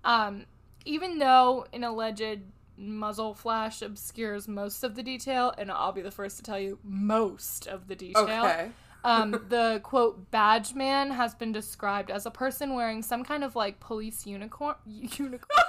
Um, 0.04 0.46
even 0.84 1.18
though 1.18 1.66
an 1.72 1.84
alleged 1.84 2.40
muzzle 2.76 3.34
flash 3.34 3.82
obscures 3.82 4.48
most 4.48 4.84
of 4.84 4.94
the 4.94 5.02
detail, 5.02 5.52
and 5.58 5.70
I'll 5.70 5.92
be 5.92 6.02
the 6.02 6.10
first 6.10 6.36
to 6.38 6.42
tell 6.42 6.58
you 6.58 6.78
most 6.82 7.66
of 7.66 7.88
the 7.88 7.94
detail. 7.94 8.44
okay. 8.44 8.70
Um, 9.04 9.44
the 9.48 9.80
quote 9.82 10.30
badge 10.30 10.74
man 10.74 11.10
has 11.10 11.34
been 11.34 11.52
described 11.52 12.10
as 12.10 12.26
a 12.26 12.30
person 12.30 12.74
wearing 12.74 13.02
some 13.02 13.24
kind 13.24 13.44
of 13.44 13.56
like 13.56 13.80
police 13.80 14.26
unicorn. 14.26 14.76
Unicorn. 14.86 15.64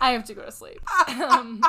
I 0.00 0.12
have 0.12 0.24
to 0.24 0.34
go 0.34 0.42
to 0.42 0.52
sleep. 0.52 0.80
Um, 1.08 1.62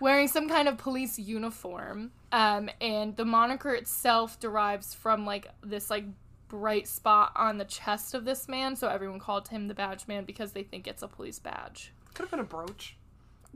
wearing 0.00 0.28
some 0.28 0.48
kind 0.48 0.68
of 0.68 0.76
police 0.76 1.18
uniform, 1.18 2.10
um, 2.30 2.68
and 2.80 3.16
the 3.16 3.24
moniker 3.24 3.70
itself 3.70 4.38
derives 4.38 4.92
from 4.92 5.24
like 5.24 5.48
this 5.62 5.88
like 5.88 6.04
bright 6.50 6.86
spot 6.88 7.32
on 7.36 7.56
the 7.58 7.64
chest 7.64 8.12
of 8.14 8.24
this 8.24 8.48
man, 8.48 8.76
so 8.76 8.88
everyone 8.88 9.18
called 9.20 9.48
him 9.48 9.68
the 9.68 9.74
badge 9.74 10.06
man 10.08 10.24
because 10.24 10.52
they 10.52 10.62
think 10.62 10.86
it's 10.86 11.02
a 11.02 11.08
police 11.08 11.38
badge. 11.38 11.92
Could 12.12 12.24
have 12.24 12.30
been 12.30 12.40
a 12.40 12.44
brooch. 12.44 12.96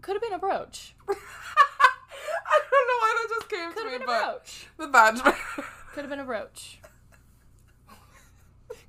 Could 0.01 0.15
have 0.15 0.23
been 0.23 0.33
a 0.33 0.39
brooch. 0.39 0.95
I 1.09 2.61
don't 2.71 2.89
know 2.89 2.99
why 3.01 3.17
that 3.23 3.35
just 3.35 3.51
came 3.51 3.73
Could 3.73 3.77
to 3.77 3.83
have 3.83 3.93
me, 3.93 3.99
been 3.99 4.07
but 4.07 4.45
brooch. 4.45 4.67
the 4.79 4.87
badge. 4.89 5.25
Man. 5.25 5.35
Could 5.93 6.01
have 6.05 6.11
been 6.11 6.21
a 6.21 6.25
brooch. 6.25 6.79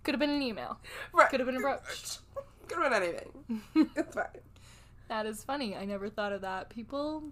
Could 0.04 0.14
have 0.14 0.20
been 0.20 0.30
an 0.30 0.42
email. 0.42 0.80
right. 1.14 1.30
Could 1.30 1.40
have 1.40 1.48
been 1.48 1.58
a 1.58 1.60
brooch. 1.62 2.18
Could 2.68 2.84
have 2.84 2.92
been 2.92 3.04
anything. 3.04 3.62
it's 3.96 4.14
fine. 4.16 4.26
That 5.10 5.26
is 5.26 5.44
funny. 5.44 5.76
I 5.76 5.86
never 5.86 6.10
thought 6.10 6.32
of 6.32 6.42
that. 6.42 6.70
People 6.70 7.24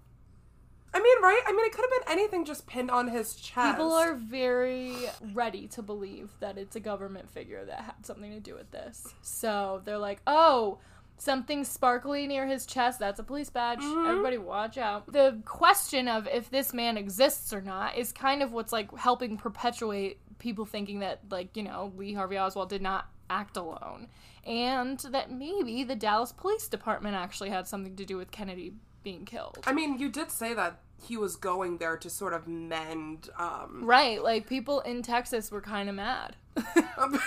I 0.94 1.02
mean, 1.02 1.22
right? 1.22 1.42
I 1.46 1.52
mean, 1.52 1.66
it 1.66 1.72
could 1.72 1.84
have 1.84 2.06
been 2.06 2.12
anything 2.12 2.44
just 2.44 2.66
pinned 2.66 2.90
on 2.90 3.08
his 3.08 3.34
chest. 3.34 3.76
people 3.76 3.92
are 3.92 4.14
very 4.14 4.96
ready 5.34 5.66
to 5.68 5.82
believe 5.82 6.30
that 6.40 6.56
it's 6.56 6.76
a 6.76 6.80
government 6.80 7.28
figure 7.28 7.64
that 7.64 7.80
had 7.80 8.06
something 8.06 8.30
to 8.30 8.40
do 8.40 8.54
with 8.54 8.70
this. 8.70 9.12
So 9.20 9.82
they're 9.84 9.98
like, 9.98 10.20
"Oh, 10.26 10.78
something 11.18 11.64
sparkly 11.64 12.26
near 12.26 12.46
his 12.46 12.66
chest. 12.66 12.98
That's 12.98 13.18
a 13.18 13.24
police 13.24 13.50
badge. 13.50 13.80
Mm-hmm. 13.80 14.08
Everybody 14.08 14.38
watch 14.38 14.78
out. 14.78 15.12
The 15.12 15.40
question 15.44 16.08
of 16.08 16.28
if 16.28 16.50
this 16.50 16.72
man 16.72 16.96
exists 16.96 17.52
or 17.52 17.60
not 17.60 17.96
is 17.96 18.12
kind 18.12 18.42
of 18.42 18.52
what's 18.52 18.72
like 18.72 18.96
helping 18.96 19.36
perpetuate 19.36 20.18
people 20.38 20.64
thinking 20.64 21.00
that 21.00 21.20
like, 21.30 21.56
you 21.56 21.62
know, 21.62 21.92
Lee 21.96 22.12
Harvey 22.12 22.38
Oswald 22.38 22.68
did 22.68 22.82
not 22.82 23.08
act 23.30 23.56
alone 23.56 24.08
and 24.46 24.98
that 25.10 25.30
maybe 25.30 25.84
the 25.84 25.96
Dallas 25.96 26.32
Police 26.32 26.68
Department 26.68 27.14
actually 27.14 27.50
had 27.50 27.66
something 27.66 27.96
to 27.96 28.04
do 28.04 28.16
with 28.16 28.30
Kennedy 28.30 28.74
being 29.04 29.24
killed. 29.24 29.58
I 29.66 29.72
mean, 29.72 29.98
you 29.98 30.08
did 30.08 30.30
say 30.30 30.54
that 30.54 30.80
he 31.06 31.16
was 31.16 31.36
going 31.36 31.78
there 31.78 31.96
to 31.96 32.10
sort 32.10 32.32
of 32.32 32.48
mend. 32.48 33.28
Um, 33.38 33.82
Right, 33.84 34.22
like 34.22 34.48
people 34.48 34.80
in 34.80 35.02
Texas 35.02 35.50
were 35.50 35.60
kind 35.60 35.88
of 35.88 35.94
mad. 35.94 36.36
I'm 36.96 37.20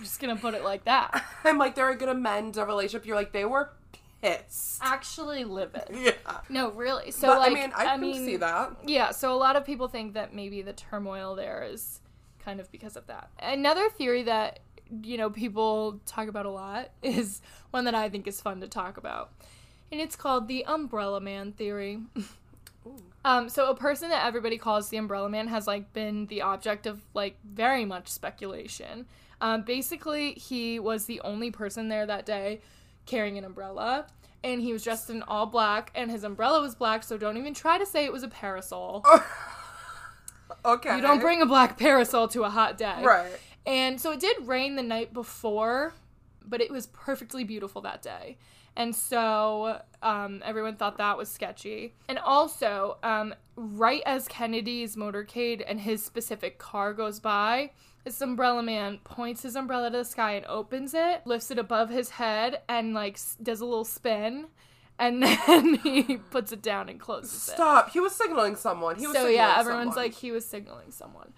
just 0.00 0.20
gonna 0.20 0.36
put 0.36 0.54
it 0.54 0.64
like 0.64 0.84
that. 0.84 1.24
I'm 1.44 1.58
like, 1.58 1.74
they're 1.74 1.94
gonna 1.94 2.14
mend 2.14 2.56
a 2.56 2.64
relationship. 2.64 3.06
You're 3.06 3.16
like, 3.16 3.32
they 3.32 3.44
were 3.44 3.70
pissed. 4.22 4.80
Actually 4.82 5.44
livid. 5.44 5.84
Yeah. 5.92 6.12
No, 6.48 6.70
really. 6.70 7.10
So 7.10 7.28
But 7.28 7.38
like, 7.38 7.50
I 7.50 7.54
mean, 7.54 7.72
I, 7.74 7.98
can 7.98 8.14
see 8.14 8.36
that. 8.36 8.76
Yeah, 8.86 9.10
so 9.10 9.32
a 9.32 9.36
lot 9.36 9.56
of 9.56 9.64
people 9.64 9.88
think 9.88 10.14
that 10.14 10.34
maybe 10.34 10.62
the 10.62 10.72
turmoil 10.72 11.34
there 11.34 11.62
is 11.68 12.00
kind 12.44 12.60
of 12.60 12.70
because 12.70 12.96
of 12.96 13.06
that. 13.08 13.30
Another 13.38 13.88
theory 13.90 14.22
that 14.24 14.60
you 15.02 15.18
know 15.18 15.28
people 15.28 16.00
talk 16.06 16.28
about 16.28 16.46
a 16.46 16.50
lot 16.50 16.90
is 17.02 17.42
one 17.70 17.84
that 17.84 17.94
I 17.94 18.08
think 18.08 18.26
is 18.26 18.40
fun 18.40 18.60
to 18.60 18.68
talk 18.68 18.96
about. 18.96 19.32
And 19.90 20.00
it's 20.00 20.16
called 20.16 20.48
the 20.48 20.64
umbrella 20.64 21.20
man 21.20 21.52
theory. 21.52 22.00
um 23.24 23.48
so 23.48 23.70
a 23.70 23.74
person 23.74 24.10
that 24.10 24.26
everybody 24.26 24.56
calls 24.58 24.88
the 24.88 24.96
umbrella 24.96 25.28
man 25.28 25.48
has 25.48 25.66
like 25.66 25.92
been 25.92 26.26
the 26.26 26.42
object 26.42 26.86
of 26.86 27.02
like 27.14 27.36
very 27.44 27.84
much 27.84 28.08
speculation. 28.08 29.06
Um 29.40 29.62
basically 29.62 30.32
he 30.32 30.78
was 30.78 31.06
the 31.06 31.20
only 31.20 31.50
person 31.50 31.88
there 31.88 32.06
that 32.06 32.26
day 32.26 32.60
carrying 33.06 33.38
an 33.38 33.44
umbrella 33.44 34.06
and 34.44 34.60
he 34.60 34.72
was 34.72 34.84
dressed 34.84 35.10
in 35.10 35.22
all 35.22 35.46
black 35.46 35.90
and 35.94 36.10
his 36.10 36.24
umbrella 36.24 36.60
was 36.60 36.74
black 36.74 37.02
so 37.02 37.16
don't 37.16 37.36
even 37.36 37.54
try 37.54 37.78
to 37.78 37.86
say 37.86 38.04
it 38.04 38.12
was 38.12 38.22
a 38.22 38.28
parasol. 38.28 39.04
Okay. 40.64 40.96
You 40.96 41.02
don't 41.02 41.20
bring 41.20 41.42
a 41.42 41.46
black 41.46 41.78
parasol 41.78 42.28
to 42.28 42.44
a 42.44 42.50
hot 42.50 42.78
day. 42.78 43.02
Right. 43.02 43.38
And 43.66 44.00
so 44.00 44.12
it 44.12 44.20
did 44.20 44.46
rain 44.46 44.76
the 44.76 44.82
night 44.82 45.12
before, 45.12 45.94
but 46.44 46.60
it 46.60 46.70
was 46.70 46.86
perfectly 46.86 47.44
beautiful 47.44 47.82
that 47.82 48.02
day. 48.02 48.38
And 48.76 48.94
so 48.94 49.80
um, 50.02 50.42
everyone 50.44 50.76
thought 50.76 50.98
that 50.98 51.18
was 51.18 51.28
sketchy. 51.28 51.94
And 52.08 52.18
also, 52.18 52.98
um, 53.02 53.34
right 53.56 54.02
as 54.06 54.28
Kennedy's 54.28 54.94
motorcade 54.96 55.62
and 55.66 55.80
his 55.80 56.04
specific 56.04 56.58
car 56.58 56.94
goes 56.94 57.18
by, 57.18 57.72
this 58.04 58.20
umbrella 58.20 58.62
man 58.62 58.98
points 59.04 59.42
his 59.42 59.56
umbrella 59.56 59.90
to 59.90 59.98
the 59.98 60.04
sky 60.04 60.32
and 60.32 60.46
opens 60.46 60.94
it, 60.94 61.22
lifts 61.26 61.50
it 61.50 61.58
above 61.58 61.90
his 61.90 62.10
head, 62.10 62.62
and 62.68 62.94
like 62.94 63.18
does 63.42 63.60
a 63.60 63.64
little 63.64 63.84
spin. 63.84 64.46
And 65.00 65.22
then 65.46 65.74
he 65.74 66.16
puts 66.30 66.52
it 66.52 66.62
down 66.62 66.88
and 66.88 66.98
closes 66.98 67.32
it 67.48 67.52
Stop. 67.52 67.90
He 67.90 68.00
was 68.00 68.14
signaling 68.14 68.56
someone. 68.56 68.96
He 68.96 69.06
was 69.06 69.16
so 69.16 69.26
yeah, 69.28 69.56
everyone's 69.58 69.90
someone. 69.90 70.04
like 70.04 70.14
he 70.14 70.30
was 70.32 70.44
signaling 70.46 70.90
someone. 70.90 71.32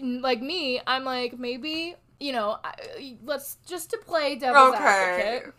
Like 0.00 0.40
me, 0.40 0.80
I'm 0.86 1.04
like 1.04 1.38
maybe 1.38 1.96
you 2.20 2.32
know, 2.32 2.56
I, 2.62 3.16
let's 3.24 3.56
just 3.66 3.90
to 3.90 3.98
play 3.98 4.36
devil's 4.36 4.74
Okay. 4.74 4.84
advocate. 4.84 5.54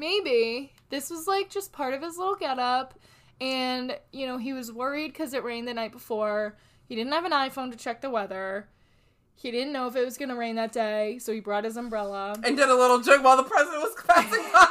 Maybe 0.00 0.72
this 0.88 1.10
was 1.10 1.26
like 1.26 1.50
just 1.50 1.72
part 1.72 1.92
of 1.92 2.00
his 2.02 2.16
little 2.16 2.34
getup, 2.34 2.98
and 3.38 3.98
you 4.12 4.26
know 4.26 4.38
he 4.38 4.54
was 4.54 4.72
worried 4.72 5.08
because 5.12 5.34
it 5.34 5.44
rained 5.44 5.68
the 5.68 5.74
night 5.74 5.92
before. 5.92 6.56
He 6.88 6.94
didn't 6.96 7.12
have 7.12 7.26
an 7.26 7.32
iPhone 7.32 7.70
to 7.70 7.76
check 7.76 8.00
the 8.00 8.08
weather. 8.08 8.66
He 9.34 9.50
didn't 9.50 9.72
know 9.72 9.86
if 9.86 9.96
it 9.96 10.04
was 10.04 10.16
gonna 10.18 10.36
rain 10.36 10.56
that 10.56 10.72
day, 10.72 11.18
so 11.18 11.32
he 11.32 11.40
brought 11.40 11.64
his 11.64 11.76
umbrella. 11.76 12.34
and 12.44 12.56
did 12.56 12.68
a 12.68 12.74
little 12.74 13.00
joke 13.00 13.22
while 13.22 13.36
the 13.36 13.42
president 13.42 13.82
was 13.82 13.94
passing 14.06 14.44
by. 14.54 14.66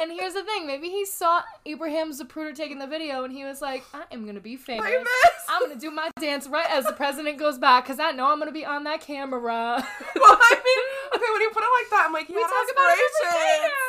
And 0.00 0.12
here's 0.12 0.34
the 0.34 0.44
thing: 0.44 0.66
maybe 0.66 0.88
he 0.88 1.04
saw 1.04 1.42
Abraham 1.66 2.12
Zapruder 2.12 2.54
taking 2.54 2.78
the 2.78 2.86
video, 2.86 3.24
and 3.24 3.32
he 3.32 3.44
was 3.44 3.60
like, 3.60 3.84
"I 3.92 4.04
am 4.12 4.26
gonna 4.26 4.40
be 4.40 4.56
famous. 4.56 4.86
Famous. 4.86 5.08
I'm 5.48 5.62
gonna 5.62 5.80
do 5.80 5.90
my 5.90 6.10
dance 6.20 6.46
right 6.46 6.70
as 6.70 6.84
the 6.84 6.92
president 6.92 7.38
goes 7.38 7.58
by, 7.58 7.80
because 7.80 7.98
I 7.98 8.12
know 8.12 8.26
I'm 8.30 8.38
gonna 8.38 8.52
be 8.52 8.64
on 8.64 8.84
that 8.84 9.00
camera." 9.00 9.40
well, 9.42 10.38
I 10.40 10.54
mean, 10.54 10.82
okay, 11.14 11.30
when 11.32 11.40
you 11.42 11.50
put 11.50 11.62
it 11.62 11.72
like 11.82 11.90
that, 11.90 12.04
I'm 12.06 12.12
like, 12.12 12.26
he 12.26 12.34
We 12.34 12.42
had 12.42 12.48
talk 12.48 12.66
about 12.72 12.90
it 12.90 12.98
every 12.98 13.38
day 13.38 13.38
aspirations. 13.38 13.87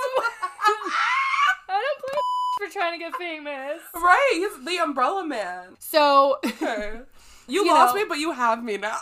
I 1.69 1.69
don't 1.69 1.99
play 1.99 2.19
for 2.67 2.73
trying 2.73 2.93
to 2.99 3.03
get 3.03 3.15
famous. 3.15 3.81
right, 3.95 4.31
he's 4.33 4.65
the 4.65 4.77
umbrella 4.77 5.25
man. 5.25 5.75
So, 5.79 6.37
Okay. 6.45 7.01
You, 7.47 7.65
You 7.65 7.73
lost 7.73 7.95
know. 7.95 8.01
me, 8.03 8.07
but 8.07 8.19
you 8.19 8.31
have 8.31 8.63
me 8.63 8.77
now. 8.77 8.99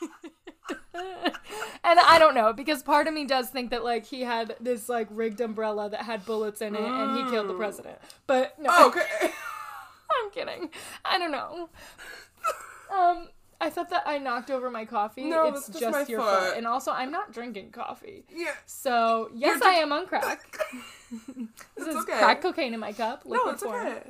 and 0.94 1.98
I 2.00 2.16
don't 2.18 2.34
know 2.34 2.54
because 2.54 2.82
part 2.82 3.06
of 3.06 3.12
me 3.12 3.26
does 3.26 3.50
think 3.50 3.70
that 3.72 3.84
like 3.84 4.06
he 4.06 4.22
had 4.22 4.56
this 4.58 4.88
like 4.88 5.06
rigged 5.10 5.40
umbrella 5.42 5.90
that 5.90 6.02
had 6.02 6.24
bullets 6.24 6.62
in 6.62 6.74
it, 6.74 6.80
and 6.80 7.16
he 7.18 7.30
killed 7.30 7.48
the 7.50 7.54
president. 7.54 7.98
But 8.26 8.58
no, 8.58 8.86
okay. 8.88 9.02
I'm 9.22 10.30
kidding. 10.32 10.70
I 11.04 11.18
don't 11.18 11.30
know. 11.30 11.68
Um, 12.90 13.28
I 13.60 13.68
thought 13.68 13.90
that 13.90 14.04
I 14.06 14.18
knocked 14.18 14.50
over 14.50 14.70
my 14.70 14.84
coffee. 14.86 15.24
No, 15.24 15.46
it's 15.48 15.68
just 15.68 15.90
my 15.90 16.04
your 16.06 16.20
foot. 16.20 16.56
And 16.56 16.66
also, 16.66 16.92
I'm 16.92 17.10
not 17.10 17.32
drinking 17.32 17.72
coffee. 17.72 18.24
Yeah. 18.34 18.52
So, 18.64 19.30
yes, 19.34 19.60
You're 19.60 19.68
I 19.70 19.74
am 19.74 19.92
on 19.92 20.06
crack. 20.06 20.40
This 21.10 21.48
It's 21.76 21.88
is 21.88 21.96
okay. 21.96 22.18
crack 22.18 22.40
cocaine 22.40 22.72
in 22.72 22.80
my 22.80 22.92
cup. 22.92 23.24
No, 23.26 23.48
it's 23.50 23.62
form. 23.62 23.86
okay. 23.86 24.02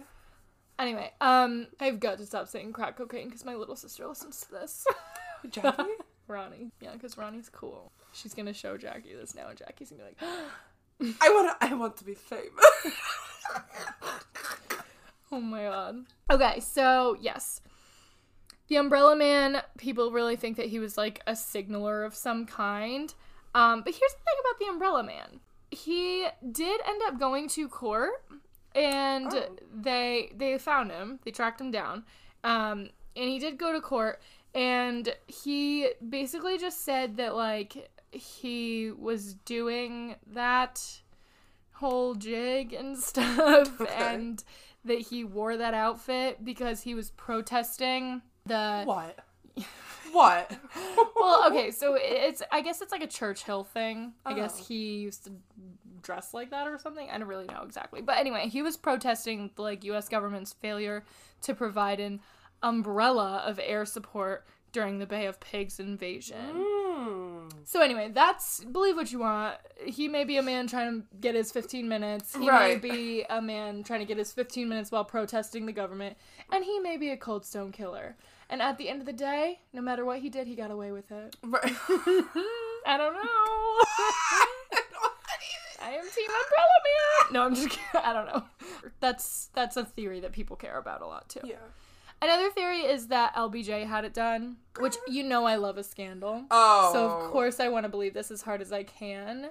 Anyway, 0.79 1.11
um, 1.21 1.67
I've 1.81 1.99
got 1.99 2.19
to 2.19 2.27
stop 2.27 2.47
saying 2.49 2.73
crack 2.73 2.97
cocaine 2.97 3.27
because 3.27 3.45
my 3.45 3.55
little 3.55 3.77
sister 3.77 4.07
listens 4.07 4.41
to 4.43 4.51
this. 4.51 4.87
Jackie? 5.51 5.83
Ronnie. 6.29 6.71
Yeah, 6.81 6.93
because 6.93 7.17
Ronnie's 7.19 7.49
cool. 7.49 7.91
She's 8.13 8.35
gonna 8.35 8.53
show 8.53 8.77
Jackie 8.77 9.15
this 9.15 9.35
now, 9.35 9.49
and 9.49 9.59
Jackie's 9.59 9.91
gonna 9.91 10.03
be 10.05 10.27
like, 10.27 11.17
I 11.23 11.31
want. 11.31 11.57
I 11.61 11.75
want 11.75 11.97
to 11.97 12.05
be 12.05 12.15
famous. 12.15 12.47
Oh 15.33 15.41
my 15.41 15.63
god. 15.65 16.05
Okay, 16.31 16.61
so 16.61 17.17
yes. 17.21 17.61
The 18.71 18.77
Umbrella 18.77 19.17
Man, 19.17 19.63
people 19.79 20.13
really 20.13 20.37
think 20.37 20.57
that 20.57 20.67
he 20.67 20.79
was 20.79 20.97
like 20.97 21.21
a 21.27 21.35
signaler 21.35 22.05
of 22.05 22.15
some 22.15 22.47
kind. 22.47 23.13
Um, 23.53 23.83
but 23.83 23.93
here's 23.93 24.13
the 24.13 24.19
thing 24.25 24.35
about 24.41 24.59
the 24.61 24.71
Umbrella 24.73 25.03
Man. 25.03 25.41
He 25.73 26.27
did 26.53 26.81
end 26.89 27.03
up 27.07 27.19
going 27.19 27.49
to 27.51 27.69
court 27.69 28.25
and 28.75 29.27
Oh. 29.35 29.57
they 29.75 30.31
they 30.37 30.57
found 30.57 30.93
him. 30.93 31.19
They 31.25 31.33
tracked 31.33 31.61
him 31.61 31.73
down. 31.73 32.05
Um, 32.45 32.91
and 33.17 33.29
he 33.29 33.41
did 33.41 33.59
go 33.59 33.73
to 33.73 33.81
court 33.81 34.23
and 34.55 35.15
he 35.27 35.89
basically 36.09 36.57
just 36.57 36.85
said 36.85 37.17
that 37.17 37.35
like 37.35 37.91
he 38.13 38.93
was 38.97 39.35
doing 39.35 40.15
that 40.33 41.01
whole 41.73 42.15
jig 42.15 42.73
and 42.73 42.97
stuff 43.11 43.81
Okay. 43.81 43.93
and 43.97 44.45
that 44.85 45.01
he 45.09 45.25
wore 45.25 45.57
that 45.57 45.75
outfit 45.75 46.45
because 46.45 46.83
he 46.83 46.95
was 46.95 47.11
protesting 47.11 48.23
the 48.47 48.83
what? 48.85 49.19
What? 50.13 50.51
well 51.15 51.45
okay 51.53 51.71
so 51.71 51.97
it's 51.97 52.43
i 52.51 52.63
guess 52.63 52.81
it's 52.81 52.91
like 52.91 53.03
a 53.03 53.07
churchill 53.07 53.63
thing 53.63 54.13
i 54.27 54.35
guess 54.35 54.57
Oh. 54.61 54.65
he 54.67 54.97
used 54.97 55.23
to 55.27 55.33
dress 56.03 56.35
like 56.35 56.51
that 56.51 56.67
or 56.67 56.79
something 56.79 57.09
i 57.09 57.17
don't 57.17 57.29
really 57.29 57.45
know 57.47 57.63
exactly 57.65 58.01
but 58.01 58.19
anyway 58.19 58.49
he 58.49 58.61
was 58.61 58.77
protesting 58.77 59.51
the 59.55 59.63
like 59.63 59.85
us 59.85 60.09
government's 60.09 60.53
failure 60.53 61.05
to 61.43 61.55
provide 61.55 62.01
an 62.01 62.19
umbrella 62.61 63.43
of 63.47 63.61
air 63.63 63.85
support 63.85 64.45
during 64.73 64.99
the 64.99 65.07
bay 65.07 65.27
of 65.27 65.41
pigs 65.41 65.81
invasion 65.81 66.37
Mm. 67.01 67.51
so 67.65 67.81
anyway, 67.81 68.11
that's 68.13 68.63
believe 68.65 68.95
what 68.97 69.11
you 69.11 69.21
want. 69.21 69.57
He 69.85 70.07
may 70.09 70.25
be 70.25 70.37
a 70.37 70.43
man 70.43 70.67
trying 70.67 71.01
to 71.03 71.07
get 71.21 71.35
his 71.35 71.51
15 71.51 71.89
minutes. 71.89 72.37
He 72.37 72.49
Right. 72.49 72.83
may 72.83 72.89
be 72.91 73.25
a 73.31 73.41
man 73.41 73.83
trying 73.83 74.01
to 74.01 74.05
get 74.07 74.19
his 74.19 74.33
15 74.33 74.69
minutes 74.69 74.91
while 74.93 75.05
protesting 75.05 75.65
the 75.67 75.73
government, 75.73 76.17
and 76.53 76.65
he 76.65 76.79
may 76.81 76.97
be 76.99 77.09
a 77.11 77.17
cold 77.17 77.45
stone 77.47 77.73
killer. 77.73 78.17
And 78.51 78.61
at 78.61 78.77
the 78.79 78.89
end 78.89 79.01
of 79.01 79.07
the 79.07 79.13
day, 79.13 79.61
no 79.73 79.81
matter 79.81 80.05
what 80.05 80.19
he 80.19 80.29
did, 80.29 80.47
he 80.47 80.55
got 80.57 80.71
away 80.71 80.91
with 80.93 81.11
it. 81.11 81.37
Right. 81.43 81.63
I 82.87 82.97
don't 82.99 83.15
know. 83.15 83.21
I 85.83 85.93
am 85.93 86.03
Team 86.03 86.29
Umbrella 86.29 86.79
Man. 86.85 87.33
No, 87.33 87.43
I'm 87.45 87.55
just 87.55 87.71
kidding. 87.71 88.01
I 88.05 88.13
don't 88.13 88.27
know. 88.27 88.45
That's 89.01 89.49
that's 89.55 89.77
a 89.77 89.85
theory 89.85 90.21
that 90.21 90.33
people 90.33 90.57
care 90.57 90.77
about 90.79 91.01
a 91.01 91.07
lot 91.07 91.29
too. 91.29 91.41
yeah. 91.45 91.57
Another 92.23 92.51
theory 92.51 92.81
is 92.81 93.07
that 93.07 93.35
LBJ 93.35 93.87
had 93.87 94.05
it 94.05 94.13
done, 94.13 94.57
which 94.79 94.97
you 95.09 95.23
know 95.23 95.47
I 95.47 95.57
love 95.57 95.79
a 95.79 95.83
scandal. 95.83 96.45
Oh. 96.51 96.91
So 96.93 97.09
of 97.09 97.31
course 97.31 97.61
I 97.61 97.69
want 97.69 97.85
to 97.85 97.89
believe 97.89 98.13
this 98.13 98.31
as 98.31 98.43
hard 98.43 98.61
as 98.61 98.73
I 98.73 98.83
can. 98.83 99.51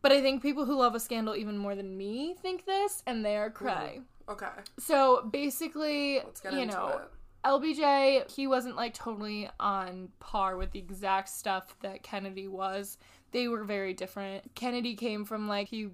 But 0.00 0.12
I 0.12 0.20
think 0.20 0.42
people 0.42 0.64
who 0.64 0.76
love 0.76 0.94
a 0.94 1.00
scandal 1.00 1.34
even 1.34 1.56
more 1.56 1.74
than 1.74 1.96
me 1.96 2.36
think 2.40 2.66
this, 2.66 3.02
and 3.06 3.24
they 3.24 3.36
are 3.36 3.50
cray. 3.50 4.00
Okay. 4.28 4.46
So 4.78 5.28
basically, 5.32 6.20
you 6.52 6.66
know, 6.66 6.88
it. 6.88 7.10
LBJ, 7.44 8.30
he 8.30 8.46
wasn't 8.46 8.76
like 8.76 8.94
totally 8.94 9.50
on 9.58 10.10
par 10.20 10.56
with 10.56 10.72
the 10.72 10.78
exact 10.78 11.30
stuff 11.30 11.74
that 11.80 12.02
Kennedy 12.02 12.48
was. 12.48 12.98
They 13.32 13.48
were 13.48 13.64
very 13.64 13.92
different. 13.92 14.54
Kennedy 14.54 14.94
came 14.94 15.24
from 15.24 15.48
like 15.48 15.68
he 15.68 15.88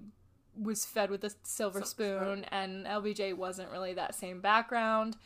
was 0.59 0.85
fed 0.85 1.09
with 1.09 1.23
a 1.23 1.31
silver 1.43 1.79
Silver 1.79 1.85
spoon, 1.85 2.45
and 2.51 2.85
LBJ 2.85 3.35
wasn't 3.35 3.71
really 3.71 3.93
that 3.93 4.15
same 4.15 4.41
background. 4.41 5.17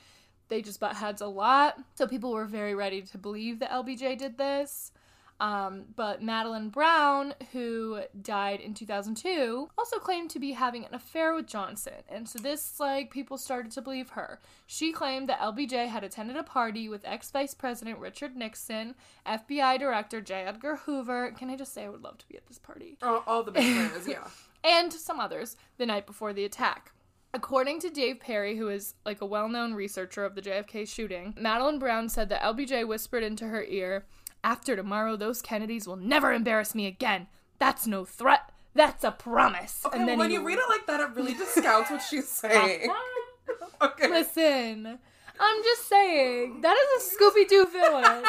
They 0.48 0.62
just 0.62 0.80
butt 0.80 0.96
heads 0.96 1.22
a 1.22 1.28
lot. 1.28 1.78
So 1.96 2.08
people 2.08 2.32
were 2.32 2.46
very 2.46 2.76
ready 2.76 3.02
to 3.02 3.18
believe 3.18 3.60
that 3.60 3.72
LBJ 3.72 4.18
did 4.18 4.38
this. 4.38 4.92
Um, 5.40 5.84
but 5.96 6.24
Madeline 6.24 6.70
Brown, 6.70 7.34
who 7.52 8.02
died 8.22 8.62
in 8.62 8.74
2002, 8.74 9.70
also 9.78 9.98
claimed 9.98 10.30
to 10.30 10.40
be 10.40 10.54
having 10.54 10.86
an 10.86 10.94
affair 10.94 11.34
with 11.34 11.46
Johnson. 11.46 11.94
And 12.08 12.28
so 12.28 12.40
this, 12.40 12.80
like, 12.80 13.12
people 13.12 13.38
started 13.38 13.72
to 13.74 13.82
believe 13.82 14.12
her. 14.12 14.40
She 14.66 14.94
claimed 14.94 15.28
that 15.28 15.42
LBJ 15.42 15.88
had 15.88 16.06
attended 16.06 16.38
a 16.38 16.44
party 16.44 16.88
with 16.88 17.04
ex 17.04 17.32
Vice 17.32 17.54
President 17.54 18.00
Richard 18.00 18.38
Nixon, 18.38 18.96
FBI 19.26 19.78
Director 19.78 20.22
J. 20.22 20.46
Edgar 20.46 20.78
Hoover. 20.78 21.32
Can 21.38 21.50
I 21.50 21.58
just 21.58 21.74
say 21.74 21.84
I 21.84 21.90
would 21.90 22.04
love 22.04 22.18
to 22.20 22.28
be 22.30 22.38
at 22.38 22.48
this 22.48 22.60
party? 22.60 22.98
all, 23.04 23.24
all 23.28 23.44
the 23.44 23.52
big 23.52 23.64
players, 23.64 24.08
yeah. 24.08 24.24
and 24.66 24.92
some 24.92 25.20
others 25.20 25.56
the 25.78 25.86
night 25.86 26.06
before 26.06 26.34
the 26.34 26.44
attack. 26.46 26.92
According 27.34 27.82
to 27.82 27.90
Dave 27.90 28.20
Perry, 28.22 28.56
who 28.58 28.70
is 28.70 28.96
like 29.06 29.22
a 29.22 29.26
well 29.26 29.50
known 29.50 29.74
researcher 29.74 30.24
of 30.26 30.36
the 30.36 30.42
JFK 30.42 30.88
shooting, 30.88 31.34
Madeline 31.38 31.80
Brown 31.80 32.08
said 32.10 32.30
that 32.30 32.42
LBJ 32.42 32.88
whispered 32.88 33.24
into 33.24 33.46
her 33.48 33.64
ear, 33.66 34.06
After 34.44 34.76
tomorrow, 34.76 35.16
those 35.18 35.42
Kennedys 35.42 35.86
will 35.88 35.98
never 35.98 36.32
embarrass 36.34 36.74
me 36.74 36.86
again. 36.88 37.28
That's 37.60 37.86
no 37.88 38.06
threat. 38.06 38.52
That's 38.74 39.04
a 39.04 39.12
promise. 39.12 39.82
Okay, 39.86 39.98
and 40.00 40.08
then 40.08 40.18
when 40.18 40.30
he- 40.30 40.36
you 40.36 40.46
read 40.46 40.58
it 40.60 40.70
like 40.70 40.86
that, 40.88 41.00
it 41.02 41.10
really 41.16 41.34
discounts 41.34 41.90
what 41.92 42.02
she's 42.02 42.28
saying. 42.44 42.90
Uh-huh. 42.90 43.66
okay. 43.88 44.10
Listen, 44.10 45.00
I'm 45.40 45.64
just 45.64 45.88
saying, 45.90 46.62
that 46.62 46.76
is 46.78 47.04
a 47.14 47.16
Scooby 47.18 47.48
Doo 47.48 47.66
villain. 47.72 48.04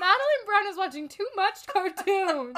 Madeline 0.00 0.44
Brown 0.46 0.66
is 0.68 0.76
watching 0.76 1.08
too 1.08 1.26
much 1.36 1.66
cartoons. 1.66 2.56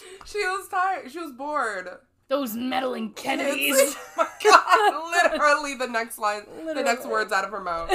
She 0.24 0.38
was 0.38 0.68
tired. 0.68 1.10
She 1.10 1.18
was 1.18 1.32
bored. 1.32 1.88
Those 2.28 2.54
meddling 2.56 3.12
Kennedys. 3.12 3.94
Oh 4.16 4.24
my 4.24 4.28
god! 4.44 5.32
Literally, 5.32 5.74
the 5.74 5.86
next 5.86 6.18
line, 6.18 6.42
the 6.66 6.82
next 6.82 7.06
words 7.06 7.32
out 7.32 7.44
of 7.44 7.50
her 7.50 7.60
mouth. 7.60 7.90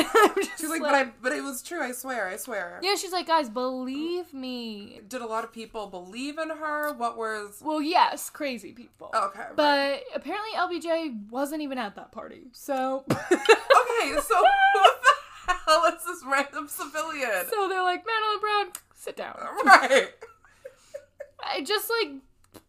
She's 0.60 0.70
like, 0.70 0.82
but 0.82 0.94
I, 0.96 1.06
but 1.22 1.32
it 1.32 1.42
was 1.44 1.62
true. 1.62 1.82
I 1.82 1.92
swear. 1.92 2.28
I 2.28 2.38
swear. 2.38 2.80
Yeah, 2.84 2.96
she's 2.96 3.12
like, 3.12 3.28
guys, 3.28 3.50
believe 3.50 4.34
me. 4.34 5.02
Did 5.08 5.22
a 5.22 5.26
lot 5.26 5.44
of 5.44 5.52
people 5.52 5.88
believe 5.88 6.38
in 6.38 6.50
her? 6.50 6.94
What 6.94 7.18
was? 7.18 7.62
Well, 7.64 7.82
yes, 7.82 8.30
crazy 8.30 8.72
people. 8.74 9.10
Oh, 9.14 9.28
okay. 9.28 9.40
right. 9.40 9.56
But 9.56 10.02
apparently 10.16 10.52
LBJ 10.56 11.30
wasn't 11.30 11.62
even 11.62 11.78
at 11.78 11.96
that 11.96 12.12
party. 12.12 12.44
So 12.52 13.06
okay, 13.10 14.20
so 14.22 14.36
who 14.36 14.82
the 15.48 15.54
hell 15.66 15.86
is 15.86 16.04
this 16.06 16.24
random 16.26 16.68
civilian? 16.68 17.46
so 17.50 17.68
they're 17.70 17.84
like, 17.84 18.04
Madeline 18.06 18.40
Brown, 18.42 18.66
sit 18.96 19.16
down. 19.18 19.38
right. 19.66 20.10
I 21.44 21.62
just 21.64 21.90
like 22.02 22.14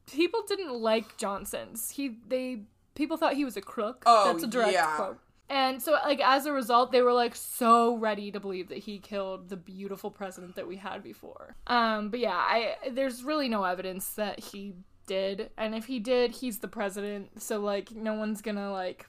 people 0.06 0.42
didn't 0.46 0.72
like 0.74 1.16
Johnson's. 1.16 1.90
He 1.90 2.18
they 2.26 2.62
people 2.94 3.16
thought 3.16 3.34
he 3.34 3.44
was 3.44 3.56
a 3.56 3.60
crook. 3.60 4.02
Oh, 4.06 4.32
That's 4.32 4.44
a 4.44 4.46
direct 4.46 4.72
yeah. 4.72 4.96
quote. 4.96 5.18
And 5.50 5.80
so 5.80 5.92
like 5.92 6.20
as 6.20 6.44
a 6.46 6.52
result, 6.52 6.92
they 6.92 7.00
were 7.00 7.12
like 7.12 7.34
so 7.34 7.96
ready 7.96 8.30
to 8.30 8.40
believe 8.40 8.68
that 8.68 8.78
he 8.78 8.98
killed 8.98 9.48
the 9.48 9.56
beautiful 9.56 10.10
president 10.10 10.56
that 10.56 10.68
we 10.68 10.76
had 10.76 11.02
before. 11.02 11.56
Um 11.66 12.10
but 12.10 12.20
yeah, 12.20 12.36
I 12.36 12.76
there's 12.90 13.22
really 13.24 13.48
no 13.48 13.64
evidence 13.64 14.10
that 14.14 14.40
he 14.40 14.74
did. 15.06 15.50
And 15.56 15.74
if 15.74 15.86
he 15.86 15.98
did, 16.00 16.32
he's 16.32 16.58
the 16.58 16.68
president. 16.68 17.42
So 17.42 17.60
like 17.60 17.92
no 17.92 18.14
one's 18.14 18.42
to 18.42 18.70
like 18.70 19.06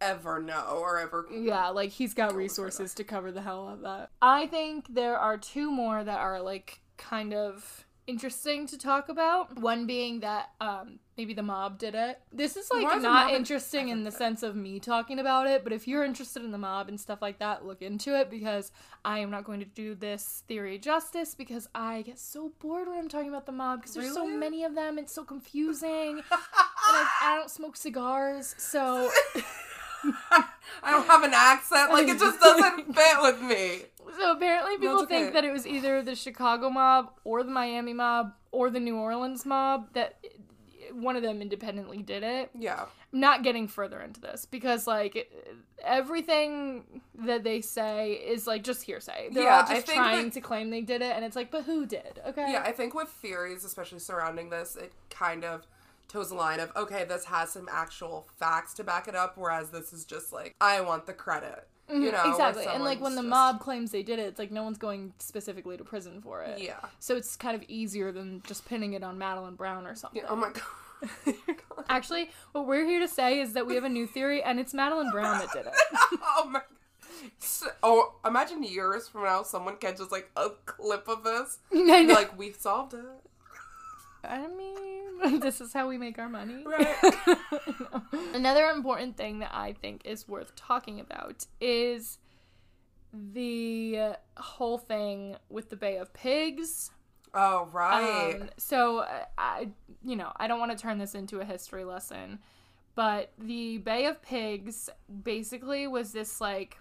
Ever 0.00 0.40
know 0.42 0.78
or 0.80 0.98
ever? 0.98 1.26
yeah, 1.30 1.68
like 1.68 1.90
he's 1.90 2.12
got 2.12 2.34
resources 2.34 2.92
to 2.94 3.04
cover 3.04 3.30
the 3.30 3.42
hell 3.42 3.68
of 3.68 3.82
that. 3.82 4.10
I 4.20 4.48
think 4.48 4.86
there 4.92 5.16
are 5.16 5.38
two 5.38 5.70
more 5.70 6.02
that 6.02 6.18
are 6.18 6.40
like 6.42 6.80
kind 6.96 7.32
of 7.32 7.86
interesting 8.06 8.66
to 8.68 8.78
talk 8.78 9.08
about. 9.08 9.58
One 9.58 9.86
being 9.86 10.20
that 10.20 10.50
um 10.60 10.98
maybe 11.16 11.34
the 11.34 11.42
mob 11.42 11.78
did 11.78 11.94
it. 11.94 12.20
This 12.32 12.56
is 12.56 12.70
like 12.70 13.00
not 13.00 13.32
interesting 13.32 13.88
in 13.88 14.04
the 14.04 14.10
sense 14.10 14.42
of 14.42 14.56
me 14.56 14.80
talking 14.80 15.18
about 15.18 15.46
it, 15.46 15.62
but 15.64 15.72
if 15.72 15.86
you're 15.86 16.04
interested 16.04 16.42
in 16.42 16.50
the 16.50 16.58
mob 16.58 16.88
and 16.88 16.98
stuff 16.98 17.20
like 17.20 17.38
that, 17.38 17.64
look 17.64 17.82
into 17.82 18.18
it 18.18 18.30
because 18.30 18.72
I 19.04 19.18
am 19.18 19.30
not 19.30 19.44
going 19.44 19.60
to 19.60 19.66
do 19.66 19.94
this 19.94 20.42
theory 20.48 20.78
justice 20.78 21.34
because 21.34 21.68
I 21.74 22.02
get 22.02 22.18
so 22.18 22.52
bored 22.60 22.88
when 22.88 22.98
I'm 22.98 23.08
talking 23.08 23.28
about 23.28 23.46
the 23.46 23.52
mob 23.52 23.80
because 23.80 23.94
there's 23.94 24.14
so 24.14 24.26
many 24.26 24.64
of 24.64 24.74
them. 24.74 24.98
It's 24.98 25.12
so 25.12 25.24
confusing. 25.24 26.22
and 26.30 26.96
I, 26.96 27.08
I 27.22 27.36
don't 27.36 27.50
smoke 27.50 27.76
cigars, 27.76 28.54
so 28.58 29.10
I 30.82 30.90
don't 30.90 31.06
have 31.06 31.22
an 31.22 31.32
accent. 31.34 31.92
Like 31.92 32.08
it 32.08 32.18
just 32.18 32.40
doesn't 32.40 32.94
fit 32.94 33.16
with 33.20 33.40
me. 33.40 33.82
So 34.18 34.32
apparently, 34.32 34.76
people 34.78 34.94
it's 34.94 35.02
okay. 35.04 35.22
think 35.22 35.34
that 35.34 35.44
it 35.44 35.52
was 35.52 35.66
either 35.66 36.02
the 36.02 36.14
Chicago 36.14 36.70
mob 36.70 37.12
or 37.24 37.42
the 37.42 37.50
Miami 37.50 37.92
mob 37.92 38.32
or 38.50 38.70
the 38.70 38.80
New 38.80 38.96
Orleans 38.96 39.44
mob 39.46 39.92
that 39.94 40.18
one 40.92 41.16
of 41.16 41.22
them 41.22 41.40
independently 41.40 42.02
did 42.02 42.22
it. 42.22 42.50
Yeah. 42.58 42.84
I'm 43.12 43.20
not 43.20 43.42
getting 43.42 43.66
further 43.68 44.00
into 44.00 44.20
this 44.20 44.44
because 44.46 44.86
like 44.86 45.30
everything 45.82 47.00
that 47.24 47.44
they 47.44 47.60
say 47.60 48.12
is 48.12 48.46
like 48.46 48.64
just 48.64 48.82
hearsay. 48.82 49.28
They're 49.32 49.44
Yeah, 49.44 49.60
all 49.60 49.74
just 49.74 49.86
trying 49.86 50.24
that- 50.26 50.32
to 50.34 50.40
claim 50.40 50.70
they 50.70 50.80
did 50.82 51.02
it, 51.02 51.14
and 51.14 51.24
it's 51.24 51.36
like, 51.36 51.50
but 51.50 51.64
who 51.64 51.86
did? 51.86 52.20
Okay. 52.26 52.52
Yeah, 52.52 52.62
I 52.62 52.72
think 52.72 52.94
with 52.94 53.08
theories, 53.08 53.64
especially 53.64 53.98
surrounding 54.00 54.50
this, 54.50 54.76
it 54.76 54.92
kind 55.10 55.44
of 55.44 55.66
toes 56.08 56.28
the 56.28 56.34
line 56.34 56.60
of 56.60 56.70
okay, 56.76 57.04
this 57.04 57.24
has 57.26 57.50
some 57.50 57.68
actual 57.70 58.26
facts 58.38 58.74
to 58.74 58.84
back 58.84 59.08
it 59.08 59.14
up, 59.14 59.36
whereas 59.36 59.70
this 59.70 59.92
is 59.92 60.04
just 60.04 60.32
like 60.32 60.54
I 60.60 60.80
want 60.80 61.06
the 61.06 61.14
credit. 61.14 61.68
You 61.92 62.10
know, 62.12 62.18
Mm-hmm, 62.18 62.30
exactly. 62.30 62.64
And 62.66 62.84
like 62.84 63.00
when 63.00 63.14
the 63.14 63.22
just- 63.22 63.28
mob 63.28 63.60
claims 63.60 63.90
they 63.90 64.02
did 64.02 64.18
it, 64.18 64.22
it's 64.22 64.38
like 64.38 64.50
no 64.50 64.62
one's 64.62 64.78
going 64.78 65.12
specifically 65.18 65.76
to 65.76 65.84
prison 65.84 66.20
for 66.22 66.42
it. 66.42 66.58
Yeah. 66.60 66.76
So 66.98 67.16
it's 67.16 67.36
kind 67.36 67.54
of 67.54 67.62
easier 67.68 68.12
than 68.12 68.42
just 68.46 68.66
pinning 68.66 68.92
it 68.94 69.02
on 69.02 69.18
Madeline 69.18 69.54
Brown 69.56 69.86
or 69.86 69.94
something. 69.94 70.22
Yeah, 70.22 70.28
oh 70.30 70.36
my 70.36 70.50
god. 70.50 71.84
Actually, 71.88 72.30
what 72.52 72.66
we're 72.66 72.84
here 72.86 73.00
to 73.00 73.08
say 73.08 73.40
is 73.40 73.54
that 73.54 73.66
we 73.66 73.74
have 73.74 73.84
a 73.84 73.88
new 73.88 74.06
theory, 74.06 74.42
and 74.42 74.60
it's 74.60 74.72
Madeline 74.72 75.10
Brown 75.10 75.38
that 75.40 75.52
did 75.52 75.66
it. 75.66 75.72
oh 76.22 76.48
my. 76.50 76.60
So, 77.38 77.68
oh, 77.82 78.14
imagine 78.24 78.62
years 78.64 79.06
from 79.08 79.24
now, 79.24 79.42
someone 79.42 79.76
catches 79.76 80.10
like 80.10 80.30
a 80.36 80.50
clip 80.66 81.08
of 81.08 81.22
this. 81.24 81.58
And 81.72 82.08
know. 82.08 82.14
like 82.14 82.36
we've 82.38 82.56
solved 82.56 82.94
it. 82.94 83.00
I 84.24 84.46
mean, 84.48 85.40
this 85.40 85.60
is 85.60 85.72
how 85.72 85.88
we 85.88 85.98
make 85.98 86.18
our 86.18 86.28
money. 86.28 86.64
Right. 86.64 86.96
Another 88.34 88.66
important 88.66 89.16
thing 89.16 89.40
that 89.40 89.50
I 89.52 89.72
think 89.72 90.02
is 90.04 90.28
worth 90.28 90.54
talking 90.56 91.00
about 91.00 91.46
is 91.60 92.18
the 93.12 94.16
whole 94.36 94.78
thing 94.78 95.36
with 95.48 95.70
the 95.70 95.76
Bay 95.76 95.96
of 95.96 96.12
Pigs. 96.12 96.90
Oh 97.34 97.68
right. 97.72 98.34
Um, 98.40 98.50
so 98.58 98.98
uh, 98.98 99.24
I, 99.38 99.68
you 100.04 100.16
know, 100.16 100.32
I 100.36 100.46
don't 100.46 100.58
want 100.58 100.72
to 100.72 100.78
turn 100.78 100.98
this 100.98 101.14
into 101.14 101.40
a 101.40 101.44
history 101.44 101.84
lesson, 101.84 102.38
but 102.94 103.32
the 103.38 103.78
Bay 103.78 104.06
of 104.06 104.22
Pigs 104.22 104.90
basically 105.22 105.86
was 105.86 106.12
this 106.12 106.40
like 106.40 106.78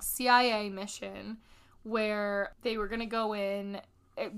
CIA 0.00 0.68
mission 0.68 1.38
where 1.82 2.54
they 2.62 2.76
were 2.76 2.88
gonna 2.88 3.06
go 3.06 3.34
in. 3.34 3.80
It, 4.16 4.32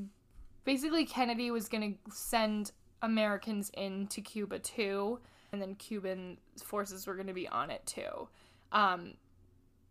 basically, 0.64 1.04
Kennedy 1.04 1.50
was 1.50 1.68
gonna 1.68 1.92
send 2.10 2.72
Americans 3.02 3.70
into 3.74 4.20
Cuba 4.20 4.58
too, 4.58 5.20
and 5.52 5.60
then 5.60 5.74
Cuban 5.74 6.38
forces 6.62 7.06
were 7.06 7.14
gonna 7.14 7.34
be 7.34 7.48
on 7.48 7.70
it 7.70 7.84
too. 7.86 8.28
Um, 8.72 9.14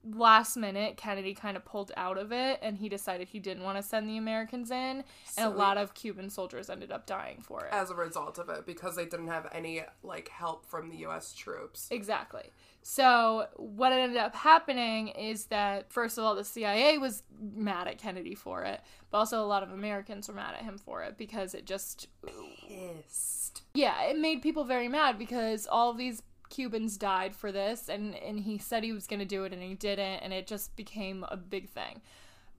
last 0.05 0.57
minute 0.57 0.97
Kennedy 0.97 1.33
kind 1.33 1.55
of 1.55 1.63
pulled 1.63 1.91
out 1.95 2.17
of 2.17 2.31
it 2.33 2.59
and 2.61 2.77
he 2.77 2.89
decided 2.89 3.29
he 3.29 3.39
didn't 3.39 3.63
want 3.63 3.77
to 3.77 3.83
send 3.83 4.09
the 4.09 4.17
Americans 4.17 4.69
in 4.69 4.75
and 4.77 5.03
So 5.27 5.47
a 5.47 5.49
lot 5.49 5.77
of 5.77 5.93
Cuban 5.93 6.29
soldiers 6.29 6.69
ended 6.69 6.91
up 6.91 7.05
dying 7.05 7.37
for 7.41 7.63
it. 7.65 7.69
as 7.71 7.89
a 7.89 7.95
result 7.95 8.37
of 8.37 8.49
it, 8.49 8.65
because 8.65 8.95
they 8.97 9.05
didn't 9.05 9.29
have 9.29 9.47
any 9.53 9.81
like 10.03 10.27
help 10.29 10.65
from 10.65 10.89
the 10.89 10.97
U.S. 10.97 11.33
troops. 11.33 11.87
Exactly. 11.91 12.51
So 12.81 13.47
what 13.55 13.93
ended 13.93 14.17
up 14.17 14.35
happening 14.35 15.07
is 15.07 15.45
that 15.45 15.89
first 15.91 16.17
of 16.17 16.25
all 16.25 16.35
the 16.35 16.43
CIA 16.43 16.97
was 16.97 17.23
mad 17.39 17.87
at 17.87 17.97
Kennedy 17.97 18.35
for 18.35 18.63
it, 18.63 18.81
but 19.09 19.19
also 19.19 19.41
a 19.41 19.47
lot 19.47 19.63
of 19.63 19.71
Americans 19.71 20.27
were 20.27 20.33
mad 20.33 20.55
at 20.55 20.63
him 20.63 20.77
for 20.77 21.01
it 21.03 21.17
because 21.17 21.53
it 21.53 21.65
just 21.65 22.07
Pissed. 22.67 23.61
yeah, 23.73 24.03
it 24.03 24.17
made 24.19 24.41
people 24.41 24.63
very 24.65 24.87
mad 24.87 25.17
because 25.17 25.67
all 25.67 25.93
these 25.93 26.21
Cubans 26.53 26.97
died 26.97 27.35
for 27.35 27.51
this 27.51 27.89
and 27.89 28.15
and 28.15 28.39
he 28.39 28.57
said 28.57 28.83
he 28.83 28.93
was 28.93 29.07
going 29.07 29.19
to 29.19 29.25
do 29.25 29.43
it 29.43 29.53
and 29.53 29.63
he 29.63 29.73
didn't 29.73 30.19
and 30.19 30.31
it 30.31 30.45
just 30.45 30.75
became 30.75 31.25
a 31.29 31.37
big 31.37 31.69
thing. 31.69 32.01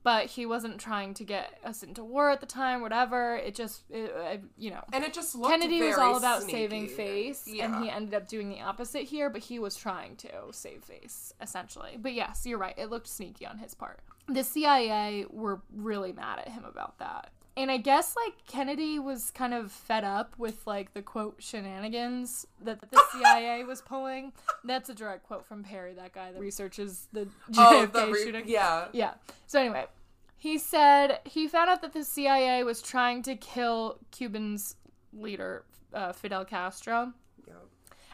But 0.03 0.27
he 0.27 0.45
wasn't 0.45 0.79
trying 0.79 1.15
to 1.15 1.25
get 1.25 1.59
us 1.65 1.83
into 1.83 2.05
war 2.05 2.29
at 2.31 2.41
the 2.41 2.47
time, 2.47 2.83
whatever. 2.83 3.37
It 3.37 3.55
just, 3.55 3.85
it, 3.89 4.15
uh, 4.15 4.37
you 4.59 4.71
know. 4.71 4.85
And 4.93 5.03
it 5.03 5.15
just 5.15 5.35
looked 5.35 5.51
Kennedy 5.51 5.81
was 5.81 5.97
all 5.97 6.19
about 6.19 6.43
sneaky. 6.43 6.59
saving 6.59 6.89
face, 6.89 7.47
and 7.47 7.83
he 7.83 7.89
ended 7.89 8.13
up 8.13 8.29
doing 8.29 8.51
the 8.51 8.61
opposite 8.61 9.05
here, 9.05 9.31
but 9.31 9.41
he 9.41 9.59
was 9.59 9.77
trying 9.77 10.17
to 10.17 10.29
save 10.51 10.85
face, 10.85 11.33
essentially. 11.41 11.97
But 11.99 12.13
yes, 12.13 12.45
you're 12.45 12.59
right. 12.59 12.75
It 12.77 12.91
looked 12.91 13.09
sneaky 13.09 13.47
on 13.47 13.57
his 13.57 13.73
part. 13.73 14.01
The 14.29 14.45
CIA 14.45 15.25
were 15.31 15.63
really 15.75 16.13
mad 16.13 16.39
at 16.41 16.49
him 16.49 16.67
about 16.67 16.99
that. 16.99 17.31
And 17.57 17.71
I 17.71 17.77
guess, 17.77 18.17
like, 18.17 18.35
Kennedy 18.49 18.99
was 18.99 19.31
kind 19.31 19.55
of 19.55 19.71
fed 19.71 20.03
up 20.03 20.35
with, 20.39 20.67
like, 20.67 20.93
the 20.93 21.03
quote 21.03 21.37
shenanigans 21.39 22.47
that 22.61 22.81
the 22.91 23.01
CIA 23.13 23.63
was 23.63 23.81
pulling. 23.81 24.33
That's 24.65 24.89
a 24.89 24.95
direct 24.95 25.23
quote 25.25 25.47
from 25.47 25.63
Perry, 25.63 25.95
that 25.95 26.13
guy 26.13 26.33
that 26.33 26.41
researches 26.41 27.07
the 27.13 27.29
Oh, 27.57 27.87
JFK 27.87 27.93
the 27.93 28.07
re- 28.13 28.25
shooting. 28.25 28.45
yeah. 28.49 28.87
Yeah. 28.93 29.15
So 29.47 29.61
anyway, 29.61 29.87
he 30.37 30.59
said 30.59 31.21
he 31.25 31.47
found 31.47 31.71
out 31.71 31.81
that 31.83 31.93
the 31.93 32.03
CIA 32.05 32.65
was 32.65 32.83
trying 32.83 33.23
to 33.23 33.37
kill 33.37 33.99
Cuban's 34.11 34.75
leader, 35.13 35.65
uh, 35.93 36.13
Fidel 36.13 36.45
Castro, 36.45 37.13
Yeah. 37.47 37.55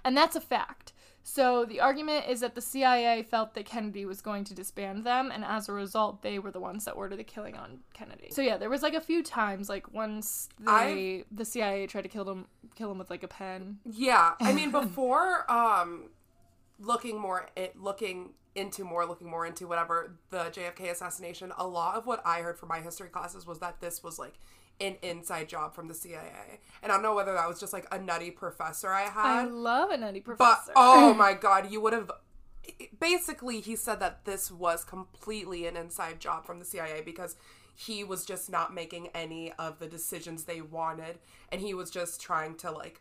and 0.04 0.14
that's 0.14 0.36
a 0.36 0.40
fact. 0.42 0.92
So 1.22 1.64
the 1.64 1.80
argument 1.80 2.26
is 2.28 2.40
that 2.40 2.54
the 2.54 2.60
CIA 2.60 3.22
felt 3.22 3.54
that 3.54 3.66
Kennedy 3.66 4.04
was 4.06 4.20
going 4.20 4.44
to 4.44 4.54
disband 4.54 5.04
them, 5.04 5.30
and 5.30 5.44
as 5.44 5.68
a 5.68 5.72
result, 5.72 6.22
they 6.22 6.38
were 6.38 6.50
the 6.50 6.60
ones 6.60 6.84
that 6.86 6.92
ordered 6.92 7.18
the 7.18 7.24
killing 7.24 7.56
on 7.56 7.80
Kennedy. 7.92 8.28
So 8.30 8.42
yeah, 8.42 8.56
there 8.56 8.70
was 8.70 8.82
like 8.82 8.94
a 8.94 9.00
few 9.00 9.22
times, 9.22 9.68
like 9.68 9.92
once 9.92 10.48
they 10.58 11.24
the 11.30 11.44
CIA 11.44 11.86
tried 11.86 12.02
to 12.02 12.08
kill 12.08 12.28
him, 12.28 12.46
kill 12.74 12.90
him 12.90 12.98
with 12.98 13.10
like 13.10 13.22
a 13.22 13.28
pen. 13.28 13.78
Yeah, 13.84 14.32
I 14.40 14.52
mean 14.52 14.70
before 14.80 15.50
um 15.50 16.04
looking 16.78 17.20
more 17.20 17.46
it 17.56 17.78
looking 17.78 18.30
into 18.54 18.82
more 18.84 19.06
looking 19.06 19.28
more 19.28 19.46
into 19.46 19.66
whatever 19.66 20.16
the 20.30 20.44
JFK 20.44 20.90
assassination, 20.90 21.52
a 21.56 21.66
lot 21.66 21.96
of 21.96 22.06
what 22.06 22.22
I 22.24 22.40
heard 22.40 22.58
from 22.58 22.68
my 22.70 22.80
history 22.80 23.08
classes 23.08 23.46
was 23.46 23.58
that 23.60 23.80
this 23.80 24.02
was 24.02 24.18
like 24.18 24.34
an 24.80 24.96
inside 25.02 25.48
job 25.48 25.74
from 25.74 25.88
the 25.88 25.94
CIA. 25.94 26.60
And 26.82 26.90
I 26.90 26.94
don't 26.94 27.02
know 27.02 27.14
whether 27.14 27.32
that 27.34 27.48
was 27.48 27.60
just 27.60 27.72
like 27.72 27.86
a 27.92 27.98
nutty 27.98 28.30
professor 28.30 28.88
I 28.88 29.02
had. 29.02 29.26
I 29.26 29.44
love 29.44 29.90
a 29.90 29.96
nutty 29.96 30.20
but 30.20 30.36
professor. 30.36 30.72
oh 30.76 31.14
my 31.18 31.34
god, 31.34 31.70
you 31.70 31.80
would 31.80 31.92
have 31.92 32.10
basically 32.98 33.60
he 33.60 33.76
said 33.76 34.00
that 34.00 34.24
this 34.24 34.50
was 34.50 34.84
completely 34.84 35.66
an 35.66 35.76
inside 35.76 36.20
job 36.20 36.44
from 36.44 36.58
the 36.58 36.64
CIA 36.64 37.02
because 37.02 37.36
he 37.74 38.04
was 38.04 38.24
just 38.24 38.50
not 38.50 38.74
making 38.74 39.08
any 39.08 39.52
of 39.52 39.78
the 39.78 39.86
decisions 39.86 40.44
they 40.44 40.60
wanted 40.60 41.18
and 41.50 41.60
he 41.60 41.72
was 41.72 41.90
just 41.90 42.20
trying 42.20 42.54
to 42.56 42.70
like 42.70 43.00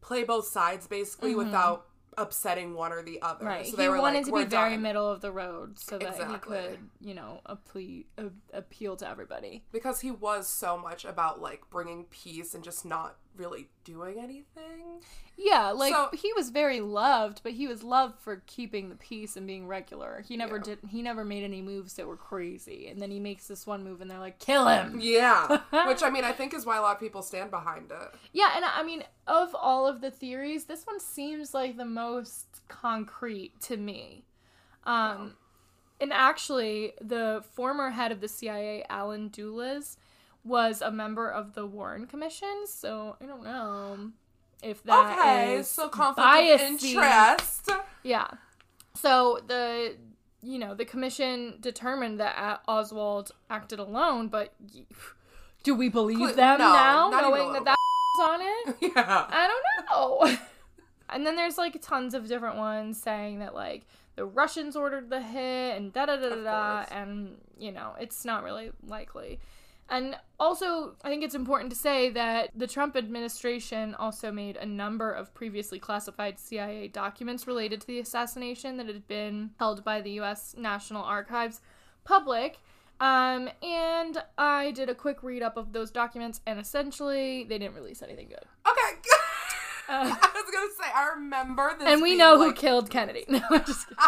play 0.00 0.24
both 0.24 0.46
sides 0.46 0.86
basically 0.86 1.30
mm-hmm. 1.30 1.44
without 1.44 1.86
upsetting 2.20 2.74
one 2.74 2.92
or 2.92 3.02
the 3.02 3.20
other. 3.22 3.44
Right. 3.44 3.64
So 3.64 3.72
he 3.72 3.76
they 3.76 3.88
were 3.88 3.98
wanted 4.00 4.18
like, 4.18 4.26
to 4.26 4.32
"We're 4.32 4.44
be 4.44 4.50
very 4.50 4.70
done." 4.74 4.82
middle 4.82 5.08
of 5.10 5.20
the 5.20 5.32
road 5.32 5.78
so 5.78 5.98
that 5.98 6.10
Exactly. 6.10 6.34
he 6.34 6.38
could, 6.68 6.78
you 7.00 7.14
know, 7.14 7.40
apple, 7.48 7.82
uh, 8.18 8.22
appeal 8.52 8.96
to 8.96 9.08
everybody. 9.08 9.64
because 9.72 10.00
he 10.00 10.10
was 10.10 10.46
so 10.48 10.76
much 10.78 11.04
about 11.04 11.40
like 11.40 11.62
bringing 11.70 12.04
peace 12.04 12.54
and 12.54 12.62
just 12.62 12.84
not 12.84 13.16
really 13.40 13.68
doing 13.84 14.18
anything. 14.18 15.00
Yeah, 15.36 15.70
like 15.70 15.94
So- 15.94 16.10
he 16.12 16.32
was 16.34 16.50
very 16.50 16.80
loved, 16.80 17.40
but 17.42 17.52
he 17.52 17.66
was 17.66 17.82
loved 17.82 18.18
for 18.20 18.42
keeping 18.46 18.90
the 18.90 18.94
peace 18.96 19.36
and 19.36 19.46
being 19.46 19.66
regular. 19.66 20.22
He 20.28 20.36
never 20.36 20.56
Yeah. 20.58 20.62
did. 20.62 20.78
He 20.90 21.00
never 21.02 21.24
made 21.24 21.42
any 21.42 21.62
moves 21.62 21.94
that 21.94 22.06
were 22.06 22.16
crazy. 22.18 22.86
And 22.88 23.00
then 23.00 23.10
he 23.10 23.18
makes 23.18 23.48
this 23.48 23.66
one 23.66 23.82
move, 23.82 24.00
and 24.02 24.10
they're 24.10 24.18
like, 24.18 24.38
"Kill 24.38 24.68
him." 24.68 25.00
Yeah, 25.00 25.46
which 25.86 26.02
I 26.02 26.10
mean, 26.10 26.24
I 26.24 26.32
think 26.32 26.52
is 26.52 26.66
why 26.66 26.76
a 26.76 26.82
lot 26.82 26.94
of 26.96 27.00
people 27.00 27.22
stand 27.22 27.50
behind 27.50 27.90
it. 27.90 28.14
Yeah, 28.32 28.52
and 28.54 28.64
I 28.64 28.82
mean, 28.82 29.02
of 29.26 29.54
all 29.54 29.86
of 29.86 30.02
the 30.02 30.10
theories, 30.10 30.66
this 30.66 30.86
one 30.86 31.00
seems 31.00 31.54
like 31.54 31.76
the 31.78 31.84
most 31.86 32.46
concrete 32.68 33.58
to 33.62 33.76
me. 33.78 34.26
Um, 34.84 35.36
and 36.00 36.12
actually, 36.12 36.92
the 37.00 37.42
former 37.52 37.90
head 37.90 38.12
of 38.12 38.20
the 38.20 38.28
CIA, 38.28 38.84
Allen 38.90 39.28
Dulles, 39.28 39.96
was 40.44 40.82
a 40.82 40.90
member 40.90 41.28
of 41.28 41.54
the 41.54 41.66
Warren 41.66 42.06
Commission. 42.06 42.66
So 42.66 43.16
I 43.20 43.26
don't 43.26 43.44
know 43.44 44.10
if 44.62 44.82
that 44.84 45.18
okay, 45.18 45.54
is 45.56 45.68
so 45.68 45.88
conflict 45.88 46.28
of 46.28 46.60
interest. 46.60 47.70
Yeah. 48.02 48.28
So 48.94 49.40
the 49.46 49.96
you 50.42 50.58
know 50.58 50.74
the 50.74 50.84
commission 50.84 51.54
determined 51.60 52.20
that 52.20 52.62
Oswald 52.66 53.32
acted 53.48 53.78
alone, 53.78 54.28
but 54.28 54.54
do 55.62 55.74
we 55.74 55.88
believe 55.88 56.36
them 56.36 56.58
no, 56.58 56.72
now, 56.72 57.10
not 57.10 57.24
even 57.24 57.34
a 57.34 57.36
knowing 57.36 57.52
that 57.52 57.64
that 57.64 57.76
on 58.20 58.40
it? 58.40 58.76
Yeah. 58.96 59.26
I 59.28 59.48
don't 59.48 59.90
know. 59.90 60.36
and 61.10 61.26
then 61.26 61.36
there's 61.36 61.58
like 61.58 61.80
tons 61.82 62.14
of 62.14 62.28
different 62.28 62.56
ones 62.56 63.00
saying 63.00 63.40
that 63.40 63.54
like 63.54 63.86
the 64.16 64.24
Russians 64.24 64.76
ordered 64.76 65.10
the 65.10 65.20
hit 65.20 65.76
and 65.76 65.92
da 65.92 66.06
da 66.06 66.16
da 66.16 66.28
da 66.30 66.42
da, 66.42 66.84
and 66.90 67.36
you 67.58 67.72
know 67.72 67.94
it's 68.00 68.24
not 68.24 68.42
really 68.42 68.70
likely. 68.86 69.38
And 69.90 70.16
also, 70.38 70.94
I 71.02 71.08
think 71.08 71.24
it's 71.24 71.34
important 71.34 71.70
to 71.70 71.76
say 71.76 72.10
that 72.10 72.50
the 72.54 72.68
Trump 72.68 72.96
administration 72.96 73.94
also 73.96 74.30
made 74.30 74.56
a 74.56 74.64
number 74.64 75.10
of 75.10 75.34
previously 75.34 75.80
classified 75.80 76.38
CIA 76.38 76.86
documents 76.88 77.46
related 77.46 77.80
to 77.80 77.86
the 77.88 77.98
assassination 77.98 78.76
that 78.76 78.86
had 78.86 79.08
been 79.08 79.50
held 79.58 79.84
by 79.84 80.00
the 80.00 80.12
U.S. 80.12 80.54
National 80.56 81.02
Archives 81.02 81.60
public. 82.04 82.60
Um, 83.00 83.48
and 83.62 84.22
I 84.38 84.70
did 84.72 84.88
a 84.88 84.94
quick 84.94 85.22
read 85.22 85.42
up 85.42 85.56
of 85.56 85.72
those 85.72 85.90
documents, 85.90 86.40
and 86.46 86.60
essentially, 86.60 87.44
they 87.44 87.58
didn't 87.58 87.74
release 87.74 88.00
anything 88.02 88.28
good. 88.28 88.44
Okay. 88.68 89.00
Uh, 89.88 90.04
I 90.04 90.06
was 90.06 90.54
gonna 90.54 90.70
say 90.78 90.92
I 90.94 91.08
remember 91.16 91.74
this, 91.76 91.88
and 91.88 92.00
we 92.00 92.14
know 92.14 92.38
who 92.38 92.52
killed 92.52 92.90
Kennedy. 92.90 93.24
No, 93.28 93.40
I'm 93.50 93.64
just 93.64 93.88
kidding. 93.88 94.04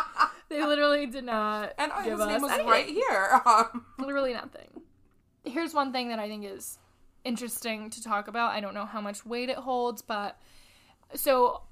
They 0.48 0.64
literally 0.64 1.06
did 1.06 1.24
not 1.24 1.72
and 1.78 1.90
give 2.04 2.12
his 2.12 2.20
us 2.20 2.28
name 2.28 2.40
was 2.42 2.52
anything. 2.52 2.68
right 2.70 2.86
here. 2.86 3.40
Um, 3.44 3.84
literally 3.98 4.32
nothing. 4.32 4.68
Here's 5.45 5.74
one 5.74 5.93
thing 5.93 6.09
that 6.09 6.18
I 6.18 6.28
think 6.28 6.45
is 6.45 6.78
interesting 7.24 7.90
to 7.90 8.03
talk 8.03 8.28
about. 8.28 8.53
I 8.53 8.61
don't 8.61 8.74
know 8.74 8.86
how 8.86 9.01
much 9.01 9.26
weight 9.26 9.49
it 9.49 9.57
holds, 9.57 10.03
but 10.03 10.40
so 11.14 11.62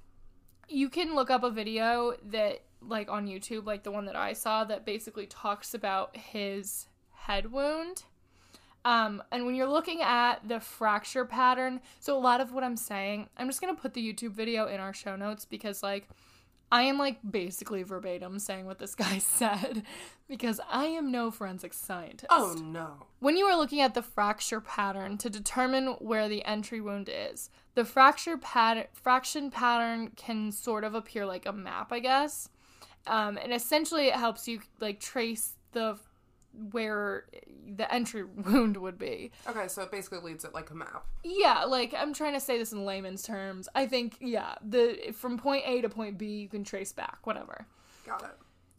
you 0.69 0.89
can 0.89 1.15
look 1.15 1.31
up 1.31 1.43
a 1.43 1.51
video 1.51 2.15
that 2.27 2.63
like 2.83 3.11
on 3.11 3.27
YouTube, 3.27 3.67
like 3.67 3.83
the 3.83 3.91
one 3.91 4.07
that 4.07 4.17
I 4.17 4.33
saw 4.33 4.65
that 4.65 4.87
basically 4.87 5.27
talks 5.27 5.75
about 5.75 6.17
his 6.17 6.87
head 7.13 7.53
wound. 7.53 8.05
Um, 8.85 9.23
and 9.31 9.45
when 9.45 9.55
you're 9.55 9.69
looking 9.69 10.01
at 10.01 10.37
the 10.49 10.59
fracture 10.59 11.27
pattern, 11.27 11.81
so 11.99 12.17
a 12.17 12.19
lot 12.19 12.41
of 12.41 12.53
what 12.53 12.65
I'm 12.65 12.77
saying, 12.77 13.29
I'm 13.37 13.47
just 13.47 13.61
gonna 13.61 13.75
put 13.75 13.93
the 13.93 14.13
YouTube 14.13 14.33
video 14.33 14.67
in 14.67 14.81
our 14.81 14.95
show 14.95 15.17
notes 15.17 15.45
because 15.45 15.83
like 15.83 16.09
I 16.73 16.83
am 16.83 16.99
like 16.99 17.19
basically 17.29 17.83
verbatim 17.83 18.39
saying 18.39 18.67
what 18.67 18.79
this 18.79 18.95
guy 18.95 19.19
said 19.19 19.83
because 20.29 20.61
I 20.71 20.85
am 20.87 21.11
no 21.11 21.31
forensic 21.31 21.73
scientist. 21.75 22.29
oh 22.31 22.57
no. 22.63 23.07
When 23.19 23.37
you 23.37 23.47
are 23.47 23.57
looking 23.57 23.81
at 23.81 23.95
the 23.95 24.03
fracture 24.03 24.61
pattern 24.61 25.19
to 25.19 25.31
determine 25.31 25.89
where 25.99 26.29
the 26.29 26.45
entry 26.45 26.81
wound 26.81 27.11
is, 27.13 27.51
the 27.75 27.85
fracture 27.85 28.37
pattern 28.37 28.87
fraction 28.93 29.51
pattern 29.51 30.11
can 30.17 30.53
sort 30.53 30.85
of 30.85 30.95
appear 30.95 31.27
like 31.27 31.47
a 31.47 31.53
map, 31.53 31.93
I 31.93 31.99
guess. 31.99 32.49
Um, 33.07 33.39
and 33.39 33.53
essentially, 33.53 34.09
it 34.09 34.15
helps 34.15 34.47
you 34.47 34.61
like 34.79 35.01
trace 35.01 35.55
the 35.73 35.99
where 36.73 37.25
the 37.77 37.93
entry 37.93 38.25
wound 38.37 38.77
would 38.77 38.99
be. 38.99 39.33
Okay, 39.49 39.69
so 39.69 39.83
it 39.83 39.91
basically 39.91 40.21
leads 40.21 40.45
it 40.45 40.55
like 40.55 40.71
a 40.71 40.75
map. 40.75 41.07
Yeah, 41.25 41.65
like 41.65 41.95
I'm 41.97 42.13
trying 42.13 42.35
to 42.35 42.41
say 42.41 42.59
this 42.59 42.73
in 42.73 42.85
layman's 42.85 43.23
terms. 43.23 43.69
I 43.75 43.87
think 43.87 44.17
yeah, 44.21 44.55
the 44.63 45.13
from 45.13 45.39
point 45.39 45.65
A 45.67 45.81
to 45.83 45.89
point 45.89 46.19
B 46.19 46.27
you 46.41 46.49
can 46.49 46.65
trace 46.65 46.93
back, 46.93 47.19
whatever. 47.25 47.67
Got 48.07 48.23
it. 48.23 48.37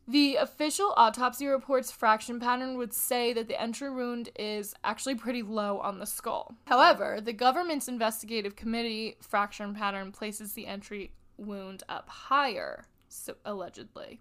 The 0.08 0.36
official 0.36 0.94
autopsy 0.98 1.48
report's 1.48 1.92
fraction 1.92 2.40
pattern 2.40 2.76
would 2.78 2.94
say 2.94 3.34
that 3.34 3.48
the 3.48 3.62
entry 3.62 3.90
wound 3.90 4.30
is 4.36 4.74
actually 4.84 5.16
pretty 5.16 5.44
low 5.44 5.80
on 5.80 6.00
the 6.00 6.06
skull. 6.06 6.56
However, 6.68 7.22
the 7.22 7.34
government's 7.34 7.88
investigative 7.88 8.56
committee 8.56 9.16
fraction 9.22 9.74
pattern 9.74 10.12
places 10.12 10.54
the 10.54 10.68
entry 10.68 11.14
wound 11.38 11.84
up 11.88 12.10
higher, 12.10 12.86
so 13.08 13.36
allegedly. 13.46 14.20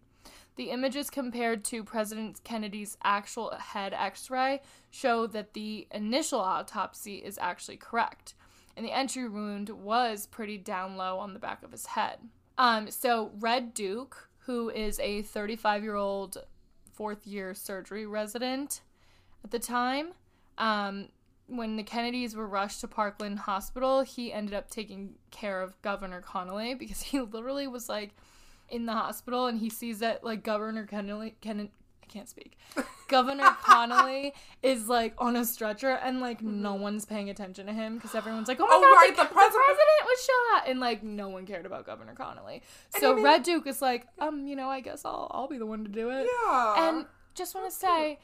The 0.56 0.70
images 0.70 1.08
compared 1.10 1.64
to 1.66 1.84
President 1.84 2.42
Kennedy's 2.44 2.98
actual 3.02 3.50
head 3.58 3.94
x 3.94 4.30
ray 4.30 4.60
show 4.90 5.26
that 5.28 5.54
the 5.54 5.86
initial 5.90 6.40
autopsy 6.40 7.16
is 7.16 7.38
actually 7.38 7.78
correct, 7.78 8.34
and 8.76 8.84
the 8.84 8.92
entry 8.92 9.28
wound 9.28 9.70
was 9.70 10.26
pretty 10.26 10.58
down 10.58 10.96
low 10.96 11.18
on 11.18 11.32
the 11.32 11.38
back 11.38 11.62
of 11.62 11.72
his 11.72 11.86
head. 11.86 12.18
Um, 12.58 12.90
so, 12.90 13.30
Red 13.38 13.72
Duke, 13.72 14.28
who 14.40 14.68
is 14.68 15.00
a 15.00 15.22
35 15.22 15.82
year 15.82 15.94
old 15.94 16.36
fourth 16.92 17.26
year 17.26 17.54
surgery 17.54 18.06
resident 18.06 18.82
at 19.42 19.50
the 19.50 19.58
time, 19.58 20.08
um, 20.58 21.08
when 21.46 21.76
the 21.76 21.82
Kennedys 21.82 22.36
were 22.36 22.46
rushed 22.46 22.80
to 22.82 22.88
Parkland 22.88 23.40
Hospital, 23.40 24.02
he 24.02 24.32
ended 24.32 24.54
up 24.54 24.70
taking 24.70 25.14
care 25.30 25.62
of 25.62 25.80
Governor 25.82 26.20
Connally 26.20 26.78
because 26.78 27.02
he 27.02 27.20
literally 27.20 27.66
was 27.66 27.88
like 27.88 28.10
in 28.70 28.86
the 28.86 28.92
hospital 28.92 29.46
and 29.46 29.58
he 29.58 29.68
sees 29.70 29.98
that 30.00 30.22
like 30.24 30.42
Governor 30.42 30.86
Connally, 30.86 31.34
Ken, 31.40 31.68
I 32.02 32.06
can't 32.06 32.28
speak, 32.28 32.56
Governor 33.08 33.50
Connally 33.64 34.32
is 34.62 34.88
like 34.88 35.14
on 35.18 35.36
a 35.36 35.44
stretcher 35.44 35.90
and 35.90 36.20
like 36.20 36.42
no 36.42 36.74
one's 36.74 37.04
paying 37.04 37.30
attention 37.30 37.66
to 37.66 37.72
him 37.72 37.96
because 37.96 38.14
everyone's 38.14 38.48
like, 38.48 38.58
oh 38.60 38.66
my 38.66 38.70
Oh, 38.72 38.80
god, 38.80 38.86
right, 39.00 39.10
the, 39.16 39.22
the 39.22 39.28
the 39.28 39.34
president- 39.34 39.64
president 39.64 40.04
was 40.04 40.24
shot 40.24 40.68
and 40.68 40.80
like 40.80 41.02
no 41.02 41.28
one 41.28 41.46
cared 41.46 41.66
about 41.66 41.86
Governor 41.86 42.14
Connally. 42.14 42.62
So 42.98 43.12
I 43.12 43.14
mean- 43.16 43.24
Red 43.24 43.42
Duke 43.42 43.66
is 43.66 43.80
like, 43.82 44.06
um, 44.18 44.46
you 44.46 44.56
know, 44.56 44.68
I 44.68 44.80
guess 44.80 45.04
I'll 45.04 45.30
I'll 45.32 45.48
be 45.48 45.58
the 45.58 45.66
one 45.66 45.84
to 45.84 45.90
do 45.90 46.10
it. 46.10 46.26
Yeah. 46.46 46.88
And 46.88 47.06
just 47.34 47.54
want 47.54 47.70
to 47.70 47.76
say, 47.76 48.18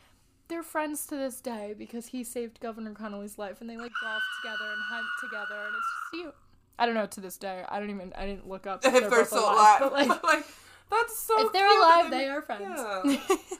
they're 0.48 0.62
friends 0.62 1.06
to 1.08 1.16
this 1.16 1.40
day 1.40 1.74
because 1.76 2.06
he 2.06 2.22
saved 2.22 2.60
Governor 2.60 2.92
Connally's 2.92 3.36
life, 3.38 3.60
and 3.60 3.68
they 3.70 3.76
like 3.76 3.90
golf 4.02 4.22
together 4.42 4.64
and 4.72 4.80
hunt 4.88 5.06
together, 5.20 5.60
and 5.66 5.74
it's 5.76 5.86
just 5.92 6.12
cute. 6.22 6.34
I 6.78 6.86
don't 6.86 6.94
know 6.94 7.06
to 7.06 7.20
this 7.20 7.36
day. 7.36 7.64
I 7.68 7.80
don't 7.80 7.90
even. 7.90 8.12
I 8.16 8.26
didn't 8.26 8.48
look 8.48 8.66
up 8.66 8.80
if 8.84 8.92
they're, 8.92 9.10
both 9.10 9.28
still 9.28 9.44
alive, 9.44 9.82
alive, 9.82 10.08
but, 10.08 10.24
like, 10.24 10.44
that's 10.90 11.18
so. 11.18 11.46
if 11.46 11.52
they're 11.52 11.78
alive, 11.78 12.10
they 12.10 12.18
make- 12.18 12.30
are 12.30 12.42
friends. 12.42 12.80
Yeah. 13.04 13.36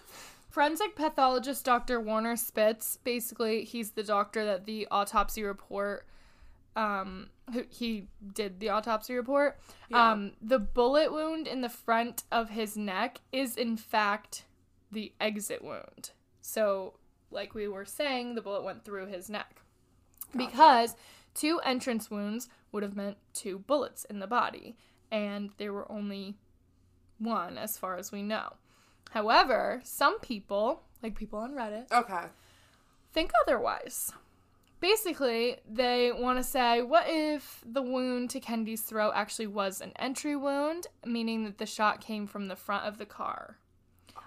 Forensic 0.51 0.97
pathologist 0.97 1.67
Dr. 1.67 2.01
Werner 2.01 2.35
Spitz, 2.35 2.97
basically, 3.05 3.65
he's 3.65 3.91
the 3.91 4.03
doctor 4.03 4.43
that 4.47 4.65
the 4.65 4.89
autopsy 4.91 5.43
report, 5.43 6.07
um, 6.77 7.29
he 7.69 8.09
did 8.33 8.59
the 8.59 8.71
autopsy 8.71 9.15
report. 9.15 9.59
Yeah. 9.91 10.13
Um, 10.13 10.33
the 10.41 10.59
bullet 10.59 11.13
wound 11.13 11.47
in 11.47 11.61
the 11.61 11.69
front 11.69 12.25
of 12.33 12.49
his 12.49 12.75
neck 12.75 13.21
is, 13.33 13.57
in 13.59 13.77
fact, 13.77 14.45
the 14.91 15.13
exit 15.21 15.63
wound. 15.63 16.13
So, 16.41 16.95
like 17.31 17.55
we 17.55 17.69
were 17.69 17.85
saying, 17.85 18.35
the 18.35 18.41
bullet 18.41 18.65
went 18.65 18.83
through 18.83 19.09
his 19.09 19.29
neck. 19.29 19.61
Because 20.35 20.97
two 21.37 21.61
entrance 21.61 22.11
wounds 22.11 22.49
would 22.73 22.83
have 22.83 22.97
meant 22.97 23.19
two 23.33 23.61
bullets 23.61 24.05
in 24.07 24.19
the 24.19 24.27
body. 24.27 24.77
and 25.13 25.51
there 25.59 25.73
were 25.73 25.91
only 25.91 26.35
one 27.19 27.57
as 27.57 27.79
far 27.79 27.97
as 27.97 28.11
we 28.11 28.23
know. 28.25 28.55
However, 29.13 29.81
some 29.85 30.19
people, 30.19 30.83
like 31.01 31.15
people 31.15 31.39
on 31.39 31.53
Reddit, 31.53 31.93
Okay. 31.93 32.25
think 33.13 33.31
otherwise. 33.47 34.11
Basically, 34.81 35.59
they 35.71 36.11
want 36.13 36.39
to 36.39 36.43
say, 36.45 36.83
what 36.83 37.05
if 37.09 37.63
the 37.65 37.83
wound 37.83 38.31
to 38.31 38.41
Kennedy's 38.41 38.83
throat 38.83 39.13
actually 39.15 39.47
was 39.47 39.81
an 39.81 39.93
entry 39.97 40.35
wound, 40.37 40.89
meaning 41.05 41.45
that 41.45 41.59
the 41.59 41.67
shot 41.67 42.01
came 42.01 42.27
from 42.27 42.49
the 42.49 42.57
front 42.57 42.85
of 42.85 42.99
the 42.99 43.07
car? 43.07 43.59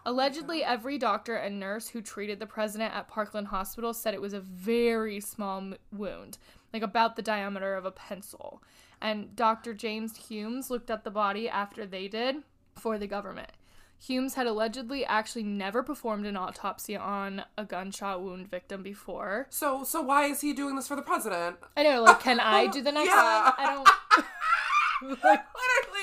Allegedly, 0.10 0.64
every 0.64 0.97
doctor 0.97 1.36
and 1.36 1.60
nurse 1.60 1.88
who 1.89 2.01
treated 2.01 2.39
the 2.39 2.47
president 2.47 2.95
at 2.95 3.07
Parkland 3.07 3.45
Hospital 3.49 3.93
said 3.93 4.16
it 4.16 4.22
was 4.22 4.34
a 4.34 4.39
very 4.39 5.20
small 5.20 5.74
wound, 5.91 6.39
like 6.74 6.82
about 6.82 7.16
the 7.16 7.22
diameter 7.22 7.76
of 7.76 7.86
a 7.86 7.91
pencil. 7.91 8.64
And 8.99 9.36
Dr. 9.36 9.76
James 9.76 10.18
Humes 10.28 10.72
looked 10.72 10.89
at 10.89 11.03
the 11.03 11.12
body 11.12 11.47
after 11.47 11.86
they 11.86 12.07
did 12.07 12.38
for 12.76 12.97
the 12.97 13.05
government. 13.05 13.51
Humes 13.99 14.34
had 14.34 14.47
allegedly 14.47 15.05
actually 15.05 15.43
never 15.43 15.84
performed 15.84 16.26
an 16.26 16.36
autopsy 16.36 16.97
on 16.97 17.43
a 17.55 17.64
gunshot 17.64 18.24
wound 18.24 18.49
victim 18.49 18.82
before. 18.82 19.45
So 19.51 19.84
so 19.84 20.01
why 20.01 20.26
is 20.26 20.41
he 20.41 20.53
doing 20.53 20.76
this 20.76 20.88
for 20.88 20.95
the 20.95 21.03
president? 21.03 21.57
I 21.78 21.84
know, 21.84 22.01
like, 22.01 22.20
can 22.20 22.39
I 22.39 22.66
do 22.72 22.82
the 22.82 22.91
next 22.91 23.10
Yeah. 23.10 23.43
one? 23.43 23.53
I 23.60 23.74
don't. 23.76 25.24
like, 25.24 25.39
Literally. 25.84 25.98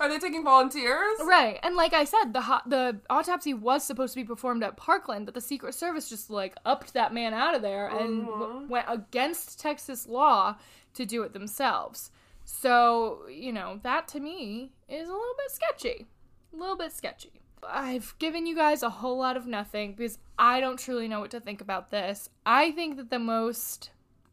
Are 0.00 0.08
they 0.08 0.18
taking 0.18 0.44
volunteers? 0.44 1.18
Right, 1.24 1.58
and 1.62 1.76
like 1.76 1.92
I 1.92 2.04
said, 2.04 2.32
the 2.32 2.42
ho- 2.42 2.60
the 2.66 2.98
autopsy 3.10 3.54
was 3.54 3.84
supposed 3.84 4.14
to 4.14 4.20
be 4.20 4.24
performed 4.24 4.62
at 4.62 4.76
Parkland, 4.76 5.26
but 5.26 5.34
the 5.34 5.40
Secret 5.40 5.74
Service 5.74 6.08
just 6.08 6.30
like 6.30 6.54
upped 6.64 6.94
that 6.94 7.12
man 7.14 7.34
out 7.34 7.54
of 7.54 7.62
there 7.62 7.88
and 7.88 8.26
w- 8.26 8.66
went 8.68 8.86
against 8.88 9.60
Texas 9.60 10.06
law 10.06 10.56
to 10.94 11.06
do 11.06 11.22
it 11.22 11.32
themselves. 11.32 12.10
So 12.44 13.20
you 13.30 13.52
know 13.52 13.80
that 13.82 14.08
to 14.08 14.20
me 14.20 14.72
is 14.88 15.08
a 15.08 15.12
little 15.12 15.34
bit 15.38 15.50
sketchy, 15.50 16.06
a 16.52 16.56
little 16.56 16.76
bit 16.76 16.92
sketchy. 16.92 17.40
I've 17.64 18.14
given 18.18 18.46
you 18.46 18.56
guys 18.56 18.82
a 18.82 18.90
whole 18.90 19.18
lot 19.18 19.36
of 19.36 19.46
nothing 19.46 19.94
because 19.94 20.18
I 20.38 20.60
don't 20.60 20.78
truly 20.78 21.06
know 21.06 21.20
what 21.20 21.30
to 21.30 21.40
think 21.40 21.60
about 21.60 21.90
this. 21.92 22.28
I 22.44 22.72
think 22.72 22.96
that 22.96 23.10
the 23.10 23.20
most 23.20 23.90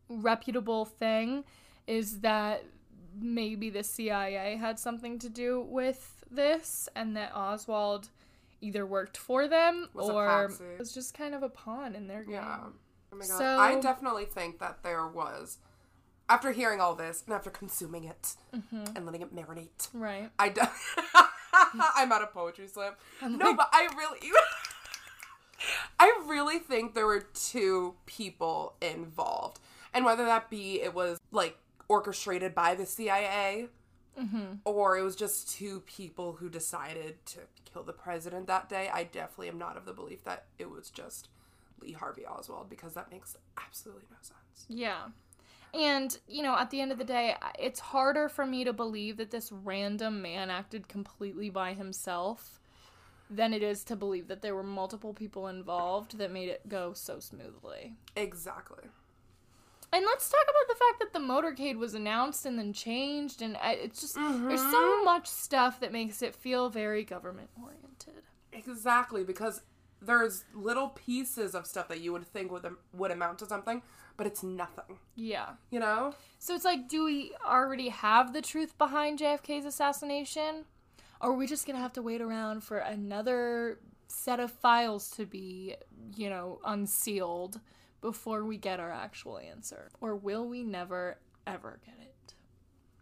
reputable 0.09 0.85
thing 0.85 1.43
is 1.85 2.21
that 2.21 2.63
maybe 3.23 3.69
the 3.69 3.83
CIA 3.83 4.55
had 4.55 4.79
something 4.79 5.19
to 5.19 5.29
do 5.29 5.61
with 5.61 6.23
this 6.31 6.87
and 6.95 7.15
that 7.17 7.31
Oswald 7.35 8.09
either 8.61 8.85
worked 8.85 9.17
for 9.17 9.47
them 9.47 9.89
Was 9.93 10.09
or 10.09 10.51
was 10.77 10.93
just 10.93 11.13
kind 11.13 11.33
of 11.33 11.43
a 11.43 11.49
pawn 11.49 11.95
in 11.95 12.07
their 12.07 12.23
game. 12.23 12.33
Yeah. 12.33 12.57
Oh 13.11 13.15
my 13.15 13.25
god. 13.25 13.37
So- 13.37 13.57
I 13.59 13.79
definitely 13.79 14.25
think 14.25 14.59
that 14.59 14.83
there 14.83 15.07
was 15.07 15.57
after 16.27 16.51
hearing 16.51 16.79
all 16.79 16.93
this 16.93 17.23
and 17.25 17.33
after 17.33 17.49
consuming 17.49 18.03
it 18.03 18.35
Mm-hmm. 18.55 18.95
and 18.95 19.05
letting 19.05 19.21
it 19.21 19.35
marinate. 19.35 19.89
Right. 19.93 20.29
I 20.37 20.49
de- 20.49 20.71
I'm 21.95 22.11
at 22.11 22.21
a 22.21 22.27
poetry 22.27 22.67
slam. 22.67 22.93
No, 23.21 23.53
but 23.55 23.69
I 23.73 23.87
really 23.97 24.19
I 25.99 26.23
really 26.27 26.59
think 26.59 26.93
there 26.93 27.05
were 27.05 27.21
two 27.33 27.95
people 28.05 28.75
involved. 28.81 29.59
And 29.93 30.05
whether 30.05 30.23
that 30.25 30.49
be 30.49 30.81
it 30.81 30.93
was 30.93 31.19
like 31.31 31.57
orchestrated 31.89 32.55
by 32.55 32.75
the 32.75 32.85
CIA 32.85 33.67
mm-hmm. 34.19 34.55
or 34.63 34.97
it 34.97 35.01
was 35.01 35.15
just 35.15 35.49
two 35.49 35.81
people 35.81 36.33
who 36.33 36.49
decided 36.49 37.25
to 37.25 37.39
kill 37.71 37.83
the 37.83 37.93
president 37.93 38.47
that 38.47 38.69
day, 38.69 38.89
I 38.93 39.03
definitely 39.03 39.49
am 39.49 39.57
not 39.57 39.75
of 39.75 39.85
the 39.85 39.93
belief 39.93 40.23
that 40.23 40.45
it 40.57 40.69
was 40.69 40.89
just 40.89 41.29
Lee 41.81 41.91
Harvey 41.93 42.25
Oswald 42.25 42.69
because 42.69 42.93
that 42.93 43.11
makes 43.11 43.35
absolutely 43.57 44.05
no 44.09 44.17
sense. 44.21 44.65
Yeah. 44.69 45.07
And, 45.73 46.17
you 46.27 46.41
know, 46.41 46.55
at 46.57 46.71
the 46.71 46.81
end 46.81 46.91
of 46.91 46.97
the 46.97 47.03
day, 47.03 47.35
it's 47.59 47.79
harder 47.79 48.27
for 48.27 48.45
me 48.45 48.63
to 48.63 48.73
believe 48.73 49.17
that 49.17 49.31
this 49.31 49.51
random 49.51 50.21
man 50.21 50.49
acted 50.49 50.87
completely 50.87 51.49
by 51.49 51.73
himself 51.73 52.59
than 53.29 53.53
it 53.53 53.61
is 53.61 53.83
to 53.83 53.95
believe 53.95 54.27
that 54.27 54.41
there 54.41 54.55
were 54.55 54.63
multiple 54.63 55.13
people 55.13 55.47
involved 55.47 56.17
that 56.17 56.31
made 56.31 56.49
it 56.49 56.67
go 56.67 56.93
so 56.93 57.19
smoothly. 57.19 57.93
Exactly. 58.15 58.83
And 59.91 60.05
let's 60.05 60.29
talk 60.29 60.43
about 60.43 60.67
the 60.67 60.75
fact 60.75 60.99
that 60.99 61.13
the 61.13 61.19
motorcade 61.19 61.77
was 61.77 61.95
announced 61.95 62.45
and 62.45 62.59
then 62.59 62.73
changed, 62.73 63.41
and 63.41 63.55
uh, 63.55 63.71
it's 63.71 64.01
just 64.01 64.15
there's 64.15 64.61
so 64.61 64.67
mm-hmm. 64.67 65.05
much 65.05 65.27
stuff 65.27 65.79
that 65.79 65.91
makes 65.91 66.21
it 66.21 66.35
feel 66.35 66.69
very 66.69 67.03
government 67.03 67.49
oriented. 67.59 68.23
Exactly, 68.53 69.23
because 69.23 69.61
there's 70.01 70.45
little 70.53 70.89
pieces 70.89 71.55
of 71.55 71.65
stuff 71.65 71.87
that 71.87 72.01
you 72.01 72.11
would 72.11 72.25
think 72.25 72.51
would 72.51 72.67
would 72.93 73.11
amount 73.11 73.39
to 73.39 73.45
something, 73.45 73.81
but 74.15 74.27
it's 74.27 74.43
nothing. 74.43 74.99
Yeah. 75.15 75.51
You 75.71 75.79
know? 75.79 76.13
So 76.37 76.53
it's 76.53 76.65
like, 76.65 76.87
do 76.87 77.05
we 77.05 77.33
already 77.45 77.89
have 77.89 78.33
the 78.33 78.41
truth 78.41 78.77
behind 78.77 79.19
JFK's 79.19 79.65
assassination? 79.65 80.65
Or 81.21 81.31
are 81.31 81.33
we 81.33 81.47
just 81.47 81.65
gonna 81.65 81.79
have 81.79 81.93
to 81.93 82.01
wait 82.01 82.21
around 82.21 82.63
for 82.63 82.77
another 82.77 83.79
set 84.07 84.39
of 84.39 84.51
files 84.51 85.09
to 85.11 85.25
be, 85.25 85.75
you 86.15 86.29
know, 86.29 86.59
unsealed 86.65 87.59
before 88.01 88.43
we 88.43 88.57
get 88.57 88.79
our 88.79 88.91
actual 88.91 89.37
answer? 89.37 89.89
Or 90.01 90.15
will 90.15 90.47
we 90.47 90.63
never, 90.63 91.17
ever 91.45 91.79
get 91.85 91.95
it? 91.99 92.33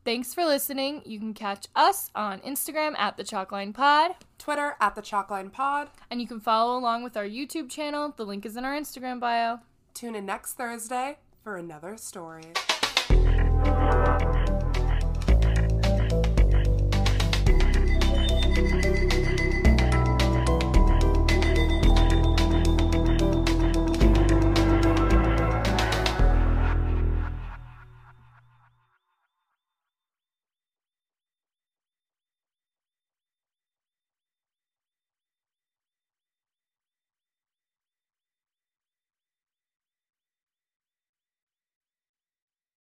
Thanks 0.07 0.33
for 0.33 0.45
listening. 0.45 1.01
You 1.05 1.19
can 1.19 1.33
catch 1.33 1.67
us 1.75 2.09
on 2.15 2.39
Instagram 2.39 2.97
at 2.97 3.17
the 3.17 3.25
Chalkline 3.25 3.73
Pod, 3.73 4.11
Twitter 4.37 4.77
at 4.79 4.95
the 4.95 5.01
Chalkline 5.01 5.51
Pod. 5.51 5.89
and 6.09 6.21
you 6.21 6.27
can 6.27 6.39
follow 6.39 6.77
along 6.77 7.03
with 7.03 7.17
our 7.17 7.25
YouTube 7.25 7.69
channel. 7.69 8.13
The 8.15 8.25
link 8.25 8.45
is 8.45 8.55
in 8.55 8.63
our 8.63 8.73
Instagram 8.73 9.19
bio. 9.19 9.59
Tune 9.93 10.15
in 10.15 10.25
next 10.25 10.53
Thursday 10.53 11.17
for 11.43 11.57
another 11.57 11.97
story. 11.97 12.53